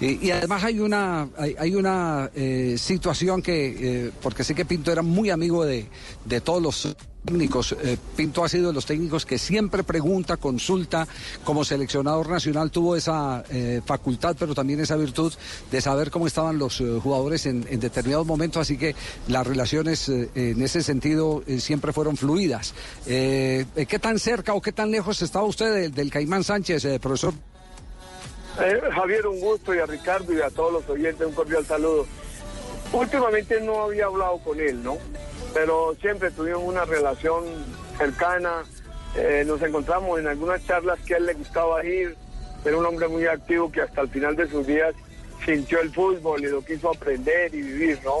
[0.00, 4.64] Y, y además hay una, hay, hay una eh, situación que, eh, porque sé que
[4.64, 5.86] Pinto era muy amigo de,
[6.24, 6.96] de todos los
[7.26, 7.72] técnicos.
[7.82, 11.06] Eh, Pinto ha sido de los técnicos que siempre pregunta, consulta.
[11.44, 15.32] Como seleccionador nacional tuvo esa eh, facultad, pero también esa virtud
[15.70, 18.62] de saber cómo estaban los eh, jugadores en, determinados momentos.
[18.62, 18.94] Así que
[19.28, 22.74] las relaciones en ese sentido siempre fueron fluidas.
[23.04, 27.34] ¿Qué tan cerca o qué tan lejos estaba usted del, Caimán Sánchez, profesor?
[28.94, 32.06] Javier, un gusto y a Ricardo y a todos los oyentes un cordial saludo.
[32.92, 34.98] Últimamente no había hablado con él, ¿no?
[35.56, 37.44] Pero siempre tuvimos una relación
[37.96, 38.62] cercana,
[39.16, 42.14] eh, nos encontramos en algunas charlas que a él le gustaba ir,
[42.62, 44.94] era un hombre muy activo que hasta el final de sus días
[45.46, 48.16] sintió el fútbol y lo quiso aprender y vivir, ¿no?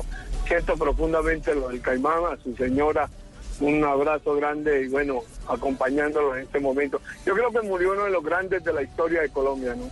[0.48, 3.06] Siento profundamente lo del Caimán, a su señora,
[3.60, 7.02] un abrazo grande y bueno, acompañándolo en este momento.
[7.26, 9.84] Yo creo que murió uno de los grandes de la historia de Colombia, ¿no?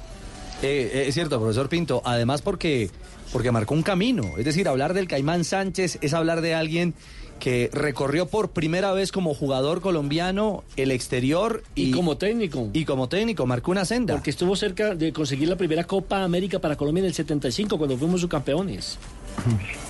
[0.62, 2.00] Eh, eh, es cierto, profesor Pinto.
[2.06, 2.88] Además porque,
[3.34, 4.32] porque marcó un camino.
[4.38, 6.94] Es decir, hablar del Caimán Sánchez es hablar de alguien
[7.39, 12.70] que recorrió por primera vez como jugador colombiano el exterior y, como técnico.
[12.73, 14.15] Y como técnico, marcó una senda.
[14.15, 17.97] Porque estuvo cerca de conseguir la primera Copa América para Colombia en el 75, cuando
[17.98, 18.98] fuimos subcampeones.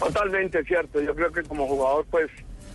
[0.01, 1.01] Totalmente cierto.
[1.01, 2.31] Yo creo que como jugador, pues,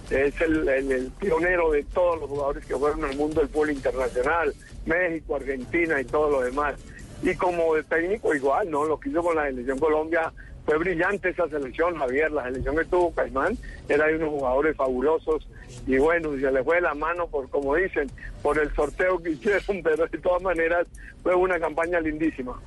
[0.10, 3.72] es el, el- el pionero de todos los jugadores que fueron al mundo del fútbol
[3.72, 4.54] internacional,
[4.86, 6.76] México, Argentina y todo lo demás.
[7.22, 8.86] Y como técnico igual, ¿no?
[8.86, 10.32] Lo que hizo con la selección Colombia
[10.70, 12.32] fue brillante esa selección, Javier.
[12.32, 15.48] La selección que tuvo Caimán era de unos jugadores fabulosos
[15.88, 18.08] y bueno, se le fue la mano por, como dicen,
[18.44, 20.88] por el sorteo que hicieron, pero de todas maneras
[21.24, 22.62] fue una campaña lindísima.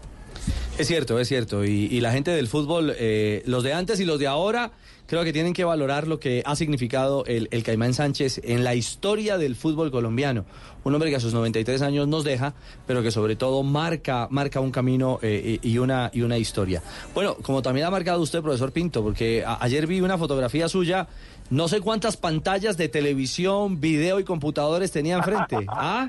[0.76, 1.64] Es cierto, es cierto.
[1.64, 4.72] Y, y la gente del fútbol, eh, los de antes y los de ahora,
[5.12, 8.74] creo que tienen que valorar lo que ha significado el, el Caimán Sánchez en la
[8.74, 10.46] historia del fútbol colombiano.
[10.84, 12.54] Un hombre que a sus 93 años nos deja,
[12.86, 16.82] pero que sobre todo marca, marca un camino eh, y, una, y una historia.
[17.12, 21.06] Bueno, como también ha marcado usted, profesor Pinto, porque a- ayer vi una fotografía suya,
[21.50, 25.58] no sé cuántas pantallas de televisión, video y computadores tenía enfrente.
[25.68, 26.08] ¿Ah?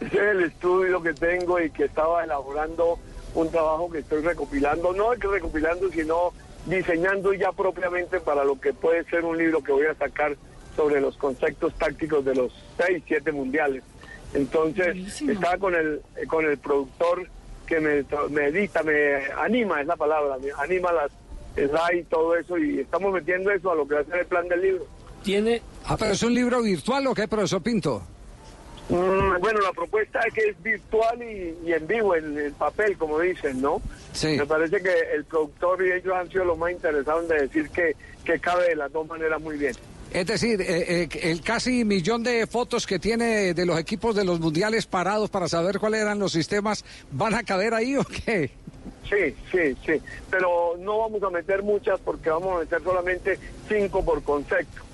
[0.00, 2.98] Es el estudio que tengo y que estaba elaborando
[3.34, 6.32] un trabajo que estoy recopilando, no que recopilando, sino
[6.66, 10.36] diseñando ya propiamente para lo que puede ser un libro que voy a sacar
[10.76, 13.82] sobre los conceptos tácticos de los seis, siete mundiales.
[14.34, 15.32] Entonces, Buenísimo.
[15.32, 17.28] estaba con el, con el productor
[17.66, 21.10] que me, me edita, me anima, es la palabra, me anima las
[21.54, 24.26] slides y todo eso, y estamos metiendo eso a lo que va a ser el
[24.26, 24.86] plan del libro.
[25.22, 25.62] Tiene.
[25.86, 28.02] Ah, pero es un libro virtual o qué, profesor Pinto?
[28.88, 32.96] Mm, bueno, la propuesta es que es virtual y, y en vivo, en el papel,
[32.96, 33.82] como dicen, ¿no?
[34.12, 34.36] Sí.
[34.38, 37.96] Me parece que el productor y ellos han sido los más interesados en decir que,
[38.24, 39.74] que cabe de las dos maneras muy bien.
[40.12, 44.24] Es decir, eh, eh, el casi millón de fotos que tiene de los equipos de
[44.24, 48.50] los mundiales parados para saber cuáles eran los sistemas, ¿van a caber ahí o qué?
[49.10, 50.00] Sí, sí, sí.
[50.30, 53.38] Pero no vamos a meter muchas porque vamos a meter solamente
[53.68, 54.85] cinco por concepto.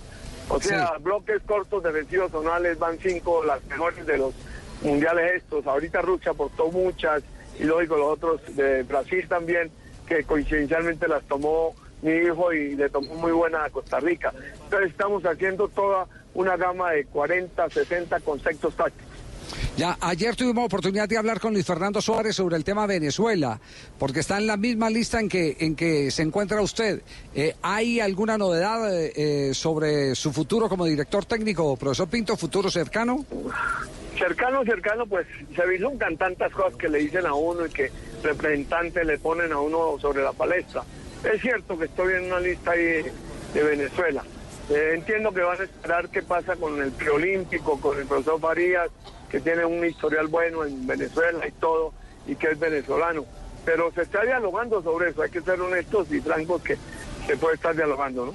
[0.52, 4.34] O sea, bloques cortos defensivos zonales van cinco, las mejores de los
[4.82, 5.66] mundiales estos.
[5.66, 7.22] Ahorita Rusia aportó muchas
[7.58, 9.70] y lógico los otros de Brasil también,
[10.06, 14.32] que coincidencialmente las tomó mi hijo y le tomó muy buena a Costa Rica.
[14.64, 19.11] Entonces estamos haciendo toda una gama de 40, 60 conceptos tácticos.
[19.76, 23.58] Ya, ayer tuvimos oportunidad de hablar con Luis Fernando Suárez sobre el tema Venezuela,
[23.98, 27.02] porque está en la misma lista en que, en que se encuentra usted.
[27.34, 32.70] Eh, ¿Hay alguna novedad eh, eh, sobre su futuro como director técnico, profesor Pinto, futuro
[32.70, 33.24] cercano?
[34.18, 35.26] Cercano, cercano, pues
[35.56, 37.90] se vislumbran tantas cosas que le dicen a uno y que
[38.22, 40.82] representantes le ponen a uno sobre la palestra.
[41.24, 43.02] Es cierto que estoy en una lista ahí
[43.54, 44.22] de Venezuela.
[44.70, 48.90] Eh, entiendo que van a esperar qué pasa con el preolímpico, con el profesor Farías,
[49.32, 51.94] que tiene un historial bueno en Venezuela y todo,
[52.26, 53.24] y que es venezolano.
[53.64, 56.76] Pero se está dialogando sobre eso, hay que ser honestos y francos que
[57.26, 58.34] se puede estar dialogando, ¿no?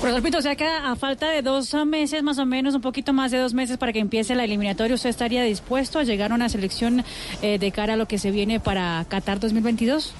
[0.00, 3.12] Profesor Pinto, o sea que a falta de dos meses, más o menos, un poquito
[3.12, 6.34] más de dos meses para que empiece la eliminatoria, ¿usted estaría dispuesto a llegar a
[6.34, 7.04] una selección
[7.42, 10.14] eh, de cara a lo que se viene para Qatar 2022?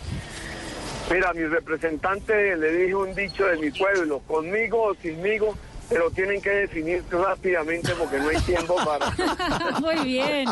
[1.11, 5.57] Mira, mi representante le dije un dicho de mi pueblo, conmigo o sinmigo,
[5.91, 9.11] pero tienen que definir rápidamente porque no hay tiempo para...
[9.81, 10.49] Muy bien.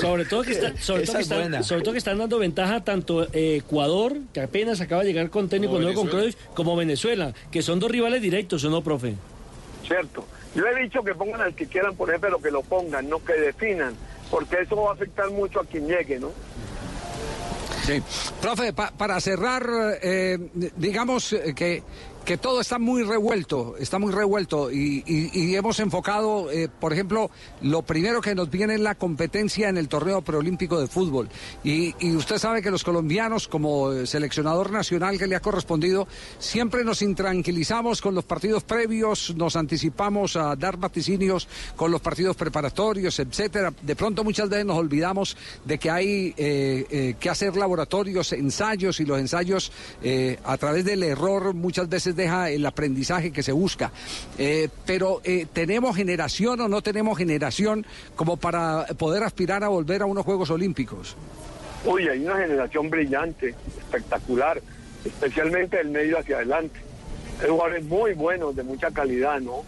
[0.00, 1.62] Sobre todo que, está- sobre todo que es están, buena.
[1.62, 5.48] sobre todo que están dando ventaja tanto eh, Ecuador, que apenas acaba de llegar con
[5.48, 6.08] técnico nuevo con.
[6.08, 9.14] Cruyff, como Venezuela, que son dos rivales directos, ¿o no, profe?
[9.86, 10.26] Cierto.
[10.54, 13.34] Yo he dicho que pongan al que quieran poner, pero que lo pongan, no que
[13.34, 13.94] definan,
[14.30, 16.30] porque eso va a afectar mucho a quien llegue, ¿no?
[17.84, 18.00] Sí.
[18.40, 19.66] Profe, pa- para cerrar,
[20.02, 20.38] eh,
[20.76, 21.82] digamos eh, que,
[22.24, 25.02] que todo está muy revuelto, está muy revuelto y,
[25.54, 27.30] hemos enfocado, eh, por ejemplo,
[27.62, 31.28] lo primero que nos viene es la competencia en el torneo preolímpico de fútbol.
[31.64, 36.06] Y, usted sabe que los colombianos, como eh, seleccionador nacional que le ha correspondido,
[36.38, 42.36] siempre nos intranquilizamos con los partidos previos, nos anticipamos a dar vaticinios con los partidos
[42.36, 43.72] preparatorios, etcétera.
[43.82, 49.04] De pronto muchas veces nos olvidamos de que hay eh, que hacer laboratorios, ensayos y
[49.04, 49.72] los ensayos
[50.44, 53.92] a través del error muchas veces deja el aprendizaje que se busca.
[54.38, 57.86] Eh, pero eh, tenemos generación o no tenemos generación
[58.16, 61.16] como para poder aspirar a volver a unos Juegos Olímpicos.
[61.84, 64.60] Uy, hay una generación brillante, espectacular.
[65.04, 66.78] especialmente del medio hacia adelante.
[67.42, 69.64] Hay jugadores muy buenos, de mucha calidad, ¿no?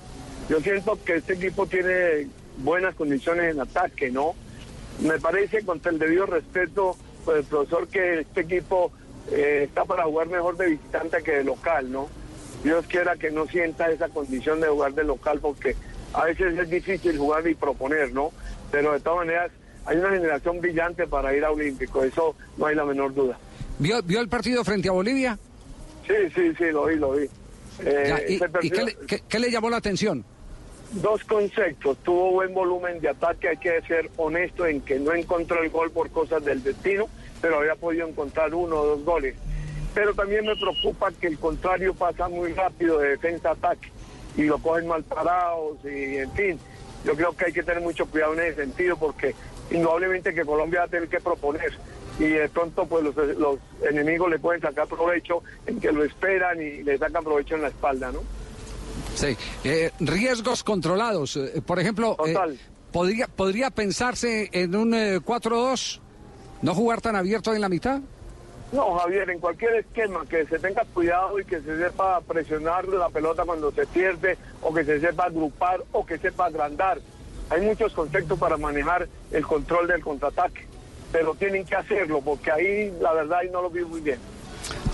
[0.49, 4.35] Yo siento que este equipo tiene buenas condiciones en ataque, ¿no?
[5.01, 8.93] Me parece, con el debido respeto, pues el profesor, que este equipo
[9.31, 12.09] eh, está para jugar mejor de visitante que de local, ¿no?
[12.65, 15.77] Dios quiera que no sienta esa condición de jugar de local porque
[16.13, 18.33] a veces es difícil jugar y proponer, ¿no?
[18.73, 19.51] Pero de todas maneras
[19.87, 23.39] hay una generación brillante para ir a Olímpico, eso no hay la menor duda.
[23.79, 25.39] ¿Vio, vio el partido frente a Bolivia?
[26.07, 27.29] Sí, sí, sí, lo vi, lo vi.
[27.81, 30.25] Eh, Ya, ¿Y, ese y partido- qué, le, qué- qué le llamó la atención?
[30.93, 31.99] Dos conceptos.
[32.05, 35.91] Tuvo buen volumen de ataque, hay que ser honesto en que no encontró el gol
[35.91, 37.09] por cosas del destino,
[37.43, 39.35] pero había podido encontrar uno o dos goles.
[39.95, 43.91] Pero también me preocupa que el contrario pasa muy rápido de defensa a ataque
[44.37, 46.61] y lo cogen mal parados y en fin.
[47.05, 49.35] Yo creo que hay que tener mucho cuidado en ese sentido porque
[49.71, 51.73] indudablemente que Colombia va a tener que proponer
[52.19, 53.59] y de pronto pues los, los
[53.89, 57.69] enemigos le pueden sacar provecho en que lo esperan y le sacan provecho en la
[57.69, 58.21] espalda, ¿no?
[59.15, 59.37] Sí.
[59.65, 61.37] Eh, riesgos controlados.
[61.37, 62.37] Eh, por ejemplo, eh,
[62.93, 66.01] ¿podría, ¿podría pensarse en un eh, 4-2?
[66.63, 68.01] ¿No jugar tan abierto en la mitad?
[68.75, 73.09] No, Javier, en cualquier esquema que se tenga cuidado y que se sepa presionar la
[73.09, 76.99] pelota cuando se pierde, o que se sepa agrupar, o que sepa agrandar.
[77.51, 80.67] Hay muchos conceptos para manejar el control del contraataque,
[81.13, 84.19] pero tienen que hacerlo, porque ahí la verdad no lo vi muy bien.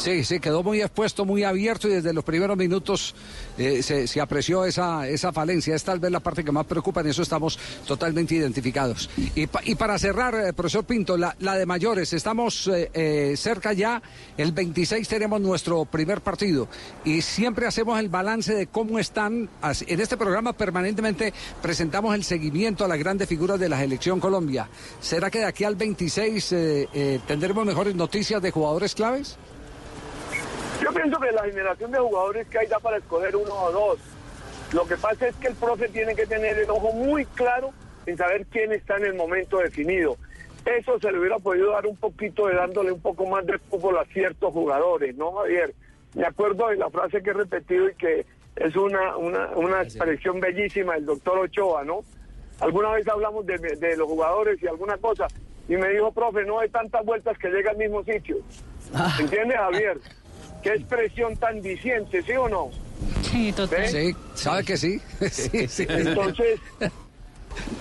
[0.00, 3.14] Sí, sí, quedó muy expuesto, muy abierto y desde los primeros minutos
[3.58, 5.74] eh, se, apreció esa, esa falencia.
[5.74, 9.10] Es tal vez la parte que más preocupa, en eso estamos totalmente identificados.
[9.34, 14.00] Y, pa- y para cerrar, eh, profesor Pinto, la, de mayores, estamos eh, cerca ya,
[14.38, 16.66] el 26 tenemos nuestro primer partido
[17.04, 19.50] y siempre hacemos el balance de cómo están.
[19.86, 24.66] En este programa permanentemente presentamos el seguimiento a las grandes figuras de la selección Colombia.
[25.02, 29.36] ¿Será que de aquí al 26 eh, eh, tendremos mejores noticias de jugadores claves?
[30.80, 33.98] Yo pienso que la generación de jugadores que hay da para escoger uno o dos.
[34.72, 37.72] Lo que pasa es que el profe tiene que tener el ojo muy claro
[38.06, 40.16] en saber quién está en el momento definido.
[40.64, 43.98] Eso se le hubiera podido dar un poquito de dándole un poco más de fútbol
[43.98, 45.74] a ciertos jugadores, ¿no, Javier?
[46.14, 48.26] Me acuerdo de la frase que he repetido y que
[48.56, 52.04] es una, una, una expresión bellísima del doctor Ochoa, ¿no?
[52.60, 55.26] Alguna vez hablamos de, de los jugadores y alguna cosa,
[55.68, 58.36] y me dijo, profe, no hay tantas vueltas que llega al mismo sitio.
[59.18, 59.98] ¿Entiendes, Javier?
[60.62, 62.70] Qué expresión tan diciente, ¿sí o no?
[63.22, 63.88] Sí, total.
[63.88, 65.00] Sí, sabe que sí.
[65.30, 65.86] sí, sí.
[65.88, 66.60] Entonces,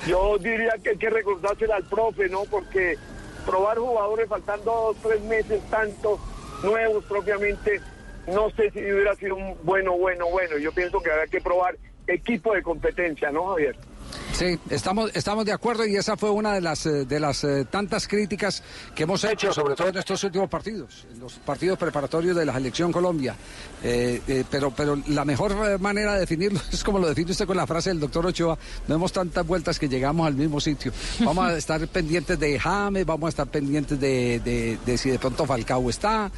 [0.07, 2.43] yo diría que hay que recordársela al profe, ¿no?
[2.45, 2.97] Porque
[3.45, 6.19] probar jugadores faltando dos, tres meses, tantos
[6.64, 7.81] nuevos propiamente,
[8.27, 10.57] no sé si hubiera sido un bueno, bueno, bueno.
[10.57, 11.77] Yo pienso que había que probar
[12.07, 13.76] equipo de competencia, ¿no, Javier?
[14.34, 17.65] Sí, estamos, estamos de acuerdo y esa fue una de las, eh, de las eh,
[17.69, 18.64] tantas críticas
[18.95, 22.53] que hemos hecho, sobre todo en estos últimos partidos, en los partidos preparatorios de la
[22.53, 23.36] selección Colombia.
[23.84, 27.57] Eh, eh, pero, pero la mejor manera de definirlo es como lo define usted con
[27.57, 28.57] la frase del doctor Ochoa,
[28.88, 30.94] no demos tantas vueltas que llegamos al mismo sitio.
[31.19, 35.19] Vamos a estar pendientes de James, vamos a estar pendientes de, de- de si de
[35.19, 36.31] pronto Falcao está,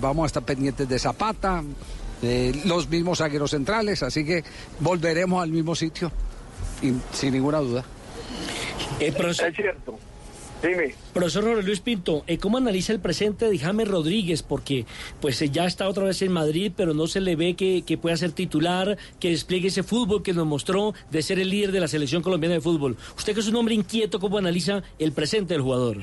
[0.00, 1.62] vamos a estar pendientes de Zapata.
[2.66, 4.44] los mismos zagueros centrales, así que
[4.80, 6.12] volveremos al mismo sitio.
[6.82, 7.84] Y- sin ninguna duda.
[9.00, 9.98] Eh, Es cierto.
[10.62, 10.94] Dime.
[11.12, 14.44] Profesor Jorge Luis Pinto, eh, ¿cómo analiza el presente de James Rodríguez?
[14.44, 14.86] Porque
[15.20, 17.98] pues eh, ya está otra vez en Madrid, pero no se le ve que, que
[17.98, 21.80] pueda ser titular, que despliegue ese fútbol que nos mostró de ser el líder de
[21.80, 22.96] la selección colombiana de fútbol.
[23.16, 25.96] Usted que es un hombre inquieto, ¿cómo analiza el presente del jugador?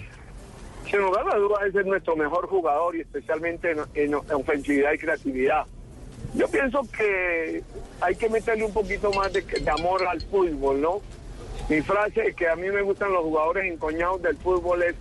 [0.92, 5.64] Sin lugar a dudas, es nuestro mejor jugador y especialmente en, en ofensividad y creatividad.
[6.34, 7.64] Yo pienso que
[8.02, 11.02] hay que meterle un poquito más de, amor al fútbol, ¿no?
[11.70, 14.96] Mi frase que a mí me gustan los jugadores encoñados del fútbol es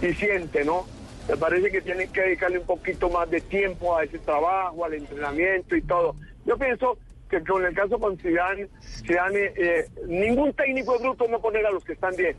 [0.00, 0.86] eficiente, ¿no?
[1.28, 4.94] Me parece que tienen que dedicarle un poquito más de tiempo a ese trabajo, al
[4.94, 6.16] entrenamiento y todo.
[6.44, 6.98] Yo pienso
[7.30, 8.68] que con el caso con Zidane,
[9.06, 12.34] Zidane, eh, ningún técnico es bruto no poner a los que están bien.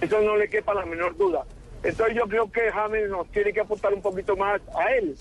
[0.00, 1.44] Eso no le quepa la menor duda.
[1.82, 5.14] Entonces yo creo que James nos tiene que aportar un poquito más a él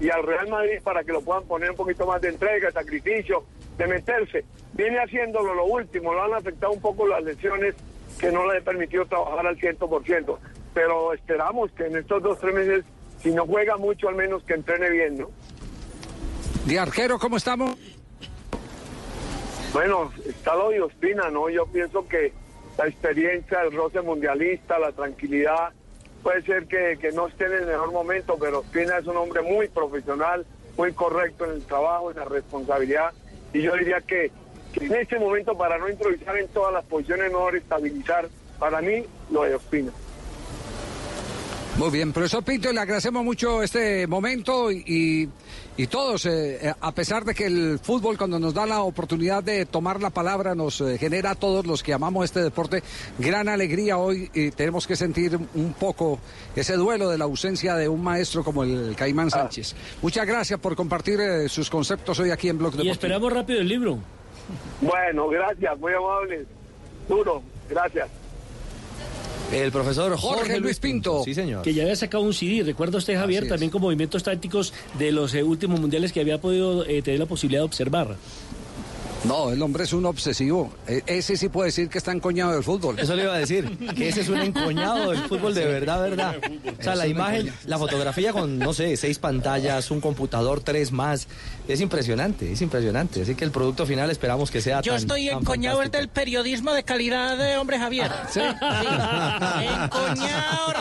[0.00, 2.72] y al Real Madrid para que lo puedan poner un poquito más de entrega, de
[2.72, 3.44] sacrificio,
[3.76, 4.44] de meterse.
[4.72, 7.74] Viene haciéndolo lo último, lo han afectado un poco las lesiones
[8.18, 10.38] que no le han permitido trabajar al 100%.
[10.74, 12.84] Pero esperamos que en estos dos, tres meses,
[13.22, 15.30] si no juega mucho, al menos que entrene bien, ¿no?
[16.66, 17.76] De arquero, ¿cómo estamos?
[19.72, 21.48] Bueno, está lo de Ospina, ¿no?
[21.48, 22.32] Yo pienso que
[22.78, 25.72] la experiencia, el roce mundialista, la tranquilidad,
[26.22, 29.42] puede ser que, que no esté en el mejor momento, pero Ospina es un hombre
[29.42, 30.46] muy profesional,
[30.76, 33.12] muy correcto en el trabajo, en la responsabilidad,
[33.52, 34.30] y yo diría que,
[34.80, 38.28] en este momento, para no improvisar en todas las posiciones, mejor estabilizar,
[38.58, 39.92] para mí, lo de Ospina.
[41.78, 45.28] Muy bien, profesor Pinto, le agradecemos mucho este momento y,
[45.76, 49.42] y todos, eh, eh, a pesar de que el fútbol cuando nos da la oportunidad
[49.42, 52.82] de tomar la palabra nos eh, genera a todos los que amamos este deporte
[53.18, 56.18] gran alegría hoy y tenemos que sentir un poco
[56.54, 59.38] ese duelo de la ausencia de un maestro como el Caimán Ah.
[59.40, 59.74] Sánchez.
[60.02, 62.92] Muchas gracias por compartir eh, sus conceptos hoy aquí en Blog Y Deportivo.
[62.92, 63.98] esperamos rápido el libro.
[64.82, 66.46] Bueno, gracias, muy amables.
[67.08, 68.08] Duro, gracias.
[69.52, 71.22] El profesor Jorge, Jorge Luis Pinto.
[71.24, 71.62] Sí, señor.
[71.62, 75.34] Que ya había sacado un CD, recuerda usted Javier, también con movimientos tácticos de los
[75.34, 78.16] eh, últimos mundiales que había podido eh, tener la posibilidad de observar.
[79.24, 80.72] No, el hombre es un obsesivo.
[80.88, 82.98] E- ese sí puede decir que está encoñado del fútbol.
[82.98, 86.34] Eso le iba a decir, que ese es un encoñado del fútbol de verdad, verdad.
[86.78, 87.58] O sea, la imagen, encoñado.
[87.66, 91.28] la fotografía con, no sé, seis pantallas, un computador, tres más.
[91.68, 93.22] Es impresionante, es impresionante.
[93.22, 96.08] Así que el producto final esperamos que sea Yo tan- estoy tan encoñado el del
[96.08, 98.10] periodismo de calidad de hombre Javier.
[98.28, 98.40] Sí.
[99.84, 99.92] Encoñado,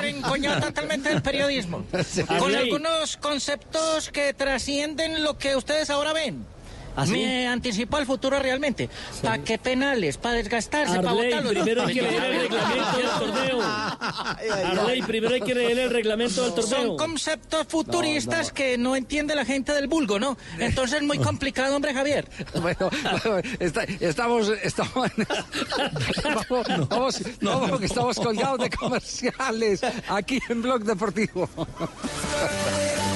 [0.02, 1.86] reencoñado totalmente del periodismo.
[2.40, 6.44] Con algunos conceptos que trascienden lo que ustedes ahora ven.
[6.96, 7.14] ¿Ah, sí?
[7.14, 8.90] Me anticipó al futuro realmente.
[9.22, 10.18] ¿Para qué penales?
[10.18, 10.96] ¿Para desgastarse?
[10.98, 11.54] ¿Para botarlos?
[11.54, 13.62] primero hay que leer el reglamento del torneo.
[13.62, 16.98] Arley, primero hay que leer el reglamento del Son torneo.
[16.98, 20.38] conceptos futuristas que no entiende la gente del vulgo, ¿no?
[20.60, 22.28] Entonces es muy complicado, hombre Javier.
[22.62, 22.90] Bueno,
[23.24, 24.94] bueno, está- estamos, estamos,
[26.24, 31.50] vamos, vamos, vamos, que estamos colgados de comerciales aquí en Blog Deportivo.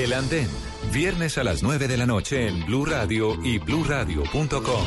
[0.00, 0.48] El Andén,
[0.94, 4.84] viernes a las 9 de la noche en Blue Radio y bluradio.com.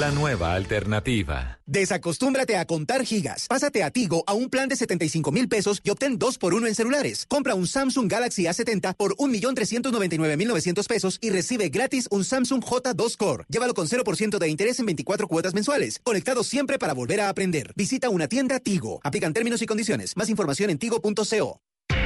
[0.00, 1.60] La nueva alternativa.
[1.64, 3.46] Desacostúmbrate a contar gigas.
[3.46, 6.66] Pásate a Tigo a un plan de 75 mil pesos y obtén dos por uno
[6.66, 7.24] en celulares.
[7.28, 13.44] Compra un Samsung Galaxy A70 por 1.399.900 pesos y recibe gratis un Samsung J2 Core.
[13.48, 16.00] Llévalo con 0% de interés en 24 cuotas mensuales.
[16.02, 17.72] Conectado siempre para volver a aprender.
[17.76, 18.98] Visita una tienda Tigo.
[19.04, 20.16] Aplican términos y condiciones.
[20.16, 21.60] Más información en tigo.co.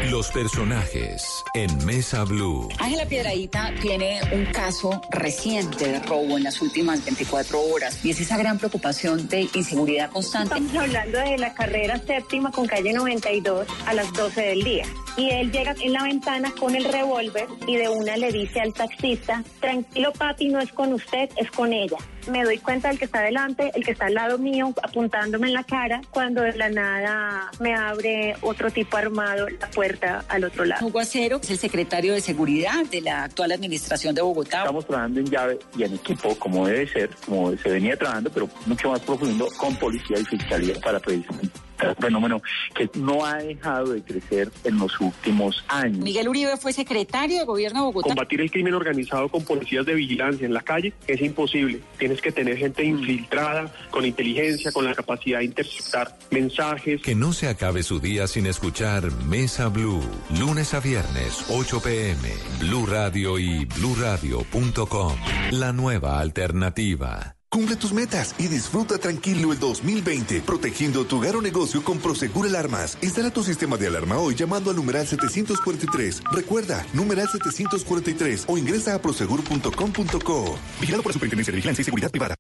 [0.08, 2.68] Los personajes en Mesa Blue.
[2.78, 8.20] Ángela Piedradita tiene un caso reciente de robo en las últimas 24 horas y es
[8.20, 10.54] esa gran preocupación de inseguridad constante.
[10.54, 14.84] Estamos hablando de la carrera séptima con calle 92 a las 12 del día.
[15.16, 18.72] Y él llega en la ventana con el revólver y de una le dice al
[18.72, 21.98] taxista, tranquilo papi, no es con usted, es con ella.
[22.30, 25.54] Me doy cuenta del que está delante, el que está al lado mío, apuntándome en
[25.54, 29.89] la cara, cuando de la nada me abre otro tipo armado la puerta
[30.28, 30.86] al otro lado.
[30.86, 34.58] Hugo Acero es el secretario de Seguridad de la actual administración de Bogotá.
[34.58, 38.48] Estamos trabajando en llave y en equipo, como debe ser, como se venía trabajando, pero
[38.66, 42.42] mucho más profundo con policía y fiscalía para precisamente fenómeno
[42.74, 45.98] que no ha dejado de crecer en los últimos años.
[45.98, 48.08] Miguel Uribe fue secretario de Gobierno de Bogotá.
[48.08, 51.80] Combatir el crimen organizado con policías de vigilancia en la calle es imposible.
[51.98, 57.02] Tienes que tener gente infiltrada, con inteligencia, con la capacidad de interceptar mensajes.
[57.02, 60.02] Que no se acabe su día sin escuchar Mesa Blue.
[60.38, 62.28] Lunes a viernes, 8 pm.
[62.60, 65.16] Blue Radio y bluradio.com.
[65.52, 67.39] La nueva alternativa.
[67.52, 72.46] Cumple tus metas y disfruta tranquilo el 2020, protegiendo tu hogar o negocio con Prosegur
[72.46, 72.96] Alarmas.
[73.02, 76.22] Instala tu sistema de alarma hoy llamando al numeral 743.
[76.30, 80.58] Recuerda, numeral 743 o ingresa a prosegur.com.co.
[80.80, 82.36] Vigilado por la Superintendencia de Vigilancia y Seguridad Privada.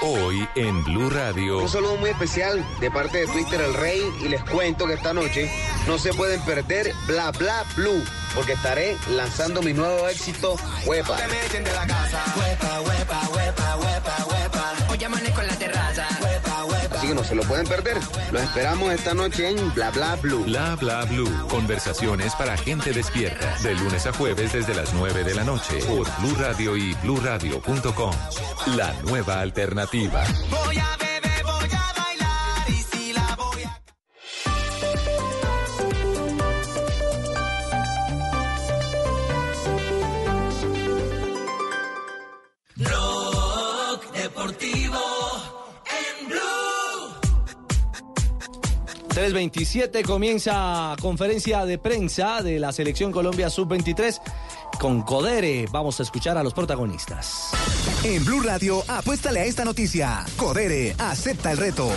[0.00, 1.62] Hoy en Blue Radio.
[1.62, 5.12] Un saludo muy especial de parte de Twitter El Rey y les cuento que esta
[5.12, 5.50] noche
[5.86, 8.02] no se pueden perder Bla Bla Blue
[8.34, 10.56] porque estaré lanzando mi nuevo éxito
[10.86, 11.18] Huepa.
[14.28, 14.35] Hoy
[17.06, 17.98] que no se lo pueden perder.
[18.32, 20.44] Los esperamos esta noche en Bla Bla Blue.
[20.44, 21.30] Bla bla blue.
[21.48, 23.56] Conversaciones para gente despierta.
[23.62, 25.78] De lunes a jueves desde las 9 de la noche.
[25.86, 28.14] Por Blue Radio y bluradio.com.
[28.76, 30.24] La nueva alternativa.
[30.50, 31.05] Voy a beber,
[49.16, 54.20] 327 comienza conferencia de prensa de la selección Colombia Sub-23
[54.78, 55.64] con Codere.
[55.72, 57.50] Vamos a escuchar a los protagonistas.
[58.04, 60.22] En Blue Radio, apuéstale a esta noticia.
[60.36, 61.88] Codere, acepta el reto.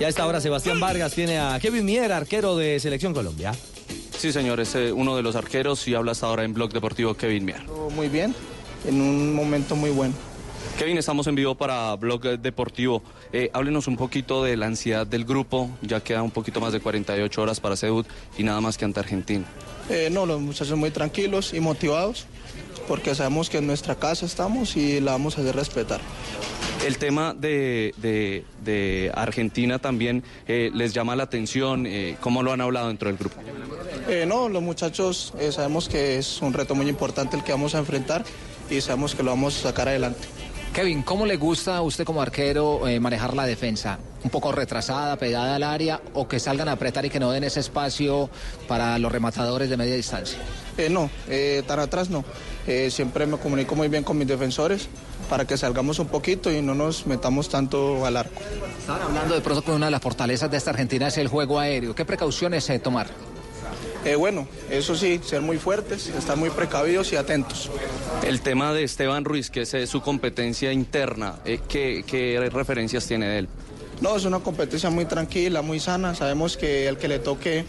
[0.00, 3.52] Ya a esta hora Sebastián Vargas tiene a Kevin Mier, arquero de Selección Colombia.
[4.18, 7.14] Sí, señor, es eh, uno de los arqueros y habla hasta ahora en Blog Deportivo
[7.14, 7.62] Kevin Mier.
[7.94, 8.34] Muy bien,
[8.84, 10.14] en un momento muy bueno.
[10.82, 13.04] Kevin, estamos en vivo para Blog Deportivo.
[13.32, 16.80] Eh, háblenos un poquito de la ansiedad del grupo, ya queda un poquito más de
[16.80, 18.04] 48 horas para Seúl
[18.36, 19.44] y nada más que ante Argentina.
[19.88, 22.26] Eh, no, los muchachos muy tranquilos y motivados
[22.88, 26.00] porque sabemos que en nuestra casa estamos y la vamos a hacer respetar.
[26.84, 32.52] El tema de, de- de Argentina también eh, les llama la atención, eh, ¿cómo lo
[32.52, 33.36] han hablado dentro del grupo?
[34.26, 38.24] No, los muchachos sabemos que es un reto muy importante el que vamos a enfrentar
[38.68, 40.26] y sabemos que lo vamos a sacar adelante.
[40.72, 43.98] Kevin, ¿cómo le gusta a usted como arquero eh, manejar la defensa?
[44.24, 47.44] ¿Un poco retrasada, pegada al área o que salgan a apretar y que no den
[47.44, 48.30] ese espacio
[48.68, 50.38] para los rematadores de media distancia?
[50.78, 52.24] Eh, no, eh, tan atrás no.
[52.66, 54.88] Eh, siempre me comunico muy bien con mis defensores
[55.28, 58.40] para que salgamos un poquito y no nos metamos tanto al arco.
[58.78, 61.58] Estaban hablando de pronto que una de las fortalezas de esta Argentina es el juego
[61.58, 61.94] aéreo.
[61.94, 63.08] ¿Qué precauciones tomar?
[64.04, 67.70] Eh, bueno, eso sí, ser muy fuertes, estar muy precavidos y atentos.
[68.26, 73.28] El tema de Esteban Ruiz, que es su competencia interna, eh, ¿qué, qué referencias tiene
[73.28, 73.48] de él?
[74.00, 76.16] No, es una competencia muy tranquila, muy sana.
[76.16, 77.64] Sabemos que el que le toque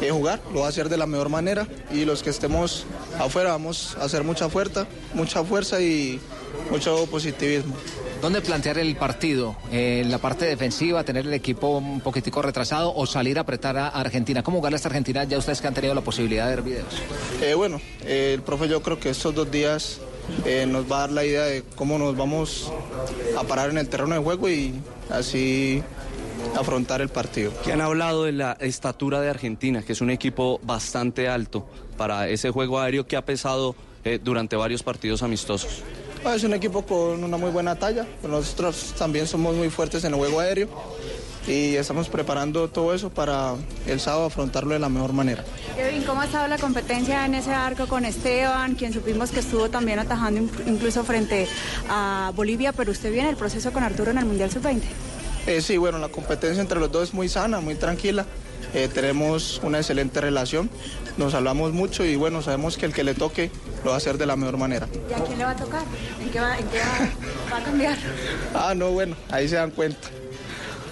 [0.00, 2.84] eh, jugar lo va a hacer de la mejor manera y los que estemos
[3.18, 6.18] afuera vamos a hacer mucha fuerza, mucha fuerza y
[6.70, 7.74] mucho positivismo.
[8.20, 9.56] ¿Dónde plantear el partido?
[9.70, 13.76] Eh, ¿En la parte defensiva, tener el equipo un poquitico retrasado o salir a apretar
[13.76, 14.42] a Argentina?
[14.42, 17.02] ¿Cómo jugar a esta Argentina ya ustedes que han tenido la posibilidad de ver videos?
[17.40, 20.00] Eh, bueno, eh, el profe yo creo que estos dos días
[20.44, 22.72] eh, nos va a dar la idea de cómo nos vamos
[23.38, 24.74] a parar en el terreno de juego y
[25.10, 25.82] así
[26.58, 27.52] afrontar el partido.
[27.64, 31.66] Que han hablado de la estatura de Argentina, que es un equipo bastante alto
[31.96, 35.82] para ese juego aéreo que ha pesado eh, durante varios partidos amistosos.
[36.24, 40.04] Ah, Es un equipo con una muy buena talla, pero nosotros también somos muy fuertes
[40.04, 40.68] en el juego aéreo
[41.46, 43.54] y estamos preparando todo eso para
[43.86, 45.44] el sábado afrontarlo de la mejor manera.
[45.76, 49.70] Kevin, ¿cómo ha estado la competencia en ese arco con Esteban, quien supimos que estuvo
[49.70, 51.46] también atajando in- incluso frente
[51.88, 54.82] a Bolivia, pero usted viene el proceso con Arturo en el Mundial Sub-20?
[55.46, 58.26] Eh, sí, bueno, la competencia entre los dos es muy sana, muy tranquila.
[58.74, 60.68] Eh, tenemos una excelente relación,
[61.16, 63.50] nos hablamos mucho y bueno, sabemos que el que le toque
[63.82, 64.88] lo va a hacer de la mejor manera.
[65.08, 65.82] ¿Y a quién le va a tocar?
[66.20, 67.98] ¿En qué va, en qué va, va a cambiar?
[68.54, 70.08] Ah, no, bueno, ahí se dan cuenta.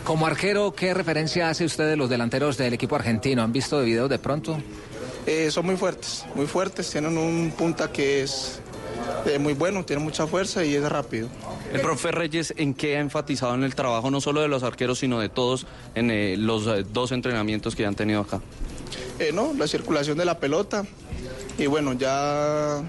[0.05, 3.43] Como arquero, ¿qué referencia hace usted de los delanteros del equipo argentino?
[3.43, 4.57] ¿Han visto videos de pronto?
[5.27, 8.61] Eh, son muy fuertes, muy fuertes, tienen un punta que es
[9.27, 11.29] eh, muy bueno, tiene mucha fuerza y es rápido.
[11.73, 14.99] El profe Reyes, ¿en qué ha enfatizado en el trabajo no solo de los arqueros,
[15.01, 18.41] sino de todos en eh, los eh, dos entrenamientos que han tenido acá?
[19.19, 20.85] Eh, no, la circulación de la pelota
[21.59, 22.83] y bueno, ya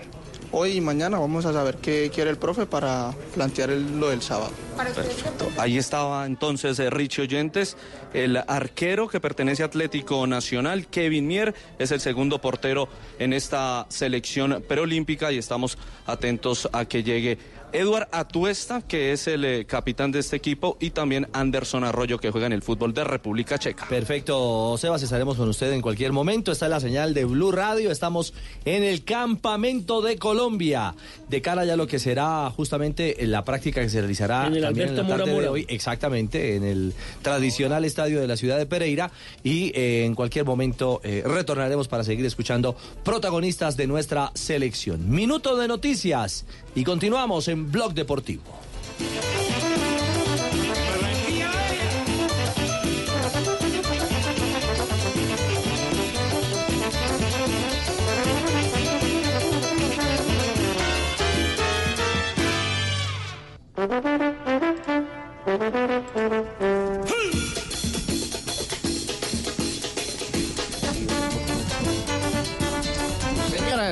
[0.52, 4.22] hoy y mañana vamos a saber qué quiere el profe para plantear el- lo del
[4.22, 4.52] sábado.
[4.76, 5.50] Perfecto.
[5.58, 7.78] Ahí estaba entonces eh, Richie Oyentes,
[8.14, 10.88] el arquero que pertenece a Atlético Nacional.
[10.88, 12.88] Kevin Mier es el segundo portero
[13.20, 17.38] en esta selección preolímpica y estamos atentos a que llegue
[17.74, 22.32] Eduard Atuesta, que es el eh, capitán de este equipo, y también Anderson Arroyo, que
[22.32, 23.88] juega en el fútbol de República Checa.
[23.88, 26.52] Perfecto, Sebas, estaremos con usted en cualquier momento.
[26.52, 27.92] Está la señal de Blue Radio.
[27.92, 28.34] Estamos
[28.66, 30.96] en el campamento de Colombia.
[31.28, 34.62] De cara ya a lo que será justamente la práctica que se realizará En el
[34.62, 38.58] también en la Alberto tarde de hoy, exactamente, en el tradicional estadio de la ciudad
[38.58, 39.12] de Pereira.
[39.44, 45.10] Y eh, en cualquier momento eh, retornaremos para seguir escuchando protagonistas de nuestra selección.
[45.10, 46.46] Minuto de noticias
[46.78, 48.44] y continuamos en Blog Deportivo.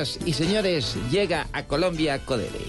[0.06, 2.60] Señoras y señores, llega a Colombia Codere.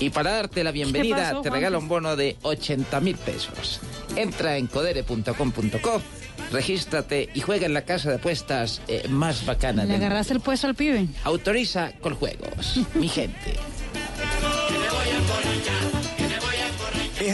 [0.00, 3.80] Y para darte la bienvenida, pasó, te regalo un bono de 80 mil pesos.
[4.16, 6.02] Entra en codere.com.co,
[6.52, 10.40] regístrate y juega en la casa de apuestas eh, más bacana ¿Le del agarraste el
[10.40, 11.06] puesto al pibe?
[11.22, 12.80] Autoriza con juegos.
[12.94, 13.54] Mi gente.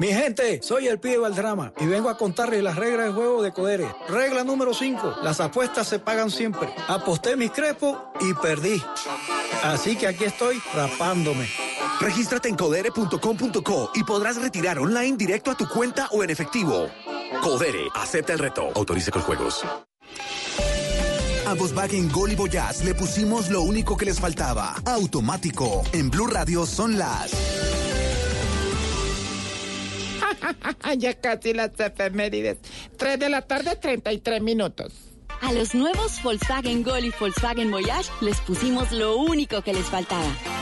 [0.00, 3.52] Mi gente, soy el pibe Valdrama y vengo a contarles las reglas de juego de
[3.52, 3.86] Codere.
[4.08, 6.70] Regla número 5, las apuestas se pagan siempre.
[6.88, 8.82] Aposté mis crepos y perdí.
[9.62, 11.46] Así que aquí estoy rapándome.
[12.00, 16.88] Regístrate en codere.com.co y podrás retirar online directo a tu cuenta o en efectivo.
[17.42, 18.70] Codere, acepta el reto.
[18.74, 19.62] Autorice con juegos.
[21.46, 24.74] A Volkswagen Gol y Voyage le pusimos lo único que les faltaba.
[24.86, 25.82] Automático.
[25.92, 27.91] En Blue Radio son las...
[30.98, 32.58] ya casi las efemérides.
[32.96, 34.92] 3 de la tarde, 33 minutos.
[35.40, 40.61] A los nuevos Volkswagen Gol y Volkswagen Voyage les pusimos lo único que les faltaba.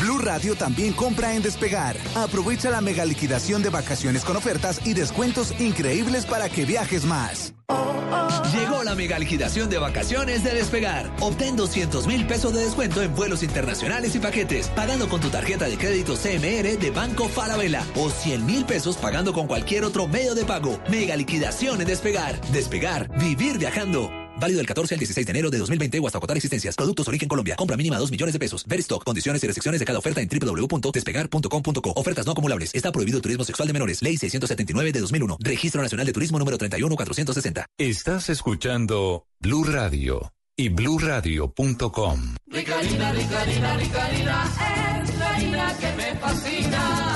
[0.00, 1.96] Blue Radio también compra en Despegar.
[2.14, 7.54] Aprovecha la mega liquidación de vacaciones con ofertas y descuentos increíbles para que viajes más.
[8.52, 11.10] Llegó la mega liquidación de vacaciones de Despegar.
[11.20, 15.66] Obtén 200 mil pesos de descuento en vuelos internacionales y paquetes, pagando con tu tarjeta
[15.66, 20.34] de crédito CMR de Banco Falabella o 100 mil pesos pagando con cualquier otro medio
[20.34, 20.78] de pago.
[20.88, 22.40] Mega liquidación en Despegar.
[22.52, 24.25] Despegar, vivir viajando.
[24.38, 26.76] Válido del 14 al 16 de enero de 2020 o hasta agotar existencias.
[26.76, 27.56] Productos origen Colombia.
[27.56, 28.64] Compra mínima 2 millones de pesos.
[28.66, 29.04] Ver stock.
[29.04, 31.92] Condiciones y restricciones de cada oferta en www.despegar.com.co.
[31.96, 32.74] Ofertas no acumulables.
[32.74, 34.02] Está prohibido el turismo sexual de menores.
[34.02, 35.38] Ley 679 de 2001.
[35.40, 37.66] Registro Nacional de Turismo número 31460.
[37.78, 42.36] Estás escuchando Blue Radio y bluradio.com.
[42.46, 47.15] Rica harina, rica harina, rica harina, es la harina que me fascina.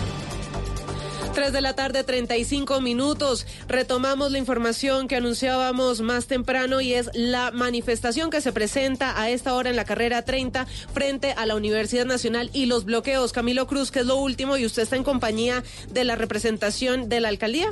[1.33, 3.45] 3 de la tarde, 35 minutos.
[3.67, 9.29] Retomamos la información que anunciábamos más temprano y es la manifestación que se presenta a
[9.29, 13.31] esta hora en la carrera 30 frente a la Universidad Nacional y los bloqueos.
[13.31, 17.21] Camilo Cruz, que es lo último, y usted está en compañía de la representación de
[17.21, 17.69] la alcaldía.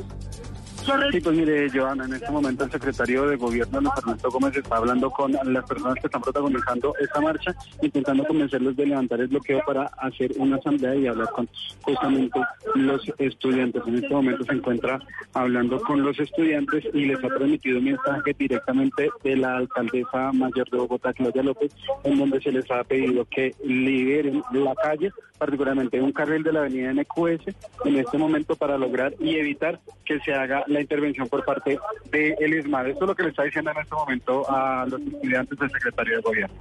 [1.11, 4.77] Sí, pues mire, Joana, en este momento el secretario de Gobierno, Luis Ernesto Gómez, está
[4.77, 9.61] hablando con las personas que están protagonizando esta marcha, intentando convencerlos de levantar el bloqueo
[9.65, 11.47] para hacer una asamblea y hablar con
[11.81, 12.39] justamente
[12.75, 13.83] los estudiantes.
[13.85, 14.99] En este momento se encuentra
[15.33, 20.69] hablando con los estudiantes y les ha transmitido un mensaje directamente de la alcaldesa mayor
[20.69, 21.71] de Bogotá, Claudia López,
[22.03, 26.61] en donde se les ha pedido que liberen la calle, particularmente un carril de la
[26.61, 27.55] avenida NQS,
[27.85, 31.77] en este momento para lograr y evitar que se haga la intervención por parte
[32.11, 32.87] del el ESMAD.
[32.87, 36.15] Esto es lo que le está diciendo en este momento a los estudiantes del secretario
[36.17, 36.55] de gobierno.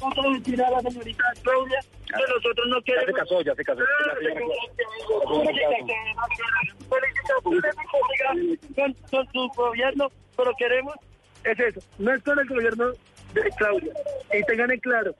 [0.00, 3.06] Nosotros decir a la señorita Claudia que nosotros no queremos.
[3.06, 3.80] Ya se casó, ya se casó.
[8.74, 10.94] Con, con su gobierno, pero queremos
[11.46, 12.86] es eso, no es con el gobierno
[13.32, 13.92] de Claudia.
[14.32, 15.14] Y tengan en claro,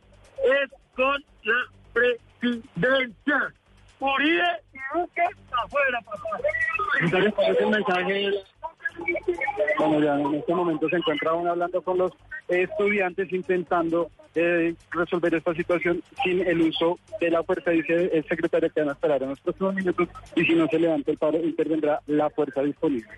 [0.44, 1.54] es con la
[1.92, 3.54] presidencia.
[4.00, 6.40] Uribe y Duque afuera, papá.
[7.00, 8.30] Entonces, ¿cuál es el mensaje?
[9.78, 12.12] Bueno, ya en este momento se encuentra aún hablando con los
[12.48, 17.70] estudiantes intentando eh, resolver esta situación sin el uso de la fuerza.
[17.70, 20.78] Dice el secretario que van a esperar en los próximos minutos y si no se
[20.78, 23.08] levanta el paro intervendrá la fuerza disponible.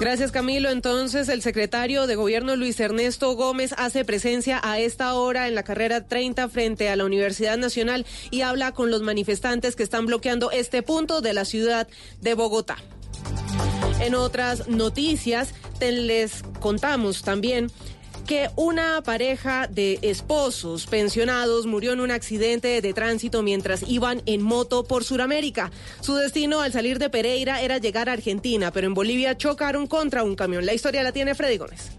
[0.00, 0.70] Gracias Camilo.
[0.70, 5.62] Entonces el secretario de gobierno Luis Ernesto Gómez hace presencia a esta hora en la
[5.62, 10.50] carrera 30 frente a la Universidad Nacional y habla con los manifestantes que están bloqueando
[10.50, 11.88] este punto de la ciudad
[12.20, 12.76] de Bogotá.
[14.00, 17.70] En otras noticias, te les contamos también
[18.24, 24.42] que una pareja de esposos pensionados murió en un accidente de tránsito mientras iban en
[24.42, 25.70] moto por Sudamérica.
[26.00, 30.24] Su destino al salir de Pereira era llegar a Argentina, pero en Bolivia chocaron contra
[30.24, 30.66] un camión.
[30.66, 31.90] La historia la tiene Freddy Gómez.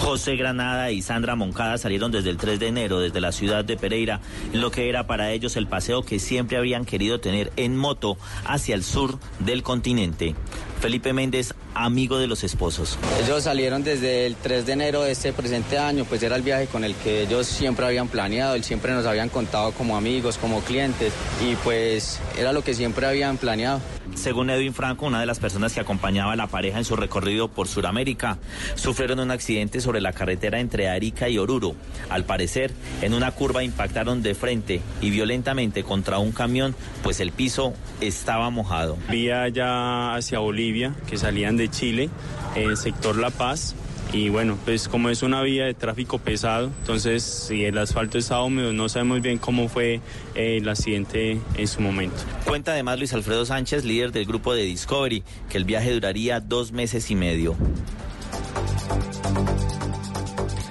[0.00, 3.76] José Granada y Sandra Moncada salieron desde el 3 de enero desde la ciudad de
[3.76, 4.20] Pereira,
[4.54, 8.16] lo que era para ellos el paseo que siempre habían querido tener en moto
[8.46, 10.34] hacia el sur del continente.
[10.80, 12.98] Felipe Méndez, amigo de los esposos.
[13.22, 16.66] Ellos salieron desde el 3 de enero de este presente año, pues era el viaje
[16.66, 20.60] con el que ellos siempre habían planeado, y siempre nos habían contado como amigos, como
[20.60, 21.12] clientes,
[21.46, 23.80] y pues era lo que siempre habían planeado.
[24.14, 27.48] Según Edwin Franco, una de las personas que acompañaba a la pareja en su recorrido
[27.48, 28.38] por Sudamérica,
[28.74, 31.74] sufrieron un accidente sobre la carretera entre Arica y Oruro.
[32.08, 32.72] Al parecer,
[33.02, 38.50] en una curva impactaron de frente y violentamente contra un camión, pues el piso estaba
[38.50, 38.98] mojado.
[39.10, 42.10] Vía ya hacia Bolivia, que salían de Chile,
[42.54, 43.74] en el sector La Paz,
[44.12, 48.42] y bueno, pues como es una vía de tráfico pesado, entonces si el asfalto está
[48.42, 50.00] húmedo, no sabemos bien cómo fue
[50.34, 52.16] eh, el accidente en su momento.
[52.44, 56.72] Cuenta además Luis Alfredo Sánchez, líder del grupo de Discovery, que el viaje duraría dos
[56.72, 57.56] meses y medio.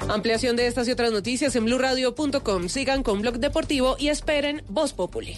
[0.10, 2.68] Ampliación de estas y otras noticias en blurradio.com.
[2.68, 5.38] Sigan con Blog Deportivo y esperen Voz Populi.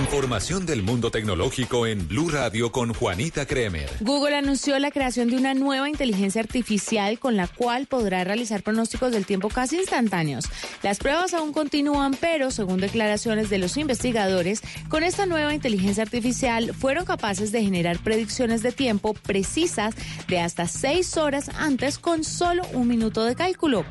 [0.00, 3.88] Información del mundo tecnológico en Blue Radio con Juanita Kremer.
[4.00, 9.12] Google anunció la creación de una nueva inteligencia artificial con la cual podrá realizar pronósticos
[9.12, 10.46] del tiempo casi instantáneos.
[10.82, 16.74] Las pruebas aún continúan, pero según declaraciones de los investigadores, con esta nueva inteligencia artificial
[16.74, 19.94] fueron capaces de generar predicciones de tiempo precisas
[20.26, 23.84] de hasta seis horas antes con solo un minuto de cálculo.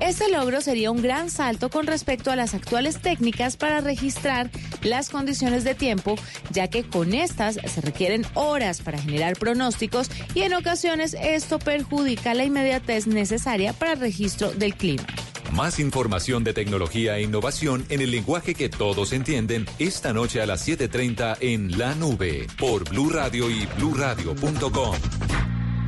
[0.00, 4.50] Este logro sería un gran salto con respecto a las actuales técnicas para registrar
[4.82, 6.14] las condiciones de tiempo,
[6.50, 12.34] ya que con estas se requieren horas para generar pronósticos y en ocasiones esto perjudica
[12.34, 15.04] la inmediatez necesaria para el registro del clima.
[15.52, 20.46] Más información de tecnología e innovación en el lenguaje que todos entienden esta noche a
[20.46, 24.94] las 7:30 en La Nube por Blue Radio y bluradio.com.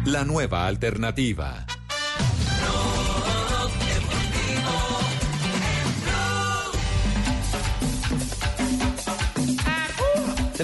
[0.07, 1.67] La nueva alternativa.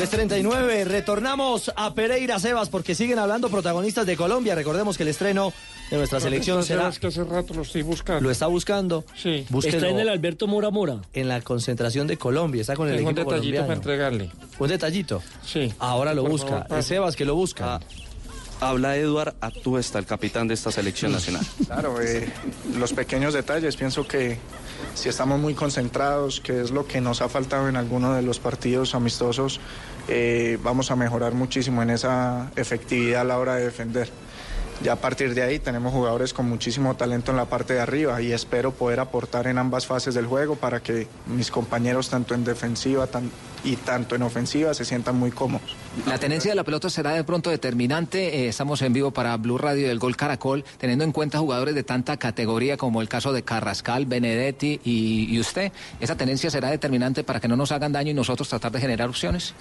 [0.00, 4.54] 339, retornamos a Pereira Sebas porque siguen hablando protagonistas de Colombia.
[4.54, 5.52] Recordemos que el estreno
[5.90, 6.90] de nuestra selección será...
[6.92, 8.20] que hace rato lo estoy buscando.
[8.20, 9.04] Lo está buscando.
[9.16, 9.46] Sí.
[9.64, 11.00] Está en el Alberto Mora Mora.
[11.14, 13.66] En la concentración de Colombia, está con el Tengo equipo un detallito colombiano.
[13.66, 14.30] para entregarle.
[14.58, 15.22] Un detallito.
[15.44, 15.72] Sí.
[15.78, 16.64] Ahora lo Por busca.
[16.68, 17.80] favor, Sebas que lo busca.
[18.60, 21.44] Habla Eduard Atuesta, el capitán de esta selección nacional.
[21.66, 22.30] Claro, eh,
[22.78, 24.38] los pequeños detalles, pienso que
[24.94, 28.38] si estamos muy concentrados, que es lo que nos ha faltado en alguno de los
[28.38, 29.60] partidos amistosos,
[30.08, 34.10] eh, vamos a mejorar muchísimo en esa efectividad a la hora de defender.
[34.82, 38.20] Ya a partir de ahí tenemos jugadores con muchísimo talento en la parte de arriba
[38.20, 42.44] y espero poder aportar en ambas fases del juego para que mis compañeros tanto en
[42.44, 43.30] defensiva tan-
[43.64, 45.74] y tanto en ofensiva se sientan muy cómodos.
[46.06, 48.44] La tenencia de la pelota será de pronto determinante.
[48.44, 51.82] Eh, estamos en vivo para Blue Radio del Gol Caracol, teniendo en cuenta jugadores de
[51.82, 55.72] tanta categoría como el caso de Carrascal, Benedetti y, y usted.
[56.00, 59.08] ¿Esa tenencia será determinante para que no nos hagan daño y nosotros tratar de generar
[59.08, 59.54] opciones?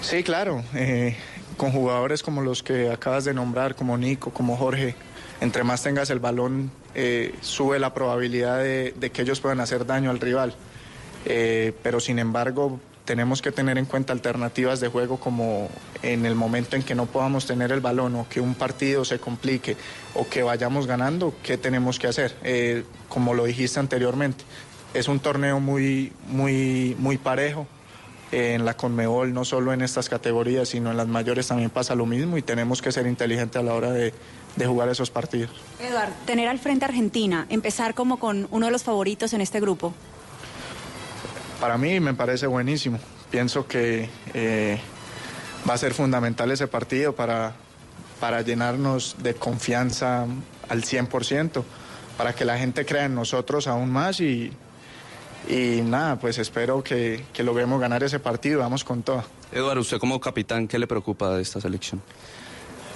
[0.00, 0.62] Sí, claro.
[0.74, 1.16] eh,
[1.58, 4.94] con jugadores como los que acabas de nombrar, como Nico, como Jorge,
[5.42, 10.08] entre más tengas el balón, eh, sube la probabilidad de, que ellos puedan hacer daño
[10.08, 10.54] al rival.
[11.26, 15.68] Eh, pero sin embargo, tenemos que tener en cuenta alternativas de juego como
[16.02, 19.18] en el momento en que no podamos tener el balón o que un partido se
[19.18, 19.76] complique
[20.14, 22.34] o que vayamos ganando, ¿qué tenemos que hacer?
[22.44, 24.44] Eh, como lo dijiste anteriormente,
[24.94, 27.66] es un torneo muy, muy, muy parejo
[28.32, 32.06] en la Conmebol, no solo en estas categorías, sino en las mayores también pasa lo
[32.06, 34.12] mismo y tenemos que ser inteligentes a la hora de,
[34.56, 35.50] de jugar esos partidos.
[35.80, 39.60] Eduard, tener al frente a Argentina, empezar como con uno de los favoritos en este
[39.60, 39.94] grupo.
[41.60, 42.98] Para mí me parece buenísimo.
[43.30, 44.78] Pienso que eh,
[45.68, 47.54] va a ser fundamental ese partido para,
[48.20, 50.26] para llenarnos de confianza
[50.68, 51.62] al 100%,
[52.16, 54.52] para que la gente crea en nosotros aún más y,
[55.46, 59.24] y nada, pues espero que, que logremos ganar ese partido, vamos con todo.
[59.52, 62.02] Eduardo, usted como capitán, ¿qué le preocupa de esta selección?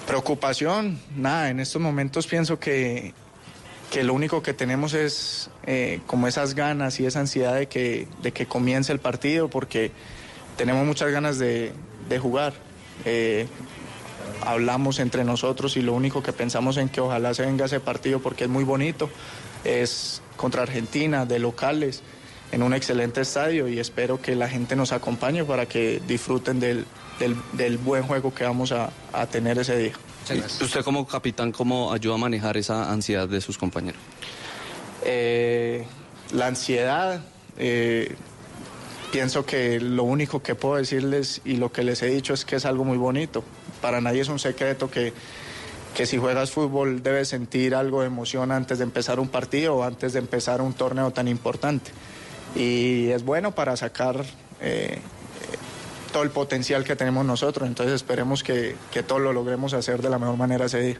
[0.06, 3.14] Preocupación, nada, en estos momentos pienso que,
[3.90, 8.08] que lo único que tenemos es eh, como esas ganas y esa ansiedad de que,
[8.22, 9.92] de que comience el partido porque
[10.56, 11.72] tenemos muchas ganas de,
[12.08, 12.54] de jugar.
[13.04, 13.46] Eh,
[14.44, 18.20] hablamos entre nosotros y lo único que pensamos en que ojalá se venga ese partido
[18.20, 19.08] porque es muy bonito,
[19.64, 22.02] es contra Argentina, de locales.
[22.52, 26.84] En un excelente estadio y espero que la gente nos acompañe para que disfruten del,
[27.18, 29.92] del- del buen juego que vamos a, a tener ese día.
[30.60, 34.00] Usted como capitán, ¿cómo ayuda a manejar esa ansiedad de sus compañeros?
[35.04, 35.84] Eh,
[36.32, 37.20] la ansiedad,
[37.58, 38.14] eh,
[39.10, 42.56] pienso que lo único que puedo decirles y lo que les he dicho es que
[42.56, 43.42] es algo muy bonito.
[43.80, 45.12] Para nadie es un secreto que,
[45.96, 49.82] que si juegas fútbol debes sentir algo de emoción antes de empezar un partido o
[49.82, 51.90] antes de empezar un torneo tan importante.
[52.54, 54.24] Y es bueno para sacar
[54.60, 54.98] eh,
[56.12, 57.66] todo el potencial que tenemos nosotros.
[57.66, 60.96] Entonces esperemos que, que todos lo logremos hacer de la mejor manera ese día.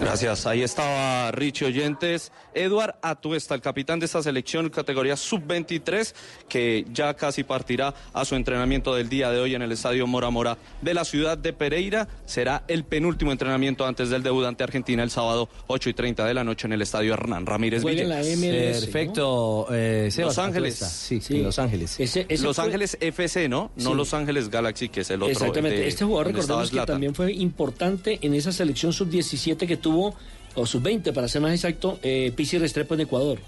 [0.00, 0.46] Gracias.
[0.46, 2.32] Ahí estaba Richie Oyentes.
[2.52, 6.14] Eduard Atuesta, el capitán de esta selección categoría sub-23,
[6.48, 10.30] que ya casi partirá a su entrenamiento del día de hoy en el Estadio Mora
[10.30, 12.08] Mora de la ciudad de Pereira.
[12.26, 16.34] Será el penúltimo entrenamiento antes del debut ante Argentina el sábado 8 y 30 de
[16.34, 18.26] la noche en el Estadio Hernán Ramírez Villegas.
[18.26, 20.74] MLS, Perfecto, eh, Sebas, Los Ángeles.
[20.76, 21.98] Sí, en Los Ángeles.
[22.00, 23.70] Ese- ese Los fue- Ángeles FC, ¿no?
[23.76, 23.96] No Sí.
[23.96, 25.32] Los Ángeles Galaxy, que es el otro.
[25.32, 25.80] Exactamente.
[25.80, 30.14] de- este jugador recordemos que también fue importante en esa selección sub-17 que tuvo,
[30.54, 33.38] o sub-20 para ser más exacto, eh, Pizzi Restrepo en Ecuador.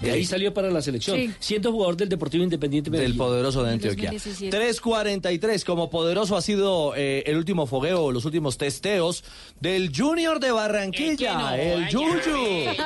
[0.00, 1.32] De ahí salió para la selección, Sí.
[1.40, 4.10] siendo jugador del Deportivo Independiente Del poderoso de Antioquia.
[4.12, 9.24] 3.43, como poderoso ha sido eh, el último fogueo, los últimos testeos
[9.58, 12.10] del Junior de Barranquilla, el Yuyu.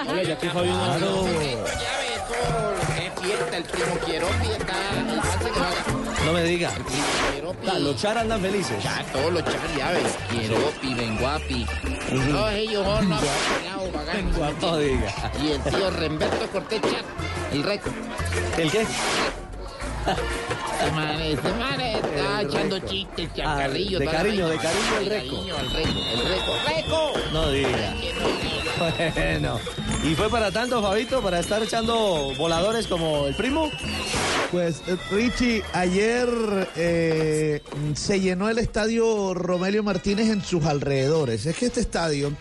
[0.09, 1.24] Hola, ya que Fabio no- Claro.
[2.94, 5.99] Qué fiesta, el primo Quieropi está.
[6.31, 6.70] No me diga.
[7.81, 8.81] Los char andan felices.
[8.85, 10.16] Ya, todos los char, ya ves.
[10.31, 11.66] Quieropi, Benguapi.
[12.31, 14.62] Todos ellos baganos.
[14.62, 15.12] No diga.
[15.43, 16.81] Y el tío Remberto Cortés
[17.52, 17.93] el récord.
[18.57, 18.86] ¿El qué?
[20.81, 24.01] Este man, este man está echando chistes, chacarrillos.
[24.01, 25.36] de cariño, de cariño al reco.
[25.36, 26.52] cariño al reco, el reco.
[26.66, 27.12] ¡Reco!
[27.32, 27.94] No diga.
[29.14, 29.60] Bueno,
[30.02, 33.70] ¿y fue para tanto, Fabito, para estar echando voladores como el primo?
[34.51, 36.28] Pues eh, Richie, ayer
[36.77, 37.62] eh,
[37.94, 41.44] se llenó el estadio Romelio Martínez en sus alrededores.
[41.44, 42.32] Es que este estadio,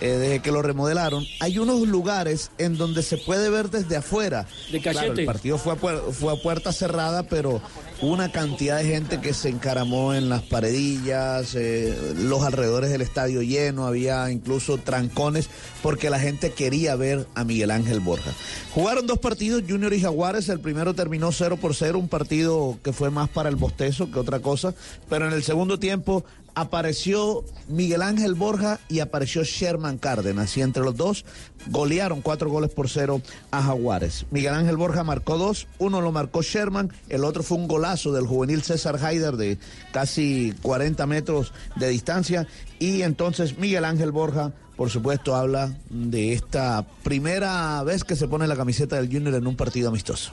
[0.00, 4.46] eh, desde que lo remodelaron, hay unos lugares en donde se puede ver desde afuera.
[4.70, 7.60] De Claro, el partido fue a, puer- fue a puerta cerrada, pero
[8.00, 13.00] hubo una cantidad de gente que se encaramó en las paredillas, eh, los alrededores del
[13.02, 15.48] estadio lleno, había incluso trancones
[15.82, 18.32] porque la gente quería ver a Miguel Ángel Borja.
[18.74, 22.92] Jugaron dos partidos, Junior y Jaguares, el primero terminó 0 por 0, un partido que
[22.92, 24.74] fue más para el bostezo que otra cosa,
[25.08, 26.24] pero en el segundo tiempo
[26.60, 31.24] apareció Miguel Ángel Borja y apareció Sherman Cárdenas y entre los dos
[31.68, 33.22] golearon cuatro goles por cero
[33.52, 34.26] a Jaguares.
[34.30, 38.26] Miguel Ángel Borja marcó dos, uno lo marcó Sherman, el otro fue un golazo del
[38.26, 39.58] juvenil César Haider de
[39.92, 42.48] casi 40 metros de distancia
[42.80, 48.46] y entonces Miguel Ángel Borja por supuesto habla de esta primera vez que se pone
[48.46, 50.32] la camiseta del Junior en un partido amistoso.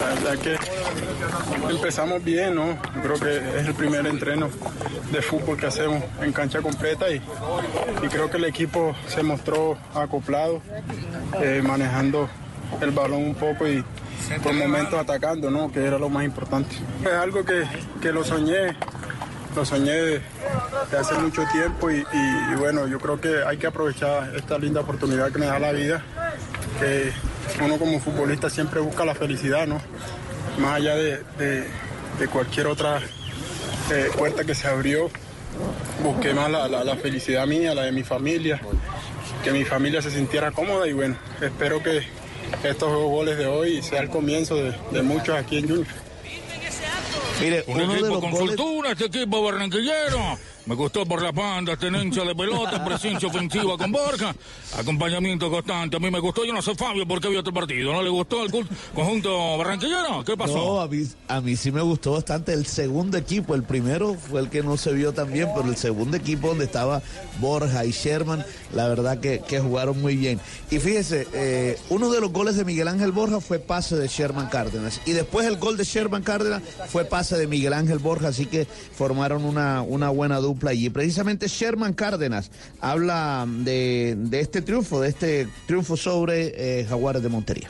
[0.00, 0.56] La verdad que
[1.70, 2.76] empezamos bien, ¿no?
[3.02, 4.48] Creo que es el primer entreno
[5.10, 7.16] de fútbol que hacemos en cancha completa y,
[8.02, 10.60] y creo que el equipo se mostró acoplado,
[11.40, 12.28] eh, manejando
[12.80, 13.84] el balón un poco y
[14.42, 15.70] por momentos atacando, ¿no?
[15.70, 16.74] Que era lo más importante.
[17.04, 17.64] Es algo que,
[18.00, 18.74] que lo soñé,
[19.54, 20.22] lo soñé de,
[20.98, 24.80] hace mucho tiempo y, y- y bueno, yo creo que hay que aprovechar esta linda
[24.80, 26.02] oportunidad que me da la vida,
[26.80, 27.12] que
[27.60, 29.80] uno como futbolista siempre busca la felicidad, ¿no?
[30.58, 31.64] Más allá de, de-
[32.18, 33.00] de cualquier otra
[33.90, 35.10] eh, puerta que se abrió,
[36.02, 38.60] busqué más la, la- la felicidad mía, la de mi familia,
[39.44, 41.98] que mi familia se sintiera cómoda y bueno, espero que
[42.64, 45.86] estos dos goles de hoy sea el comienzo de, de muchos aquí en Junior.
[47.40, 50.38] Mire, Un equipo con soltura, este equipo barranquillero.
[50.66, 54.34] Me gustó por las bandas, tenencia de pelota, presencia ofensiva con Borja,
[54.78, 55.96] acompañamiento constante.
[55.96, 57.92] A mí me gustó, yo no sé Fabio por qué vio otro partido.
[57.92, 58.52] ¿No le gustó el
[58.94, 60.24] conjunto barranquillero?
[60.24, 60.54] ¿Qué pasó?
[60.54, 63.54] No, a mí, a mí sí me gustó bastante el segundo equipo.
[63.54, 66.64] El primero fue el que no se vio tan bien, pero el segundo equipo donde
[66.64, 67.02] estaba
[67.40, 70.40] Borja y Sherman, la verdad que, que jugaron muy bien.
[70.70, 74.48] Y fíjese, eh, uno de los goles de Miguel Ángel Borja fue pase de Sherman
[74.48, 75.00] Cárdenas.
[75.06, 78.64] Y después el gol de Sherman Cárdenas fue pase de Miguel Ángel Borja, así que
[78.64, 80.90] formaron una, una buena dupla allí.
[80.90, 82.50] Precisamente Sherman Cárdenas
[82.80, 87.68] habla de, de este triunfo, de este triunfo sobre eh, Jaguares de Montería.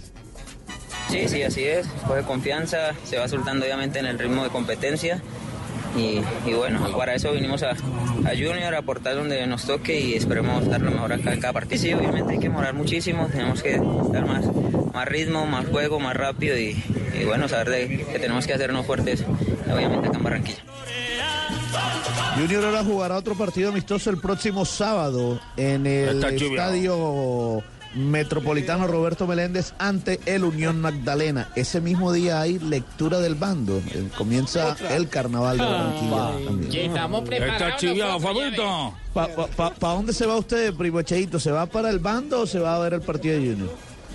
[1.10, 1.86] Sí, sí, así es.
[2.06, 5.20] Coge confianza, se va soltando obviamente en el ritmo de competencia.
[5.94, 6.22] Y,
[6.54, 10.80] bueno, para eso vinimos a, a Junior a aportar donde nos toque y esperemos dar
[10.80, 11.82] lo mejor acá en cada partido.
[11.82, 13.72] Sí, obviamente hay que mejorar muchísimo, tenemos que
[14.10, 14.46] dar más,
[14.94, 16.82] más ritmo, más juego, más rápido y,
[17.20, 19.22] y bueno, saber de, que tenemos que hacernos fuertes,
[19.70, 20.62] obviamente acá en Barranquilla.
[22.36, 27.62] Junior ahora jugará otro partido amistoso el próximo sábado en el estadio
[27.94, 31.50] Metropolitano Roberto Meléndez ante el Unión Magdalena.
[31.56, 33.82] Ese mismo día hay lectura del bando.
[33.92, 36.46] Eh, Comienza el carnaval de Barranquilla.
[36.46, 36.90] también.
[36.90, 37.62] Estamos preparados.
[37.62, 38.94] Está chiviado, Fabito.
[39.12, 41.38] ¿Pa, pa, pa- pa dónde se va usted, primo Cheito?
[41.38, 43.70] ¿Se va para el bando o se va a ver el partido de Junior?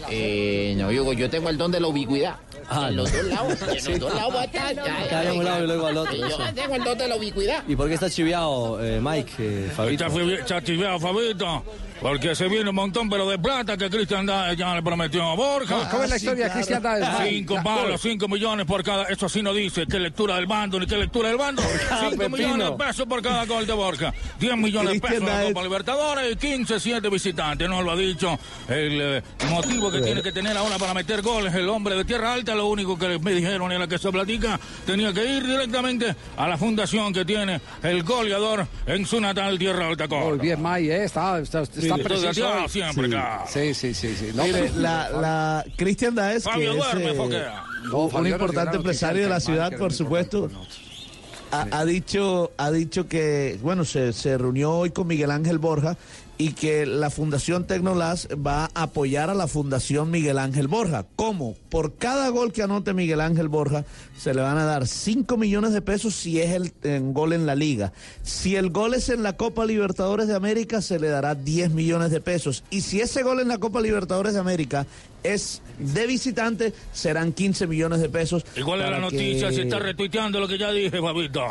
[0.09, 2.37] Eh, no, Hugo, yo tengo el don de la ubicuidad.
[2.69, 4.75] Ah, en los dos lados, en los dos lados va a estar.
[4.75, 6.39] ya, un lado y luego al otro, Yo eso.
[6.53, 7.63] tengo el don de la ubicuidad.
[7.67, 10.05] ¿Y por qué está chiviado, eh, Mike, eh, Fabito?
[10.05, 11.63] Está chiviado, Fabito.
[12.01, 15.35] Porque se viene un montón, pero de plata que Cristian Dáez ya le prometió a
[15.35, 15.75] Borja.
[15.77, 17.05] ¿Cómo- cómo es la historia de Cristian Dáez?
[17.29, 19.05] Cinco La- palos, cinco millones por cada.
[19.05, 21.63] Eso sí no dice qué lectura del bando ni qué lectura del bando.
[21.89, 22.37] cada Cinco pepino.
[22.37, 24.13] millones de pesos por cada gol de Borja.
[24.39, 25.47] Diez millones de pesos en la Dáez.
[25.53, 27.67] Copa Libertadores y 15, 7 visitantes.
[27.67, 28.37] No lo ha dicho.
[28.69, 32.33] El eh, motivo que tiene que tener ahora para meter goles el hombre de Tierra
[32.33, 36.47] Alta, lo único que me dijeron era que se platica, tenía que ir directamente a
[36.47, 40.07] la fundación que tiene el goleador en su natal Tierra Alta.
[40.07, 40.29] Córdoba.
[40.29, 42.69] Muy bien, May, eh, está, está, está Gateado hoy.
[42.69, 43.15] siempre, sí.
[43.15, 43.45] acá.
[43.47, 44.31] sí, sí, sí, sí.
[44.33, 47.45] No, Mire, la, la Cristian Daes, que Fabio es duerme, eh.
[47.91, 50.49] No, un Fabio, importante empresario de la ciudad, por supuesto,
[51.51, 55.97] ha, ha dicho, ha dicho que, bueno, se, se reunió hoy con Miguel Ángel Borja
[56.39, 61.05] y que la Fundación Tecnolas va a apoyar a la Fundación Miguel Ángel Borja.
[61.15, 61.55] ¿Cómo?
[61.69, 63.85] Por cada gol que anote Miguel Ángel Borja,
[64.17, 67.45] se le van a dar 5 millones de pesos si es el en gol en
[67.45, 67.91] la liga.
[68.23, 72.11] Si el gol es en la Copa Libertadores de América, se le dará 10 millones
[72.11, 72.63] de pesos.
[72.69, 74.85] Y si ese gol en la Copa Libertadores de América
[75.23, 78.45] es de visitante, serán 15 millones de pesos.
[78.55, 81.41] Igual es la noticia, que- se está retuiteando lo que ya dije, Fabito.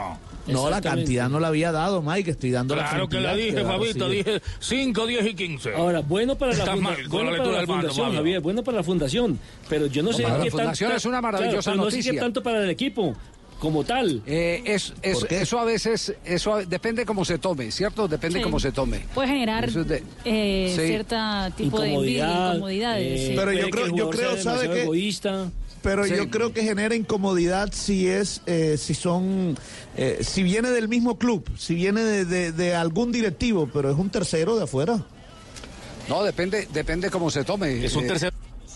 [0.48, 3.30] No, la cantidad no la había dado, Mike, estoy dando la Claro que cantidad.
[3.32, 5.74] la dije, Fabito, dije 5, 10 y 15.
[5.74, 8.14] Ahora, bueno para la, funda- mal con bueno la para lectura la fundación.
[8.14, 11.04] Javier, bueno para la fundación, pero yo no sé Para la qué fundación tanto- es
[11.06, 13.16] una maravillosa claro, pero no sé qué tanto para el equipo
[13.58, 14.22] como tal.
[14.26, 18.06] Eh, es, eso a veces, eso a- depende cómo se tome, ¿cierto?
[18.06, 18.42] Depende Sí.
[18.44, 19.00] cómo se tome.
[19.14, 20.86] Puede generar es de- eh, Sí.
[20.88, 21.16] cierto
[21.56, 23.20] tipo de incomodidades.
[23.20, 23.32] eh, sí.
[23.34, 24.82] Pero yo creo- yo creo, ¿sabe qué?
[24.82, 25.50] egoísta.
[25.86, 26.16] Pero Sí.
[26.16, 29.56] yo creo que genera incomodidad si es, eh, si son,
[29.96, 33.96] eh, si viene del mismo club, si viene de, de- de algún directivo, pero es
[33.96, 35.04] un tercero de afuera.
[36.08, 37.84] No, depende, depende cómo se tome.
[37.84, 38.32] Es un Eh, tercer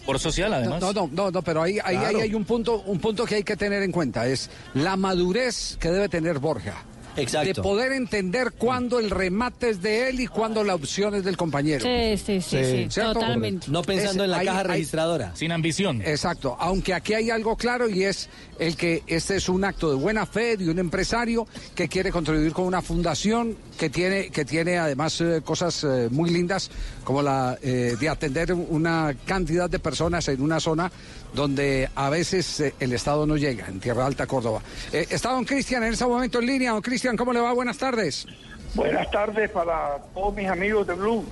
[0.06, 0.80] por social, además.
[0.80, 2.18] no, no, no, no, pero ahí, ahí, Claro.
[2.18, 5.76] ahí hay un punto, un punto que hay que tener en cuenta, es la madurez
[5.80, 6.84] que debe tener Borja.
[7.16, 7.48] Exacto.
[7.48, 11.36] De poder entender cuándo el remate es de él y cuándo la opción es del
[11.36, 11.82] compañero.
[11.84, 13.66] Sí, sí, sí, sí, totalmente.
[13.70, 15.32] No pensando Es- en la hay- caja hay- registradora.
[15.34, 16.02] Sin ambición.
[16.02, 18.28] Exacto, aunque aquí hay algo claro y es
[18.58, 22.52] el que este es un acto de buena fe de un empresario que quiere contribuir
[22.52, 26.70] con una fundación que tiene que tiene además eh, cosas eh, muy lindas
[27.04, 30.92] como la eh, de atender una cantidad de personas en una zona
[31.34, 34.60] donde a veces eh, el Estado no llega, en Tierra Alta, Córdoba.
[34.92, 36.72] Eh, está don Cristian en ese momento en línea.
[36.72, 37.52] Don Cristian, ¿cómo le va?
[37.52, 38.26] Buenas tardes.
[38.74, 41.24] Buenas tardes para todos mis amigos de Blue.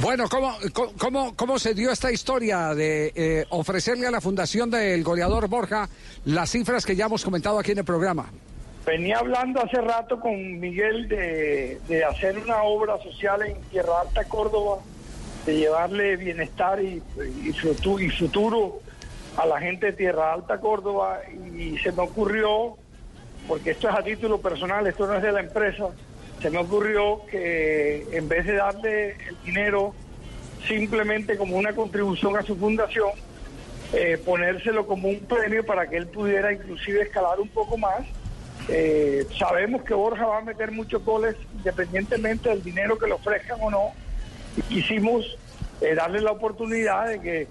[0.00, 0.56] Bueno, ¿cómo,
[0.98, 5.88] cómo- cómo, se dio esta historia de eh, ofrecerle a la fundación del goleador Borja
[6.24, 8.30] las cifras que ya hemos comentado aquí en el programa?
[8.86, 14.24] Venía hablando hace rato con Miguel de, de hacer una obra social en Tierra Alta,
[14.24, 14.78] Córdoba,
[15.46, 18.80] de llevarle bienestar y, y, futu- y futuro
[19.36, 21.20] a la gente de Tierra Alta, Córdoba,
[21.56, 22.76] y se me ocurrió,
[23.48, 25.88] porque esto es a título personal, esto no es de la empresa,
[26.42, 29.94] se me ocurrió que en vez de darle el dinero
[30.66, 33.10] simplemente como una contribución a su fundación,
[33.92, 38.00] eh, ponérselo como un premio para que él pudiera inclusive escalar un poco más.
[38.68, 43.58] Eh, sabemos que Borja va a meter muchos goles independientemente del dinero que le ofrezcan
[43.62, 43.92] o no.
[44.56, 45.24] Y quisimos
[45.80, 47.46] eh, darle la oportunidad de que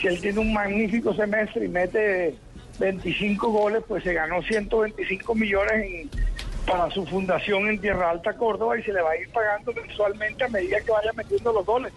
[0.00, 2.34] si él tiene un magnífico semestre y mete
[2.78, 6.10] 25 goles, pues se ganó 125 millones en-
[6.66, 10.44] para su fundación en Tierra Alta, Córdoba, y se le va a ir pagando mensualmente
[10.44, 11.92] a medida que vaya metiendo los goles.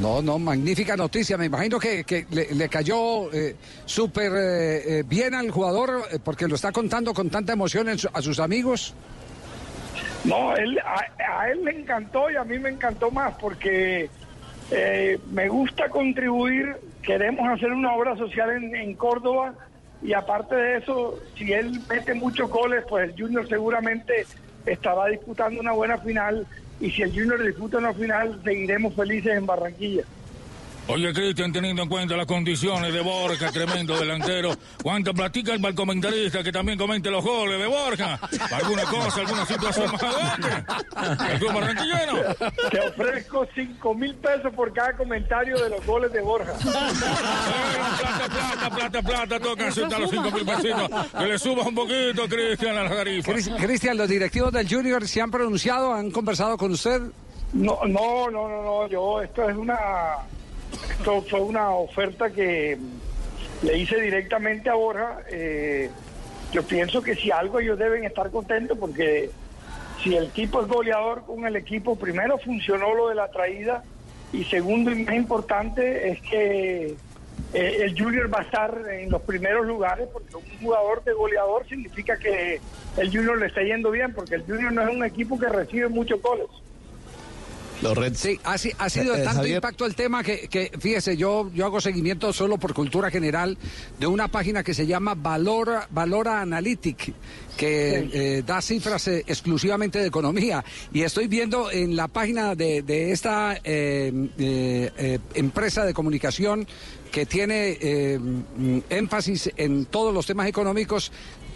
[0.00, 1.36] No, no, magnífica noticia.
[1.36, 6.48] Me imagino que, que le, cayó eh, súper eh, eh, bien al jugador eh, porque
[6.48, 8.94] lo está contando con tanta emoción su- a sus amigos.
[10.26, 14.10] No, él, a, él le encantó y a mí me encantó más porque
[14.70, 19.54] eh, me gusta contribuir, queremos hacer una obra social en, en Córdoba
[20.02, 24.26] y aparte de eso, si él mete muchos goles, pues el Junior seguramente
[24.66, 26.46] estará disputando una buena final
[26.80, 30.02] y si el Junior disputa una final, seguiremos felices en Barranquilla.
[30.88, 34.52] Oye, Cristian, teniendo en cuenta las condiciones de Borja, tremendo delantero,
[34.82, 38.20] ¿cuánto platica el comentarista que también comente los goles de Borja?
[38.52, 40.48] ¿Alguna cosa, alguna situación más adelante?
[41.32, 42.34] ¿El club barranquillero?
[42.70, 46.52] Te ofrezco 5 mil pesos por cada comentario de los goles de Borja.
[46.52, 50.88] Plata, plata, plata, plata, toca aceptar los cinco mil pesitos.
[51.18, 53.32] Que le subas un poquito, Cristian, a la tarifa.
[53.32, 57.02] Cris- Cristian, los directivos del Junior se han pronunciado, han conversado con usted.
[57.52, 59.78] No, no, no, no, no, yo, esto es una,
[60.98, 62.78] esto fue una oferta que
[63.62, 65.20] le hice directamente a Borja.
[65.30, 65.90] eh,
[66.52, 69.30] yo pienso que si algo ellos deben estar contentos porque
[70.02, 73.82] si el tipo es goleador con el equipo, primero funcionó lo de la traída
[74.32, 76.96] y segundo y más importante es que
[77.52, 81.66] eh, el Junior va a estar en los primeros lugares porque un jugador de goleador
[81.68, 82.60] significa que
[82.96, 85.88] el Junior le está yendo bien porque el Junior no es un equipo que recibe
[85.88, 86.46] muchos goles.
[88.16, 88.58] Sí, ha, ha
[88.90, 89.56] sido Eh, de eh, tanto Javier.
[89.56, 93.58] impacto el tema que, que, fíjese, yo, yo hago seguimiento solo por cultura general
[93.98, 97.12] de una página que se llama Valora, Valora Analytic,
[97.56, 100.64] que eh, da cifras eh, exclusivamente de economía.
[100.92, 103.60] Y estoy viendo en la página de, de esta eh,
[104.38, 106.66] eh, eh, empresa de comunicación
[107.12, 111.12] que tiene eh, mm, énfasis en todos los temas económicos,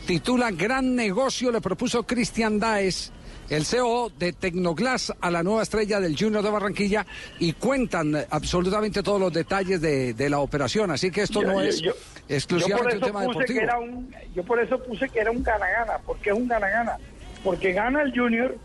[0.07, 3.13] titula Gran negocio le propuso Cristian Daes
[3.51, 7.05] el CEO de Tecnoglass a la nueva estrella del Junior de Barranquilla
[7.39, 10.91] y cuentan absolutamente todos los detalles de, de la operación.
[10.91, 11.93] Así que esto Yo- no yo- es yo-
[12.29, 13.59] exclusivamente yo un por tema eso puse deportivo.
[13.59, 15.99] que era un, yo por eso puse que era un gana-gana.
[15.99, 16.97] ¿Por qué es un gana-gana?
[17.45, 18.57] Porque gana el Junior,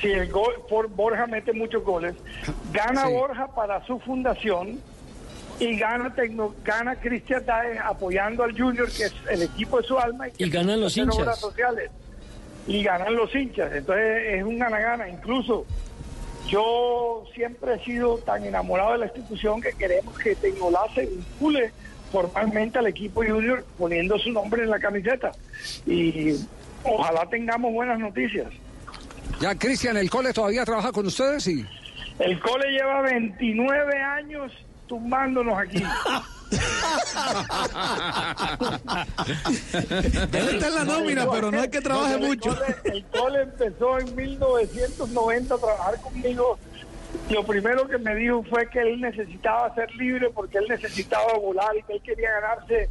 [0.00, 2.14] si el gol, por Borja mete muchos goles,
[2.72, 3.12] gana Sí.
[3.12, 4.78] Borja para su fundación
[5.58, 9.98] y gana Tecno, gana Cristian Daes apoyando al Junior, que es el equipo de su
[9.98, 10.30] alma.
[10.30, 11.38] que Y ganan los hinchas.
[11.40, 11.90] sociales.
[12.66, 13.72] Y ganan los hinchas.
[13.72, 15.08] Entonces es un gana-gana.
[15.08, 15.66] Incluso
[16.48, 21.72] yo siempre he sido tan enamorado de la institución que queremos que Tecnolá se vincule
[22.10, 25.32] formalmente al equipo junior poniendo su nombre en la camiseta.
[25.86, 26.34] Y
[26.84, 28.48] ojalá tengamos buenas noticias.
[29.40, 31.44] Ya, Cristian, ¿el cole todavía trabaja con ustedes?
[31.44, 31.64] Sí.
[32.18, 34.52] El cole lleva 29 años
[34.86, 35.82] tumbándonos aquí.
[40.30, 42.56] Debe estar en la nómina, pero no es que trabaje mucho.
[42.84, 46.58] El cole empezó en 1990 a trabajar conmigo.
[47.28, 51.76] Lo primero que me dijo fue que él necesitaba ser libre porque él necesitaba volar
[51.76, 52.88] y que él quería ganarse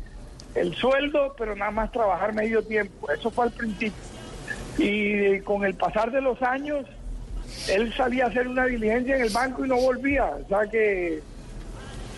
[0.55, 3.11] el sueldo, pero nada más trabajar medio tiempo.
[3.11, 4.01] Eso fue al principio.
[4.77, 6.85] Y con el pasar de los años,
[7.67, 10.25] él salía a hacer una diligencia en el banco y no volvía.
[10.25, 11.21] O sea que,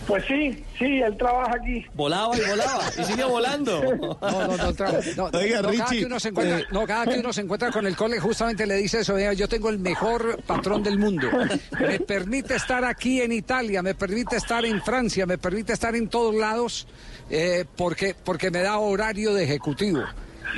[0.06, 1.84] pues sí, sí, él trabaja aquí.
[1.94, 3.80] Volaba y volaba y sigue volando.
[4.22, 6.64] No, no, no, tra- no, Oiga, no, cada Richie, que uno se encuentra, eh.
[6.70, 9.48] no, cada que uno se encuentra con el cole justamente le dice eso, "Vea, yo
[9.48, 11.28] tengo el mejor patrón del mundo.
[11.80, 16.08] Me permite estar aquí en Italia, me permite estar en Francia, me permite estar en
[16.08, 16.86] todos lados
[17.30, 20.02] eh, porque, porque me da horario de ejecutivo.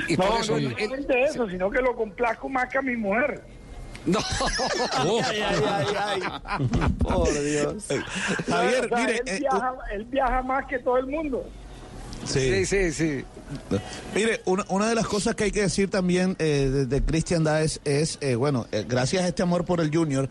[0.07, 2.77] Y no, por eso no él- él- solamente eso, sino que lo complazco más que
[2.77, 3.41] a mi mujer.
[4.05, 4.19] No.
[4.93, 5.63] Ay, ay,
[5.97, 6.61] ay, ay.
[6.99, 7.85] Por Dios.
[8.47, 11.43] Javier, O sea, mire, él, eh, viaja, él viaja más que todo el mundo.
[12.25, 13.23] Sí, sí, sí.
[14.15, 17.43] Mire, una, una de las cosas que hay que decir también eh, de, de Cristian
[17.43, 20.29] Daes es, eh, bueno, eh, gracias a este amor por el Junior,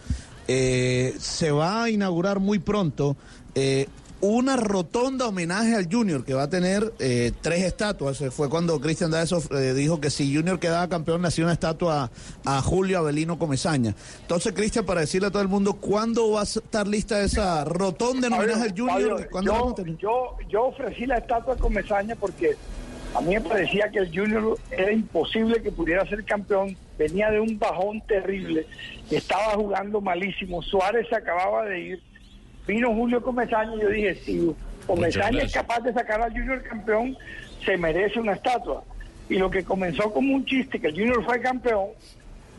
[0.48, 3.16] eh, se va a inaugurar muy pronto
[3.54, 3.86] eh,
[4.26, 8.20] una rotonda homenaje al Junior que va a tener eh, tres estatuas.
[8.22, 11.52] Eh, Fue cuando Cristian Daes of- eh, dijo que si Junior quedaba campeón, nacía una
[11.52, 12.10] estatua
[12.44, 13.94] a, a Julio Avelino Comesaña.
[14.22, 18.28] Entonces, Cristian, para decirle a todo el mundo, ¿cuándo va a estar lista esa rotonda
[18.28, 19.10] en homenaje al Junior?
[19.10, 22.56] Pablo, ¿Cuándo la vamos a yo, yo, yo ofrecí la estatua con Mesaña porque
[23.14, 26.76] a mí me parecía que el Junior era imposible que pudiera ser campeón.
[26.98, 28.66] Venía de un bajón terrible,
[29.10, 30.62] estaba jugando malísimo.
[30.62, 32.02] Suárez se acababa de ir.
[32.66, 34.54] Vino Julio Comesaña y yo dije, si
[34.86, 37.16] Comesaña es capaz de sacar al Junior campeón,
[37.64, 38.82] se merece una estatua.
[39.28, 41.88] Y lo que comenzó como un chiste, que el Junior fue campeón,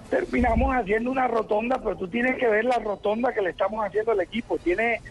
[0.09, 4.11] terminamos haciendo una rotonda, pero tú tienes que ver la rotonda que le estamos haciendo
[4.11, 4.57] al equipo.
[4.57, 5.01] Tiene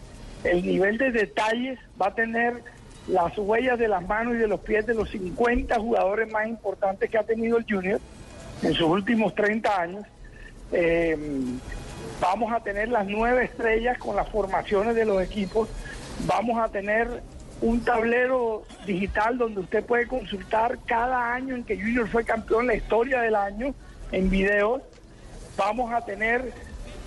[0.43, 2.61] el nivel de detalles, va a tener
[3.07, 7.09] las huellas de las manos y de los pies de los 50 jugadores más importantes
[7.09, 7.99] que ha tenido el Junior
[8.63, 10.05] en sus últimos 30 años.
[10.71, 11.17] Eh,
[12.19, 15.69] vamos a tener las nueve estrellas con las formaciones de los equipos.
[16.25, 17.21] Vamos a tener
[17.61, 22.75] un tablero digital donde usted puede consultar cada año en que Junior fue campeón, la
[22.75, 23.73] historia del año
[24.11, 24.81] en videos.
[25.57, 26.51] Vamos a tener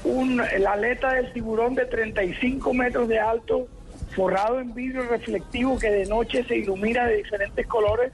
[0.04, 3.68] un, la aleta del tiburón de 35 metros de alto,
[4.14, 8.12] forrado en vidrio reflectivo que de noche se ilumina de diferentes colores.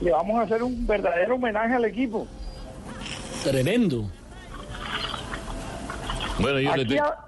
[0.00, 2.26] Le vamos a hacer un verdadero homenaje al equipo.
[3.44, 4.10] Tremendo.
[6.38, 7.18] Bueno, yo le Aquí, te- ha-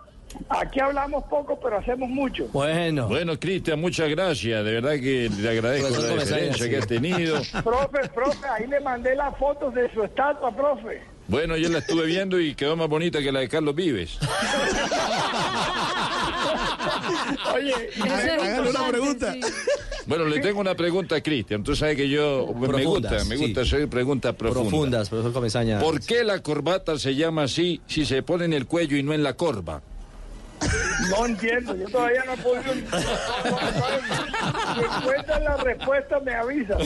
[0.51, 2.47] aquí hablamos poco, pero hacemos mucho.
[2.53, 3.09] Bueno.
[3.09, 4.65] Bueno, Cristian, muchas gracias.
[4.65, 6.71] De verdad que le agradezco Profesor la Comesaña, deferencia sí.
[6.71, 7.37] que has tenido.
[7.65, 11.03] Profe, profe, ahí le mandé las fotos de su estatua, profe.
[11.29, 14.19] Bueno, yo la estuve viendo y quedó más bonita que la de Carlos Vives.
[17.55, 19.35] Oye, Hágale una pregunta.
[20.07, 21.63] Bueno, le tengo una pregunta a Cristian.
[21.63, 23.37] Tú sabes que yo me gusta, me sí.
[23.37, 24.69] gusta hacer preguntas profundas.
[24.69, 25.79] Profundas, profesor Comesaña.
[25.81, 29.13] ¿Por qué la corbata se llama así si se pone en el cuello y no
[29.13, 29.83] en la corva?
[31.11, 32.75] No entiendo, yo todavía no he podido.
[34.75, 36.77] Si encuentran la respuesta, me avisa.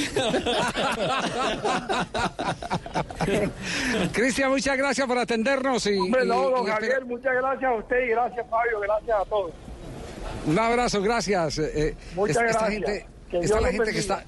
[4.13, 5.87] Cristian, muchas gracias por atendernos.
[5.87, 9.25] Y, Hombre, no, don y Javier, muchas gracias a usted y gracias, Fabio, gracias a
[9.25, 9.53] todos.
[10.47, 11.59] Un abrazo, gracias.
[11.59, 12.71] Eh, eh, Muchas esta- gracias.
[12.71, 13.07] gente,
[13.43, 14.25] está la gente que está.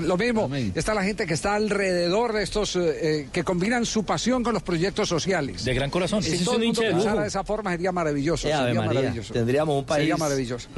[0.00, 2.80] Lo mismo, está la gente que está alrededor de estos eh,
[3.22, 5.64] eh, que combinan su pasión con los proyectos sociales.
[5.64, 6.22] De gran corazón.
[6.22, 8.48] Si es todo el mundo de esa forma sería maravilloso.
[8.48, 9.32] Eh, sería María, maravilloso.
[9.34, 10.68] tendríamos un país- Sería maravilloso.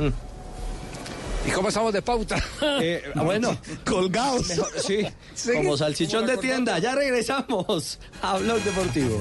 [1.47, 2.43] ¿Y cómo estamos de pauta?
[2.81, 4.49] Eh, bueno, colgados.
[4.49, 6.79] Mejor- sí, Sí, como salchichón como de tienda.
[6.79, 9.21] Ya regresamos a Blog Deportivo.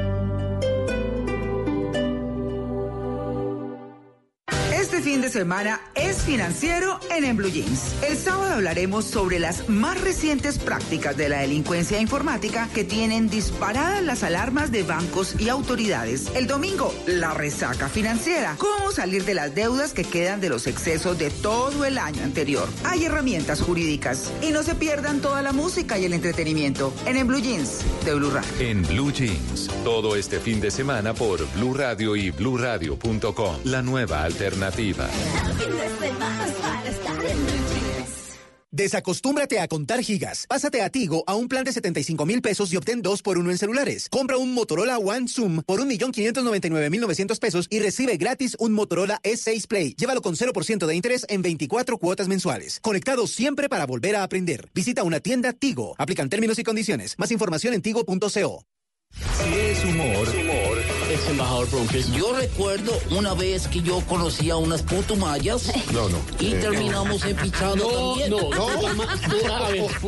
[5.03, 7.95] Fin de semana es financiero en En Blue Jeans.
[8.07, 14.03] El sábado hablaremos sobre las más recientes prácticas de la delincuencia informática que tienen disparadas
[14.03, 16.31] las alarmas de bancos y autoridades.
[16.35, 18.55] El domingo, la resaca financiera.
[18.59, 22.69] Cómo salir de las deudas que quedan de los excesos de todo el año anterior.
[22.83, 24.31] Hay herramientas jurídicas.
[24.43, 28.13] Y no se pierdan toda la música y el entretenimiento en En Blue Jeans de
[28.13, 28.49] Blue Radio.
[28.59, 33.55] En Blue Jeans, todo este fin de semana por Blue Radio y BlueRadio.com.
[33.63, 34.90] La nueva alternativa.
[38.73, 40.45] Desacostúmbrate a contar gigas.
[40.47, 43.51] Pásate a Tigo a un plan de 75 mil pesos y obtén dos por uno
[43.51, 44.07] en celulares.
[44.09, 49.93] Compra un Motorola One Zoom por 1.599.900 pesos y recibe gratis un Motorola S6 Play.
[49.97, 52.79] Llévalo con 0% de interés en 24 cuotas mensuales.
[52.81, 54.69] Conectado siempre para volver a aprender.
[54.73, 55.95] Visita una tienda Tigo.
[55.97, 57.15] Aplican términos y condiciones.
[57.19, 58.65] Más información en tigo.co.
[59.13, 60.27] Si es humor,
[61.11, 61.67] Ex embajador
[62.15, 65.69] Yo recuerdo una vez que yo conocí a unas putumayas.
[65.91, 66.17] No, no.
[66.39, 68.33] Y Eh, terminamos empichados también.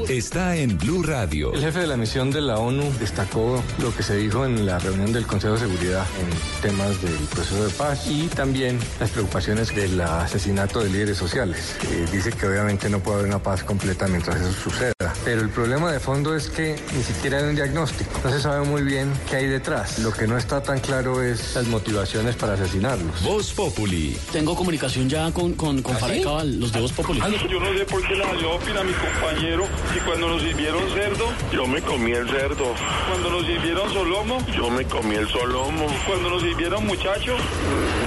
[0.08, 1.54] está en Blue Radio.
[1.54, 4.80] El jefe de la misión de la ONU destacó lo que se dijo en la
[4.80, 9.76] reunión del Consejo de Seguridad en temas del proceso de paz y también las preocupaciones
[9.76, 11.76] del asesinato de líderes sociales.
[11.92, 14.94] Eh, dice que obviamente no puede haber una paz completa mientras eso suceda.
[15.26, 18.22] Pero el problema de fondo es que ni siquiera hay un diagnóstico.
[18.24, 20.00] No se sabe muy bien qué hay detrás.
[20.00, 23.24] Lo que no está tan claro es las motivaciones para asesinarlos.
[23.24, 24.16] Voz Populi.
[24.32, 27.20] Tengo comunicación ya con, con, con Cabal, los de Voz Populi.
[27.20, 29.66] Yo no sé por qué le salió opina a mi compañero
[29.96, 32.76] y cuando nos sirvieron cerdo, yo me comí el cerdo.
[33.10, 35.88] Cuando nos sirvieron solomo, yo me comí el solomo.
[36.06, 37.36] Cuando nos sirvieron muchacho,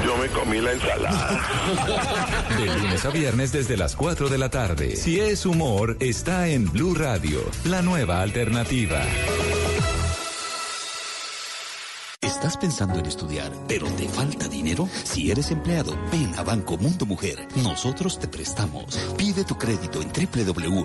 [0.05, 1.41] yo me comí la ensalada.
[2.57, 4.95] De lunes a viernes desde las 4 de la tarde.
[4.95, 7.41] Si es humor, está en Blue Radio.
[7.65, 9.03] La nueva alternativa.
[12.21, 14.89] ¿Estás pensando en estudiar, pero te falta dinero?
[15.05, 17.47] Si eres empleado, ven a Banco Mundo Mujer.
[17.57, 18.97] Nosotros te prestamos.
[19.17, 20.79] Pide tu crédito en www.pmm.com.co.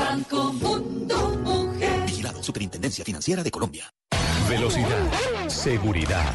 [0.00, 2.06] Banco Mundo Mujer.
[2.06, 3.92] Vigilado Superintendencia Financiera de Colombia.
[4.48, 6.34] Velocidad, seguridad,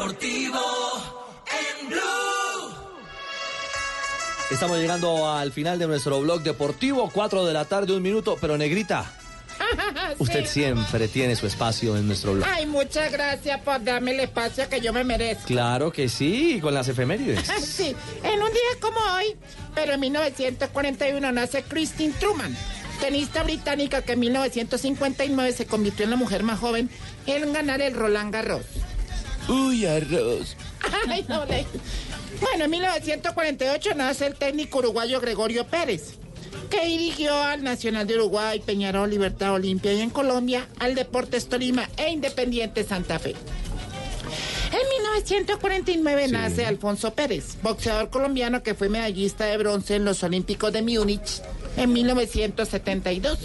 [0.00, 0.58] Deportivo
[1.82, 2.00] en Blue.
[4.50, 8.56] Estamos llegando al final de nuestro blog deportivo, 4 de la tarde, un minuto, pero
[8.56, 9.12] negrita,
[10.18, 10.52] usted Sí.
[10.62, 12.48] siempre tiene su espacio en nuestro blog.
[12.50, 15.44] Ay, muchas gracias por darme el espacio que yo me merezco.
[15.44, 17.46] Claro que sí, con las efemérides.
[17.62, 19.36] Sí, en un día como hoy,
[19.74, 22.56] pero en 1941 nace Christine Truman,
[23.02, 26.88] tenista británica que en 1959 se convirtió en la mujer más joven
[27.26, 28.62] en ganar el Roland Garros.
[29.50, 30.56] Uy, arroz.
[31.08, 31.66] Ay, no, le-
[32.40, 36.14] Bueno, en 1948 nace el técnico uruguayo Gregorio Pérez.
[36.70, 41.88] que dirigió al Nacional de Uruguay, Peñarol, Libertad Olimpia y en Colombia al Deportes Tolima
[41.96, 43.30] e Independiente Santa Fe.
[44.72, 50.72] En 1949 nace Alfonso Pérez, boxeador colombiano que fue medallista de bronce en los Olímpicos
[50.72, 51.42] de Múnich
[51.76, 53.38] en 1972.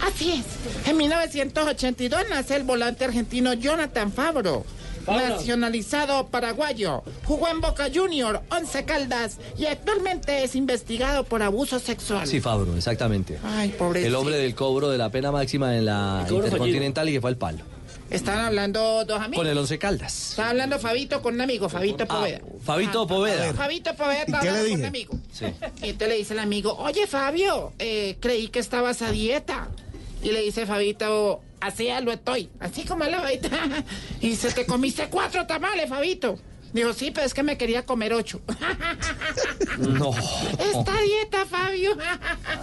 [0.00, 0.88] Así es.
[0.88, 4.64] En 1982 nace el volante argentino Jonathan Fabro.
[5.06, 12.26] Nacionalizado paraguayo, jugó en Boca Junior, Once Caldas y actualmente es investigado por abuso sexual.
[12.26, 13.38] Sí, Fabro, exactamente.
[13.44, 14.08] Ay, pobrecito.
[14.08, 17.36] El hombre del cobro de la pena máxima en la Intercontinental y que fue al
[17.36, 17.58] palo.
[18.10, 19.42] Están hablando dos amigos.
[19.42, 20.30] Con el Once Caldas.
[20.30, 22.40] Está hablando Fabito con un amigo, Fabito Poveda.
[22.62, 23.54] Fabito Ah, Poveda.
[23.54, 25.14] Fabito Poveda está ¿Y qué le hablando con un amigo.
[25.32, 25.46] Sí.
[25.82, 29.68] Y entonces le dice el amigo, oye Fabio, eh, creí que estabas a dieta.
[30.22, 33.48] Y le dice Fabito, así ya lo estoy, así como la Fabito.
[34.20, 36.38] Y dice, te comiste cuatro tamales, Fabito.
[36.72, 38.40] Dijo, sí, pero es que me quería comer ocho.
[39.78, 40.10] No.
[40.12, 41.96] Esta dieta, Fabio.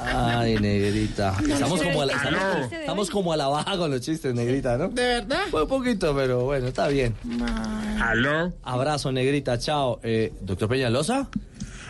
[0.06, 1.36] Ay, negrita.
[1.41, 2.30] No, Estamos como, a la, no.
[2.30, 4.90] estamos, estamos como a la baja con los chistes, negrita, ¿no?
[4.90, 5.41] ¿De verdad?
[5.49, 7.15] Fue un poquito, pero bueno, está bien.
[8.02, 8.53] ¿Aló?
[8.64, 9.99] Abrazo, negrita, chao.
[10.03, 11.30] Eh, ¿Doctor Peñalosa?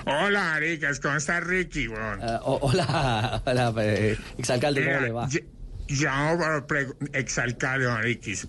[0.05, 1.85] Hola, Aricas, ¿cómo está Ricky?
[1.85, 5.29] Eh, hola, hola, eh, exalcalde, ¿cómo Mira, le va?
[5.89, 6.37] Ll- Llamo
[6.67, 8.47] para exalcalde, Mariquis.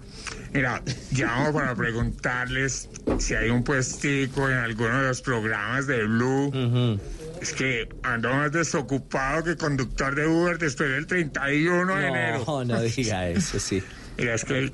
[0.52, 2.88] Mira, llamo para preguntarles
[3.18, 6.98] si hay un puestico en alguno de los programas de Blue.
[7.40, 12.44] Es que ando más desocupado que conductor de Uber después del 31 de enero.
[12.46, 13.82] No, no diga eso, sí.
[14.18, 14.70] Mira, es que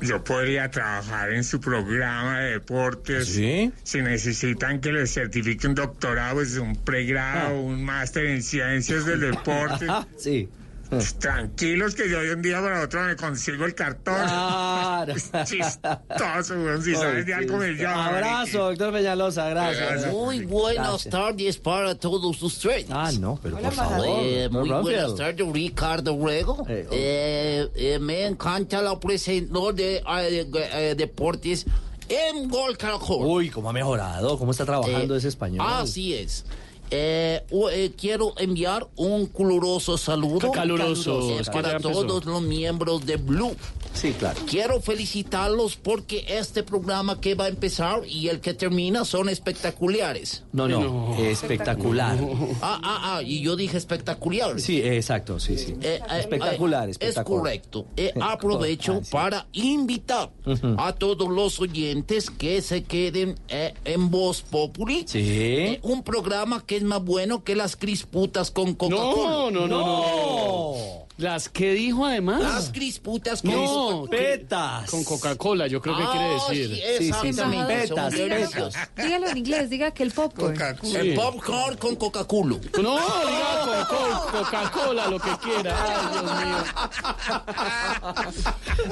[0.00, 3.28] yo podría trabajar en su programa de deportes.
[3.28, 3.72] ¿Sí?
[3.84, 9.20] Si necesitan que les certifique un doctorado, pues un pregrado, un máster en ciencias del
[9.32, 9.86] deporte.
[10.16, 10.48] sí.
[10.90, 14.14] Pues, tranquilos que yo de un día para otro me consigo el cartón.
[14.14, 15.14] Claro.
[15.44, 16.82] Chistoso, weón.
[16.82, 18.06] Si sabes de algo me llama.
[18.08, 20.12] Abrazo, doctor Peñalosa, gracias.
[20.12, 21.12] Muy buenas Gracias.
[21.12, 22.86] tardes para todos ustedes.
[22.90, 24.06] Ah, no, pero por favor.
[24.08, 26.64] Eh, muy buenas tardes, Ricardo Rego.
[26.68, 30.02] Eh, eh, me encanta la presentación de,
[30.50, 31.66] de- deportes
[32.08, 33.26] en Gol Caracol.
[33.26, 35.66] Uy, cómo ha mejorado, cómo está trabajando ese español.
[35.68, 36.44] Así es.
[36.90, 43.16] Eh, eh, quiero enviar un caluroso saludo Caluroso, es que para todos los miembros de
[43.16, 43.56] Blue.
[43.94, 44.38] Sí, claro.
[44.46, 50.44] Quiero felicitarlos porque este programa que va a empezar y el que termina son espectaculares.
[50.52, 52.18] No, no, espectacular.
[52.62, 54.60] Ah, ah, ah, y yo dije espectacular.
[54.60, 55.74] Sí, exacto, sí, sí.
[55.80, 57.54] Eh, eh, espectacular, espectacular.
[57.54, 57.86] Es correcto.
[57.96, 60.30] Eh, aprovecho para invitar
[60.76, 65.04] a todos los oyentes que se queden eh, en Voz Populi.
[65.06, 65.18] Sí.
[65.20, 69.30] Eh, un programa que es más bueno que las crisputas con Coca-Cola.
[69.30, 71.07] No, no, no, no, no.
[71.18, 72.40] ¿Las que dijo además?
[72.40, 74.88] Las crisputas con No, petas.
[74.88, 76.38] Con Coca-Cola, yo creo que Ah, quiere
[76.68, 77.08] sí, decir.
[77.08, 77.88] exactamente.
[77.88, 78.74] son Petas, delicios.
[78.96, 80.56] Dígalo en inglés, diga que el popcorn.
[80.94, 82.56] El popcorn con Coca-Cola.
[82.80, 85.76] No, diga con co- Coca-Cola, lo que quiera.
[85.76, 86.58] Ay, Dios mío.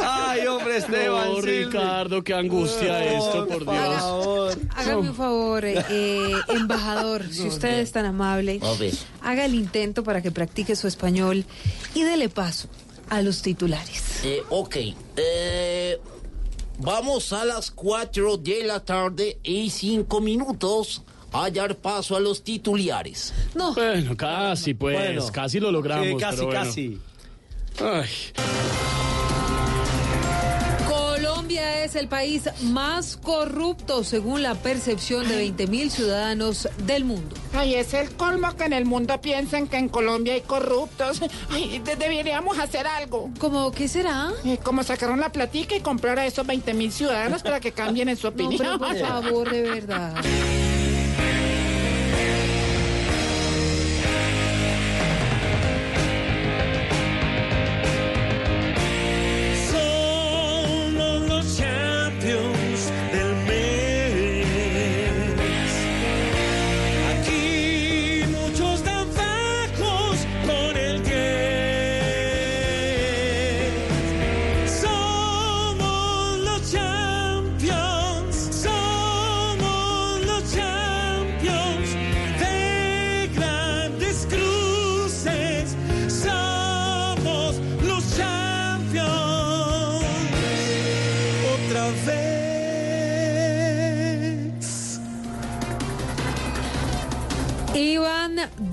[0.01, 1.28] Ay, hombre, Esteban.
[1.28, 1.65] No, Silvi.
[1.65, 3.94] Ricardo, qué angustia esto, por Dios.
[4.01, 4.59] favor.
[4.74, 8.61] Hágame un favor, eh, eh, embajador, si usted es tan amable,
[9.23, 11.44] haga el intento para que practique su español
[11.94, 12.69] y dele paso
[13.11, 14.21] a los titulares.
[14.25, 14.77] Eh, ok.
[15.17, 16.01] Eh,
[16.79, 21.03] vamos a las 4 de la tarde y 5 minutos
[21.33, 23.35] a dar paso a los titulares.
[23.55, 23.75] No.
[23.75, 25.27] Bueno, casi, pues, Bueno.
[25.31, 26.07] casi lo logramos.
[26.09, 26.61] Sí, casi, pero bueno.
[26.65, 26.99] casi.
[27.79, 28.09] Ay,
[31.57, 37.35] Colombia es el país más corrupto según la percepción de 20 mil ciudadanos del mundo.
[37.55, 41.23] Ay, es el colmo que en el mundo piensen que en Colombia hay corruptos.
[41.51, 43.31] Ay, de- deberíamos hacer algo.
[43.39, 44.33] ¿Cómo qué será?
[44.45, 48.11] Eh, como sacaron la platica y comprar a esos 20 mil ciudadanos para que cambien
[48.11, 48.59] en su No, opinión.
[48.59, 50.15] pero por favor, de verdad.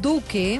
[0.04, 0.60] Duque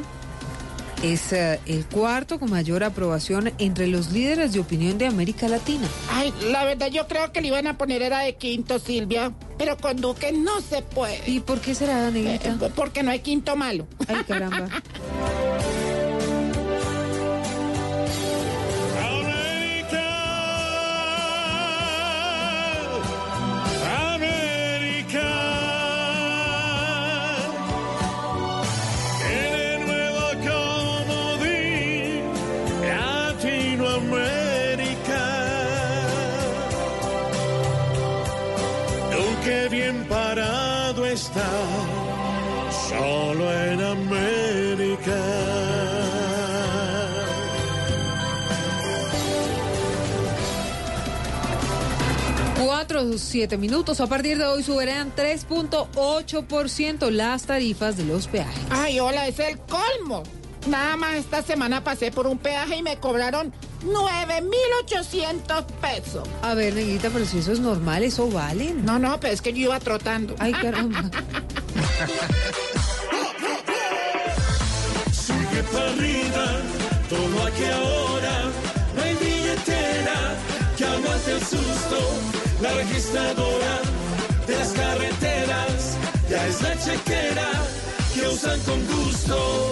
[1.04, 5.86] es eh, el cuarto con mayor aprobación entre los líderes de opinión de América Latina.
[6.10, 9.34] Ay, la verdad yo creo que le iban a poner era de quinto, Silvia.
[9.58, 11.22] Pero con Duque no se puede.
[11.30, 12.52] ¿Y por qué será, negrita?
[12.52, 13.86] Eh, porque no hay quinto malo.
[14.08, 14.70] Ay, caramba.
[52.94, 54.00] 4, 7 minutos.
[54.02, 58.64] A partir de hoy subirán 3.8% las tarifas de los peajes.
[58.70, 60.22] Ay, hola, es el colmo.
[60.68, 63.52] Nada más esta semana pasé por un peaje y me cobraron
[63.84, 66.30] 9,800 pesos.
[66.44, 68.76] A ver, neguita, pero si eso es normal, eso vale.
[68.76, 70.36] No, no, pero es que yo iba trotando.
[70.38, 71.02] Ay, caramba.
[75.12, 75.64] Sigue
[77.48, 78.44] aquí ahora.
[78.96, 80.38] No hay billetera
[80.78, 82.44] que aguante el susto.
[82.64, 83.82] La registradora
[84.48, 85.98] de las carreteras
[86.30, 87.52] ya es la chequera
[88.14, 89.72] que usan con gusto.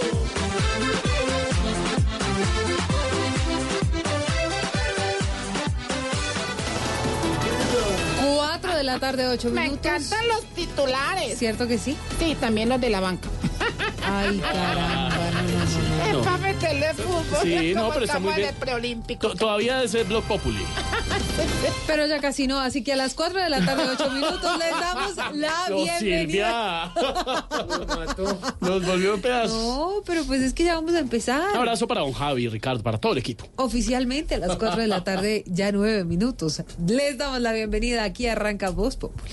[8.24, 9.86] Cuatro de la tarde, ocho Me minutos.
[9.86, 11.38] encantan los titulares.
[11.38, 11.96] ¿Cierto que sí?
[12.18, 13.28] Sí, también los de la banca.
[14.04, 15.11] Ay, caramba,
[16.52, 16.58] no.
[16.60, 16.70] Es No.
[16.70, 17.38] para meterle fútbol.
[17.42, 18.48] Sí, no, pero está muy bien.
[18.48, 19.28] el preolímpico.
[19.28, 20.62] To- Todavía debe ser Blog Populi.
[21.86, 24.70] Pero ya casi no, así que a las 4 de la tarde, 8 minutos, les
[24.70, 26.92] damos la No, bienvenida.
[26.94, 27.46] Silvia.
[28.60, 29.54] Nos volvió un pedazo.
[29.54, 31.50] No, pero pues es que ya vamos a empezar.
[31.52, 33.46] Un abrazo para don Javi, Ricardo, para todo el equipo.
[33.56, 36.62] Oficialmente a las 4 de la tarde, ya 9 minutos.
[36.86, 38.04] Les damos la bienvenida.
[38.04, 39.32] Aquí arranca Voz Populi.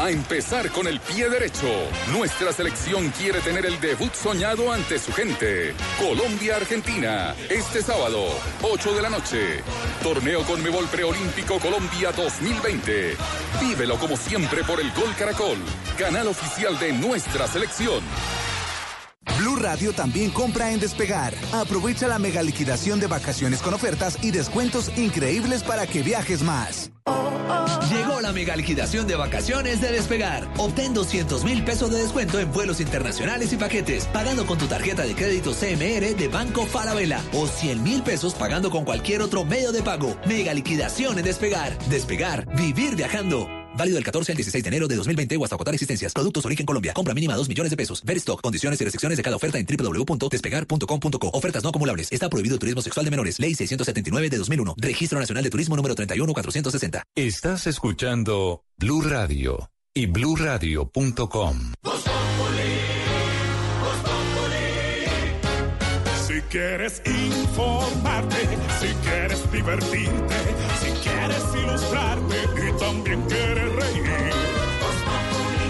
[0.00, 1.68] A empezar con el pie derecho.
[2.10, 5.74] Nuestra selección quiere tener el debut soñado ante su gente.
[5.98, 7.34] Colombia-Argentina.
[7.50, 8.28] Este sábado,
[8.62, 9.62] 8 de la noche.
[10.02, 13.14] Torneo Conmebol Preolímpico Colombia 2020.
[13.60, 15.58] Vívelo como siempre por el Gol Caracol.
[15.98, 18.02] Canal oficial de nuestra selección.
[19.38, 21.34] Blue Radio también compra en Despegar.
[21.52, 26.90] Aprovecha la mega liquidación de vacaciones con ofertas y descuentos increíbles para que viajes más.
[27.90, 30.48] Llegó la mega liquidación de vacaciones de Despegar.
[30.56, 35.02] Obtén 200 mil pesos de descuento en vuelos internacionales y paquetes, pagando con tu tarjeta
[35.02, 39.72] de crédito CMR de Banco Falabella o 100 mil pesos pagando con cualquier otro medio
[39.72, 40.16] de pago.
[40.26, 41.76] Mega liquidación en Despegar.
[41.88, 43.59] Despegar, vivir viajando.
[43.80, 46.12] Válido del 14 al 16 de enero de 2020 o hasta agotar existencias.
[46.12, 46.92] Productos Origen Colombia.
[46.92, 48.04] Compra mínima 2 millones de pesos.
[48.04, 51.30] Ver stock, condiciones y restricciones de cada oferta en www.despegar.com.co.
[51.32, 52.12] Ofertas no acumulables.
[52.12, 53.38] Está prohibido el turismo sexual de menores.
[53.38, 54.74] Ley 679 de 2001.
[54.76, 57.04] Registro Nacional de Turismo número 31460.
[57.14, 61.72] Estás escuchando Blue Radio y bluradio.com.
[66.50, 68.48] quieres informarte,
[68.80, 70.34] si quieres divertirte,
[70.80, 74.04] si quieres ilustrarte y también quieres reír.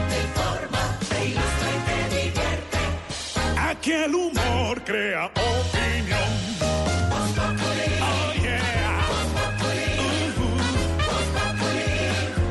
[0.08, 2.78] te informa, te ilustra y te divierte.
[3.58, 6.30] Aquí el humor crea opinión.
[8.02, 9.06] Oh, yeah.
[9.98, 10.56] Uh-huh.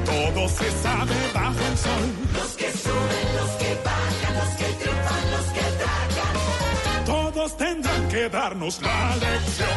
[0.06, 2.06] Todo se sabe bajo el sol.
[2.36, 3.59] Los que suben, los
[8.10, 9.70] que darnos la lección.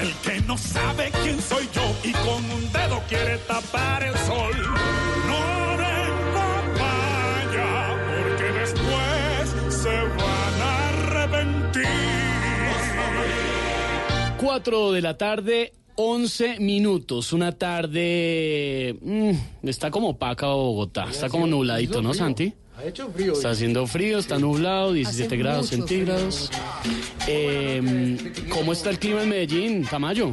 [0.00, 4.54] El que no sabe quién soy yo y con un dedo quiere tapar el sol.
[5.28, 7.70] No den papaya,
[8.06, 11.86] porque después se van a arrepentir.
[14.38, 15.72] 4 de la tarde,
[16.02, 17.32] 11 minutos.
[17.34, 18.96] Una tarde.
[19.02, 21.06] mm, está como opaca Bogotá.
[21.10, 22.54] Está como nubladito, ¿no, Santi?
[22.78, 23.34] Ha hecho frío.
[23.34, 26.50] Está haciendo frío, está nublado, 17 grados centígrados.
[27.28, 28.16] Eh,
[28.48, 30.32] ¿Cómo está el clima en Medellín, Tamayo?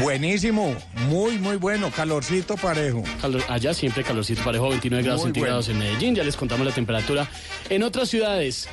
[0.00, 0.76] Buenísimo,
[1.08, 3.02] muy, muy bueno, calorcito parejo.
[3.20, 6.14] Calor- allá siempre calorcito parejo, 29 grados Muy centígrados en Medellín.
[6.14, 7.28] Ya les contamos la temperatura.
[7.68, 8.68] En otras ciudades,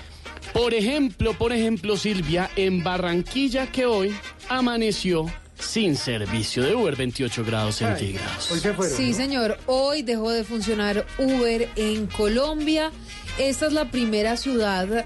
[0.53, 4.15] por ejemplo, por ejemplo, Silvia, en Barranquilla que hoy
[4.49, 5.25] amaneció
[5.59, 8.49] sin servicio de Uber, 28 grados centígrados.
[8.95, 9.57] Sí, señor.
[9.65, 12.91] Hoy dejó de funcionar Uber en Colombia.
[13.37, 15.05] Esta es la primera ciudad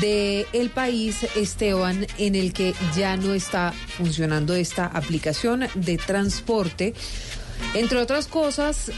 [0.00, 6.94] del el país, Esteban, en el que ya no está funcionando esta aplicación de transporte.
[7.74, 8.90] Entre otras cosas,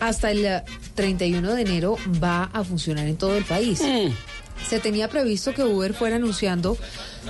[0.00, 0.62] hasta el
[0.94, 3.82] 31 de enero va a funcionar en todo el país.
[4.68, 6.78] Se tenía previsto que Uber fuera anunciando,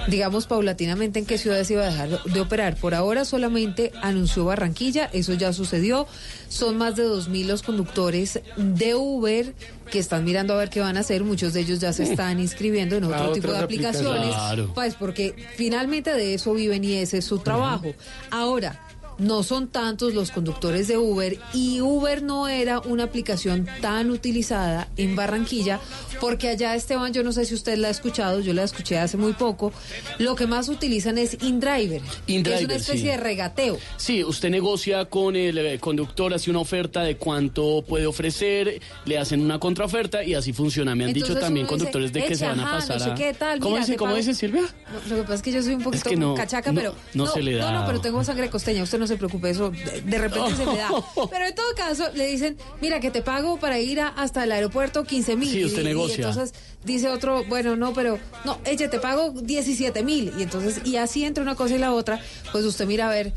[0.09, 2.77] digamos, paulatinamente en qué ciudades iba a dejar de operar.
[2.77, 6.07] Por ahora solamente anunció Barranquilla, eso ya sucedió.
[6.49, 9.55] Son más de 2.000 los conductores de Uber
[9.91, 11.25] que están mirando a ver qué van a hacer.
[11.25, 14.07] Muchos de ellos ya se están inscribiendo en otro tipo de aplicaciones.
[14.07, 14.35] aplicaciones.
[14.35, 14.71] Claro.
[14.75, 17.95] Pues porque finalmente de eso viven y ese es su trabajo.
[18.31, 18.84] Ahora,
[19.19, 24.89] no son tantos los conductores de Uber y Uber no era una aplicación tan utilizada
[24.97, 25.81] en Barranquilla
[26.21, 29.17] porque allá Esteban, yo no sé si usted la ha escuchado, yo la escuché hace
[29.17, 29.73] muy poco,
[30.19, 33.07] lo que más utilizan es InDriver, que es InDriver, una especie sí.
[33.09, 33.79] de regateo.
[33.97, 39.19] Sí, usted negocia con el eh, conductor, hace una oferta de cuánto puede ofrecer, le
[39.19, 40.95] hacen una contraoferta y así funciona.
[40.95, 43.11] Me han dicho también dice, conductores de que "Eche, se van a pasar no sé
[43.11, 43.15] a...
[43.15, 44.19] qué tal, ¿Cómo mira, dice, cómo pago".
[44.19, 44.63] dice Silvia?
[44.63, 46.95] No, Lo que pasa es que yo soy un poquito que no, cachaca, no- pero
[47.15, 47.73] no se le No, da.
[47.81, 50.77] no, pero tengo sangre costeña, usted no se preocupe, eso de, de repente se me
[50.77, 50.91] da.
[51.31, 54.53] Pero en todo caso, le dicen, mira, que te pago para ir a- hasta el
[54.53, 55.51] aeropuerto 15 mil.
[55.51, 56.17] Sí, usted y, y negocia.
[56.29, 56.55] entonces
[56.85, 60.33] dice otro, bueno, no, pero no, eche, te pago 17 mil.
[60.39, 62.21] Y entonces, y así entre una cosa y la otra,
[62.53, 63.33] pues usted mira a ver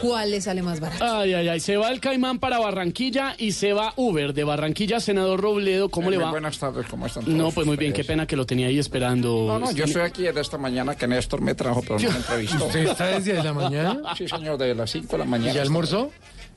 [0.00, 1.04] cuál le sale más barato.
[1.04, 5.00] Ay, ay, ay, se va el Caimán para Barranquilla y se va Uber de Barranquilla,
[5.00, 6.30] senador Robledo, ¿cómo Eh, le muy va?
[6.30, 8.78] Buenas tardes, ¿cómo están todos No, pues muy bien, qué pena que lo tenía ahí
[8.78, 9.44] esperando.
[9.46, 12.16] No, no, yo estoy aquí desde esta mañana que Néstor me trajo, pero no me
[12.16, 12.66] entrevistó.
[12.66, 14.00] ¿Usted está desde la mañana?
[14.16, 15.50] Sí, señor, desde las 5 de la mañana.
[15.50, 16.10] ¿Y ya almorzó?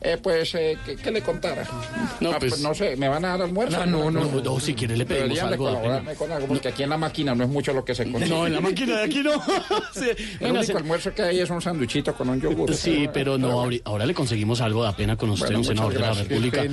[0.08, 1.66] Eh, pues, eh, ¿qué, qué le contara?
[2.20, 3.80] No, Ah, pues- no sé, ¿me van a dar almuerzo?
[3.82, 5.66] Ah, no, no, no, si quiere le pedimos de algo,
[6.16, 8.30] con algo, porque aquí en la máquina no es mucho lo que se consigue.
[8.30, 9.32] No, en la máquina de aquí no.
[9.94, 10.10] Sí,
[10.40, 12.72] El único se- almuerzo que hay es un sanduichito con un yogur.
[12.76, 16.00] Sí, pero no, ahora le conseguimos algo, da pena con usted, Bueno, un senador de
[16.00, 16.14] la.
[16.14, 16.64] República.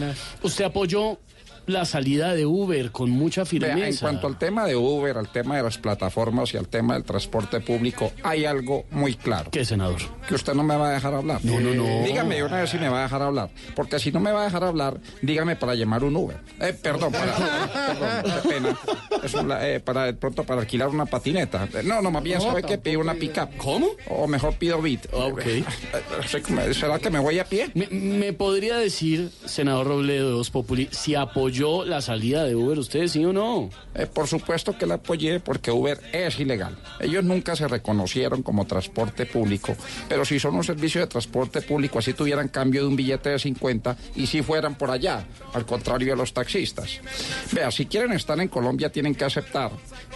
[0.42, 1.18] Usted apoyó
[1.66, 3.86] la salida de Uber con mucha Vea, firmeza.
[3.88, 7.04] en cuanto al tema de Uber, al tema de las plataformas y al tema del
[7.04, 9.50] transporte público, hay algo muy claro.
[9.50, 10.00] ¿Qué, senador?
[10.28, 11.40] Que usted no me va a dejar hablar.
[11.44, 12.04] No, no, no.
[12.04, 13.50] Dígame de una vez si me va a dejar hablar.
[13.74, 16.36] Porque si no me va a dejar hablar, dígame para llamar un Uber.
[16.60, 17.34] Eh, perdón, para,
[17.74, 18.78] perdón, qué pena.
[19.22, 21.68] Es un la- eh, para de pronto para alquilar una patineta.
[21.74, 23.48] Eh, No, no, más bien sabe que pido una pick-up.
[23.58, 23.88] ¿Cómo?
[24.08, 25.06] O mejor pido Bit.
[25.12, 25.42] ok.
[26.72, 27.70] ¿Será que me voy a pie?
[27.74, 33.06] ¿Me, me podría decir, senador Robledo de Populi, si apoyó la salida de Uber usted,
[33.06, 33.70] sí o no?
[33.94, 36.76] Eh, por supuesto que la apoyé porque Uber es ilegal.
[37.00, 39.76] Ellos nunca se reconocieron como transporte público,
[40.08, 43.38] pero si son un servicio de transporte público, así tuvieran cambio de un billete de
[43.38, 45.24] 50 y si fueran por allá,
[45.54, 47.00] al contrario de los taxistas.
[47.52, 49.70] Vea, si quieren estar en Colombia tienen que aceptar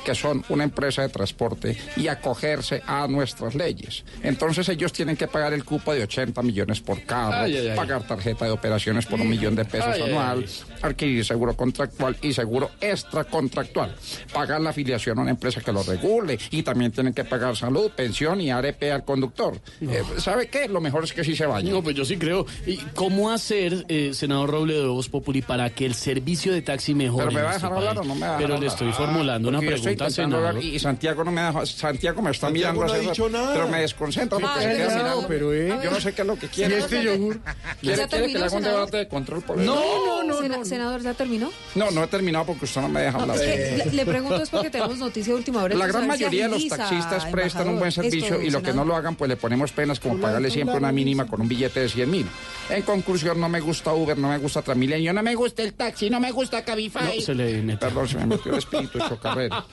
[0.05, 4.05] que son una empresa de transporte y acogerse a nuestras leyes.
[4.23, 7.77] Entonces ellos tienen que pagar el cupo de 80 millones por carro, Ay, ay, ay.
[7.77, 10.47] pagar tarjeta de operaciones por un millón de pesos anual,
[10.81, 13.95] adquirir seguro contractual y seguro extracontractual,
[14.33, 17.91] pagar la afiliación a una empresa que lo regule y también tienen que pagar salud,
[17.95, 19.59] pensión y ARP al conductor.
[19.81, 20.69] Eh, ¿Sabe qué?
[20.69, 21.71] Lo mejor es que sí se vaya.
[21.71, 22.47] No, pues yo sí creo.
[22.67, 26.95] ¿Y cómo hacer, eh, senador Robledo de Voz Populi, para que el servicio de taxi
[26.95, 27.27] mejore?
[27.27, 28.67] ¿Pero me va a nuestro dejar hablar o no me va a dejar Pero le
[28.67, 30.47] estoy formulando una pregunta, senador.
[30.49, 33.29] hablar y Santiago no me deja, Santiago me está Santiago mirando no ha hace dicho
[33.29, 33.55] nada.
[33.55, 35.29] pero me desconcentra porque se queda no, mirando.
[35.29, 35.79] pero, eh.
[35.83, 36.79] Yo no sé qué es lo que ¿Y quiere.
[36.79, 37.41] este yogur?
[37.81, 39.75] ¿Quiere, ¿Ya quiere que le haga un debate de control político?
[39.75, 41.51] no, no, Senador, ¿ya terminó?
[41.75, 43.37] No, no he terminado porque usted no me deja hablar.
[43.37, 45.75] Es que le, le pregunto es porque tenemos noticia de última hora.
[45.75, 48.95] La gran mayoría de los taxistas prestan un buen servicio y lo que no lo
[48.95, 52.11] hagan, pues le ponemos penas como pagarle siempre una mínima con un billete de 100
[52.11, 52.27] mil.
[52.71, 56.11] En conclusión, no me gusta Uber, no me gusta Transmilenio, no me gusta el taxi,
[56.11, 57.17] no me gusta Cabify.
[57.17, 57.77] No, se le.
[57.77, 59.65] Perdón, se me metió el espíritu de chocarrero.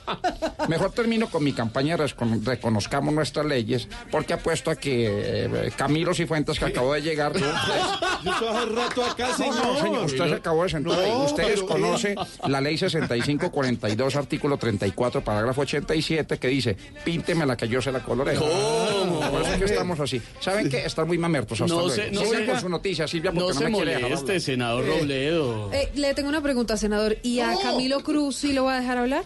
[0.68, 5.06] Mejor termino con mi campaña Reconozcamos Nuestras Leyes, porque apuesto a que
[5.44, 7.32] eh, Camilo Cifuentes, que acabó de llegar...
[7.36, 9.56] Yo estoy hace rato acá, No, señor.
[9.66, 11.26] no, señor, usted se acabó de sentar No, ahí.
[11.34, 12.14] Usted desconoce
[12.48, 18.00] la ley 6542, artículo 34, parágrafo 87, que dice, pínteme la que yo se la
[18.00, 18.40] coloreo.
[18.40, 20.20] Por eso es que estamos así.
[20.40, 20.84] ¿Saben qué?
[20.84, 21.94] Están muy mamertos hasta No luego.
[21.94, 24.22] se- no Sigan se- con su noticia, Silvia, No porque no, se me quiere moleste,
[24.24, 24.40] hablar.
[24.40, 25.72] senador Robledo.
[25.72, 27.16] Eh, le tengo una pregunta, senador.
[27.22, 29.24] ¿Y a Camilo Cruz sí lo va a dejar hablar?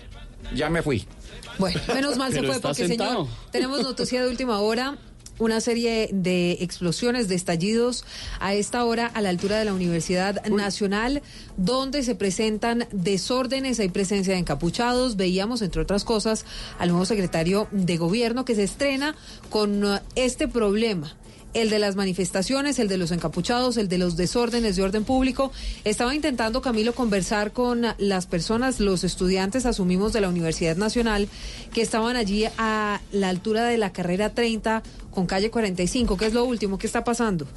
[0.55, 1.07] Ya me fui.
[1.59, 3.25] Bueno, menos mal se fue porque, sentado.
[3.27, 4.97] señor, tenemos noticia de última hora.
[5.39, 8.05] Una serie de explosiones, de estallidos
[8.41, 11.23] a esta hora a la altura de la Universidad Nacional,
[11.57, 15.17] donde se presentan desórdenes, hay presencia de encapuchados.
[15.17, 16.45] Veíamos, entre otras cosas,
[16.79, 19.15] al nuevo secretario de Gobierno que se estrena
[19.51, 21.17] con uh, este problema.
[21.59, 25.51] El de las manifestaciones, el de los encapuchados, el de los desórdenes de orden público.
[25.83, 31.29] Estaba intentando Camilo conversar con las personas, los estudiantes, asumimos, de la Universidad Nacional,
[31.75, 36.17] que estaban allí a la altura de la carrera 30 con calle 45.
[36.17, 36.79] ¿Qué es lo último?
[36.79, 37.49] ¿Qué está pasando?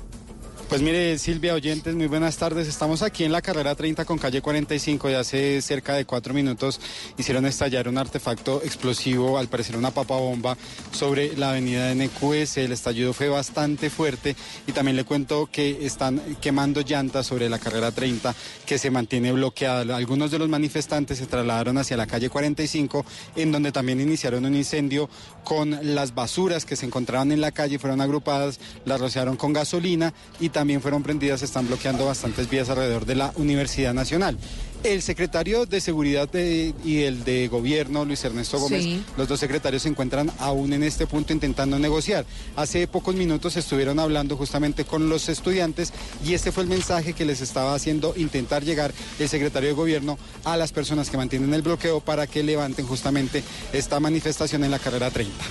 [0.71, 2.65] Pues mire, Silvia Oyentes, muy buenas tardes.
[2.69, 6.79] Estamos aquí en la carrera 30 con calle 45 y hace cerca de cuatro minutos
[7.17, 10.55] hicieron estallar un artefacto explosivo, al parecer una papa bomba,
[10.93, 12.59] sobre la avenida NQS.
[12.59, 17.59] El estallido fue bastante fuerte y también le cuento que están quemando llantas sobre la
[17.59, 18.33] carrera 30
[18.65, 19.97] que se mantiene bloqueada.
[19.97, 24.55] Algunos de los manifestantes se trasladaron hacia la calle 45 en donde también iniciaron un
[24.55, 25.09] incendio
[25.43, 30.13] con las basuras que se encontraban en la calle, fueron agrupadas, las rociaron con gasolina
[30.39, 34.37] y también fueron prendidas, están bloqueando bastantes vías alrededor de la Universidad Nacional.
[34.83, 39.03] El secretario de Seguridad de- y el de Gobierno, Luis Ernesto Gómez, Sí.
[39.17, 42.25] los dos secretarios se encuentran aún en este punto intentando negociar.
[42.55, 45.93] Hace pocos minutos estuvieron hablando justamente con los estudiantes
[46.25, 50.17] y este fue el mensaje que les estaba haciendo intentar llegar el secretario de Gobierno
[50.45, 54.79] a las personas que mantienen el bloqueo para que levanten justamente esta manifestación en la
[54.79, 55.43] carrera 30.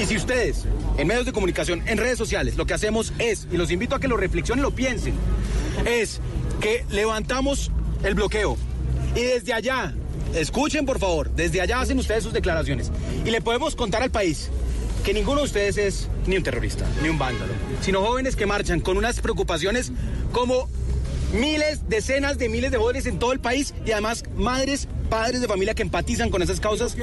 [0.00, 0.64] Y si ustedes,
[0.96, 4.00] en medios de comunicación, en redes sociales, lo que hacemos es, y los invito a
[4.00, 5.14] que lo reflexionen, lo piensen,
[5.86, 6.20] es
[6.60, 7.70] que levantamos
[8.04, 8.56] el bloqueo
[9.14, 9.94] y desde allá,
[10.34, 12.90] escuchen por favor, desde allá hacen ustedes sus declaraciones
[13.24, 14.48] y le podemos contar al país
[15.04, 18.80] que ninguno de ustedes es ni un terrorista, ni un vándalo, sino jóvenes que marchan
[18.80, 19.92] con unas preocupaciones
[20.32, 20.68] como
[21.32, 25.48] miles, decenas de miles de jóvenes en todo el país y además madres, padres de
[25.48, 26.96] familia que empatizan con esas causas.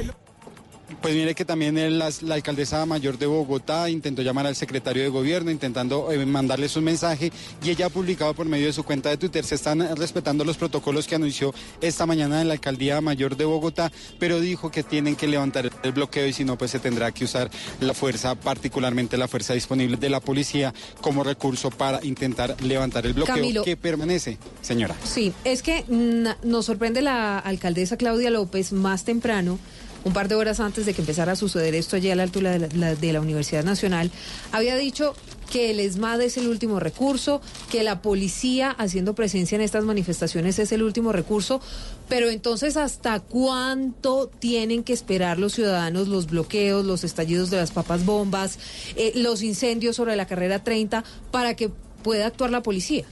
[1.02, 5.50] Pues mire que también la alcaldesa mayor de Bogotá intentó llamar al secretario de gobierno,
[5.50, 7.32] intentando eh, mandarles un mensaje
[7.64, 9.46] y ella ha publicado por medio de su cuenta de Twitter.
[9.46, 13.46] Se están eh, respetando los protocolos que anunció esta mañana en la alcaldía mayor de
[13.46, 16.80] Bogotá, pero dijo que tienen que levantar el- el bloqueo y si no, pues se
[16.80, 22.04] tendrá que usar la fuerza, particularmente la fuerza disponible de la policía como recurso para
[22.06, 23.64] intentar levantar el bloqueo Camilo.
[23.64, 24.96] que permanece, señora.
[25.06, 29.58] Sí, es que mm, nos sorprende la alcaldesa Claudia López más temprano,
[30.04, 32.58] un par de horas antes de que empezara a suceder esto allí a la altura
[32.58, 34.12] de la, Universidad Nacional,
[34.52, 35.14] había dicho
[35.52, 40.60] que el ESMAD es el último recurso, que la policía haciendo presencia en estas manifestaciones
[40.60, 41.60] es el último recurso,
[42.08, 47.72] pero entonces ¿hasta cuánto tienen que esperar los ciudadanos los bloqueos, los estallidos de las
[47.72, 48.60] papas bombas,
[48.96, 51.70] eh, los incendios sobre la carrera 30 para que
[52.04, 53.06] pueda actuar la policía?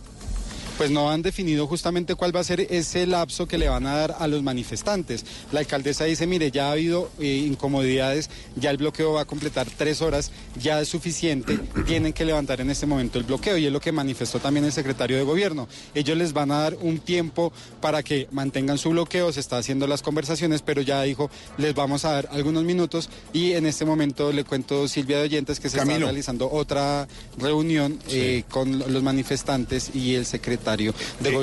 [0.77, 3.95] Pues no han definido justamente cuál va a ser ese lapso que le van a
[3.95, 5.25] dar a los manifestantes.
[5.51, 9.67] La alcaldesa dice, mire, ya ha habido eh, incomodidades, ya el bloqueo va a completar
[9.75, 10.31] tres horas,
[10.61, 11.57] ya es suficiente,
[11.87, 14.71] tienen que levantar en este momento el bloqueo y es lo que manifestó también el
[14.71, 15.67] secretario de gobierno.
[15.95, 19.87] Ellos les van a dar un tiempo para que mantengan su bloqueo, se está haciendo
[19.87, 24.31] las conversaciones, pero ya dijo, les vamos a dar algunos minutos y en este momento
[24.31, 27.07] le cuento Silvia de Oyentes que se está realizando otra
[27.37, 30.25] reunión eh, con los manifestantes y el
[30.67, 31.37] secretario de gobierno.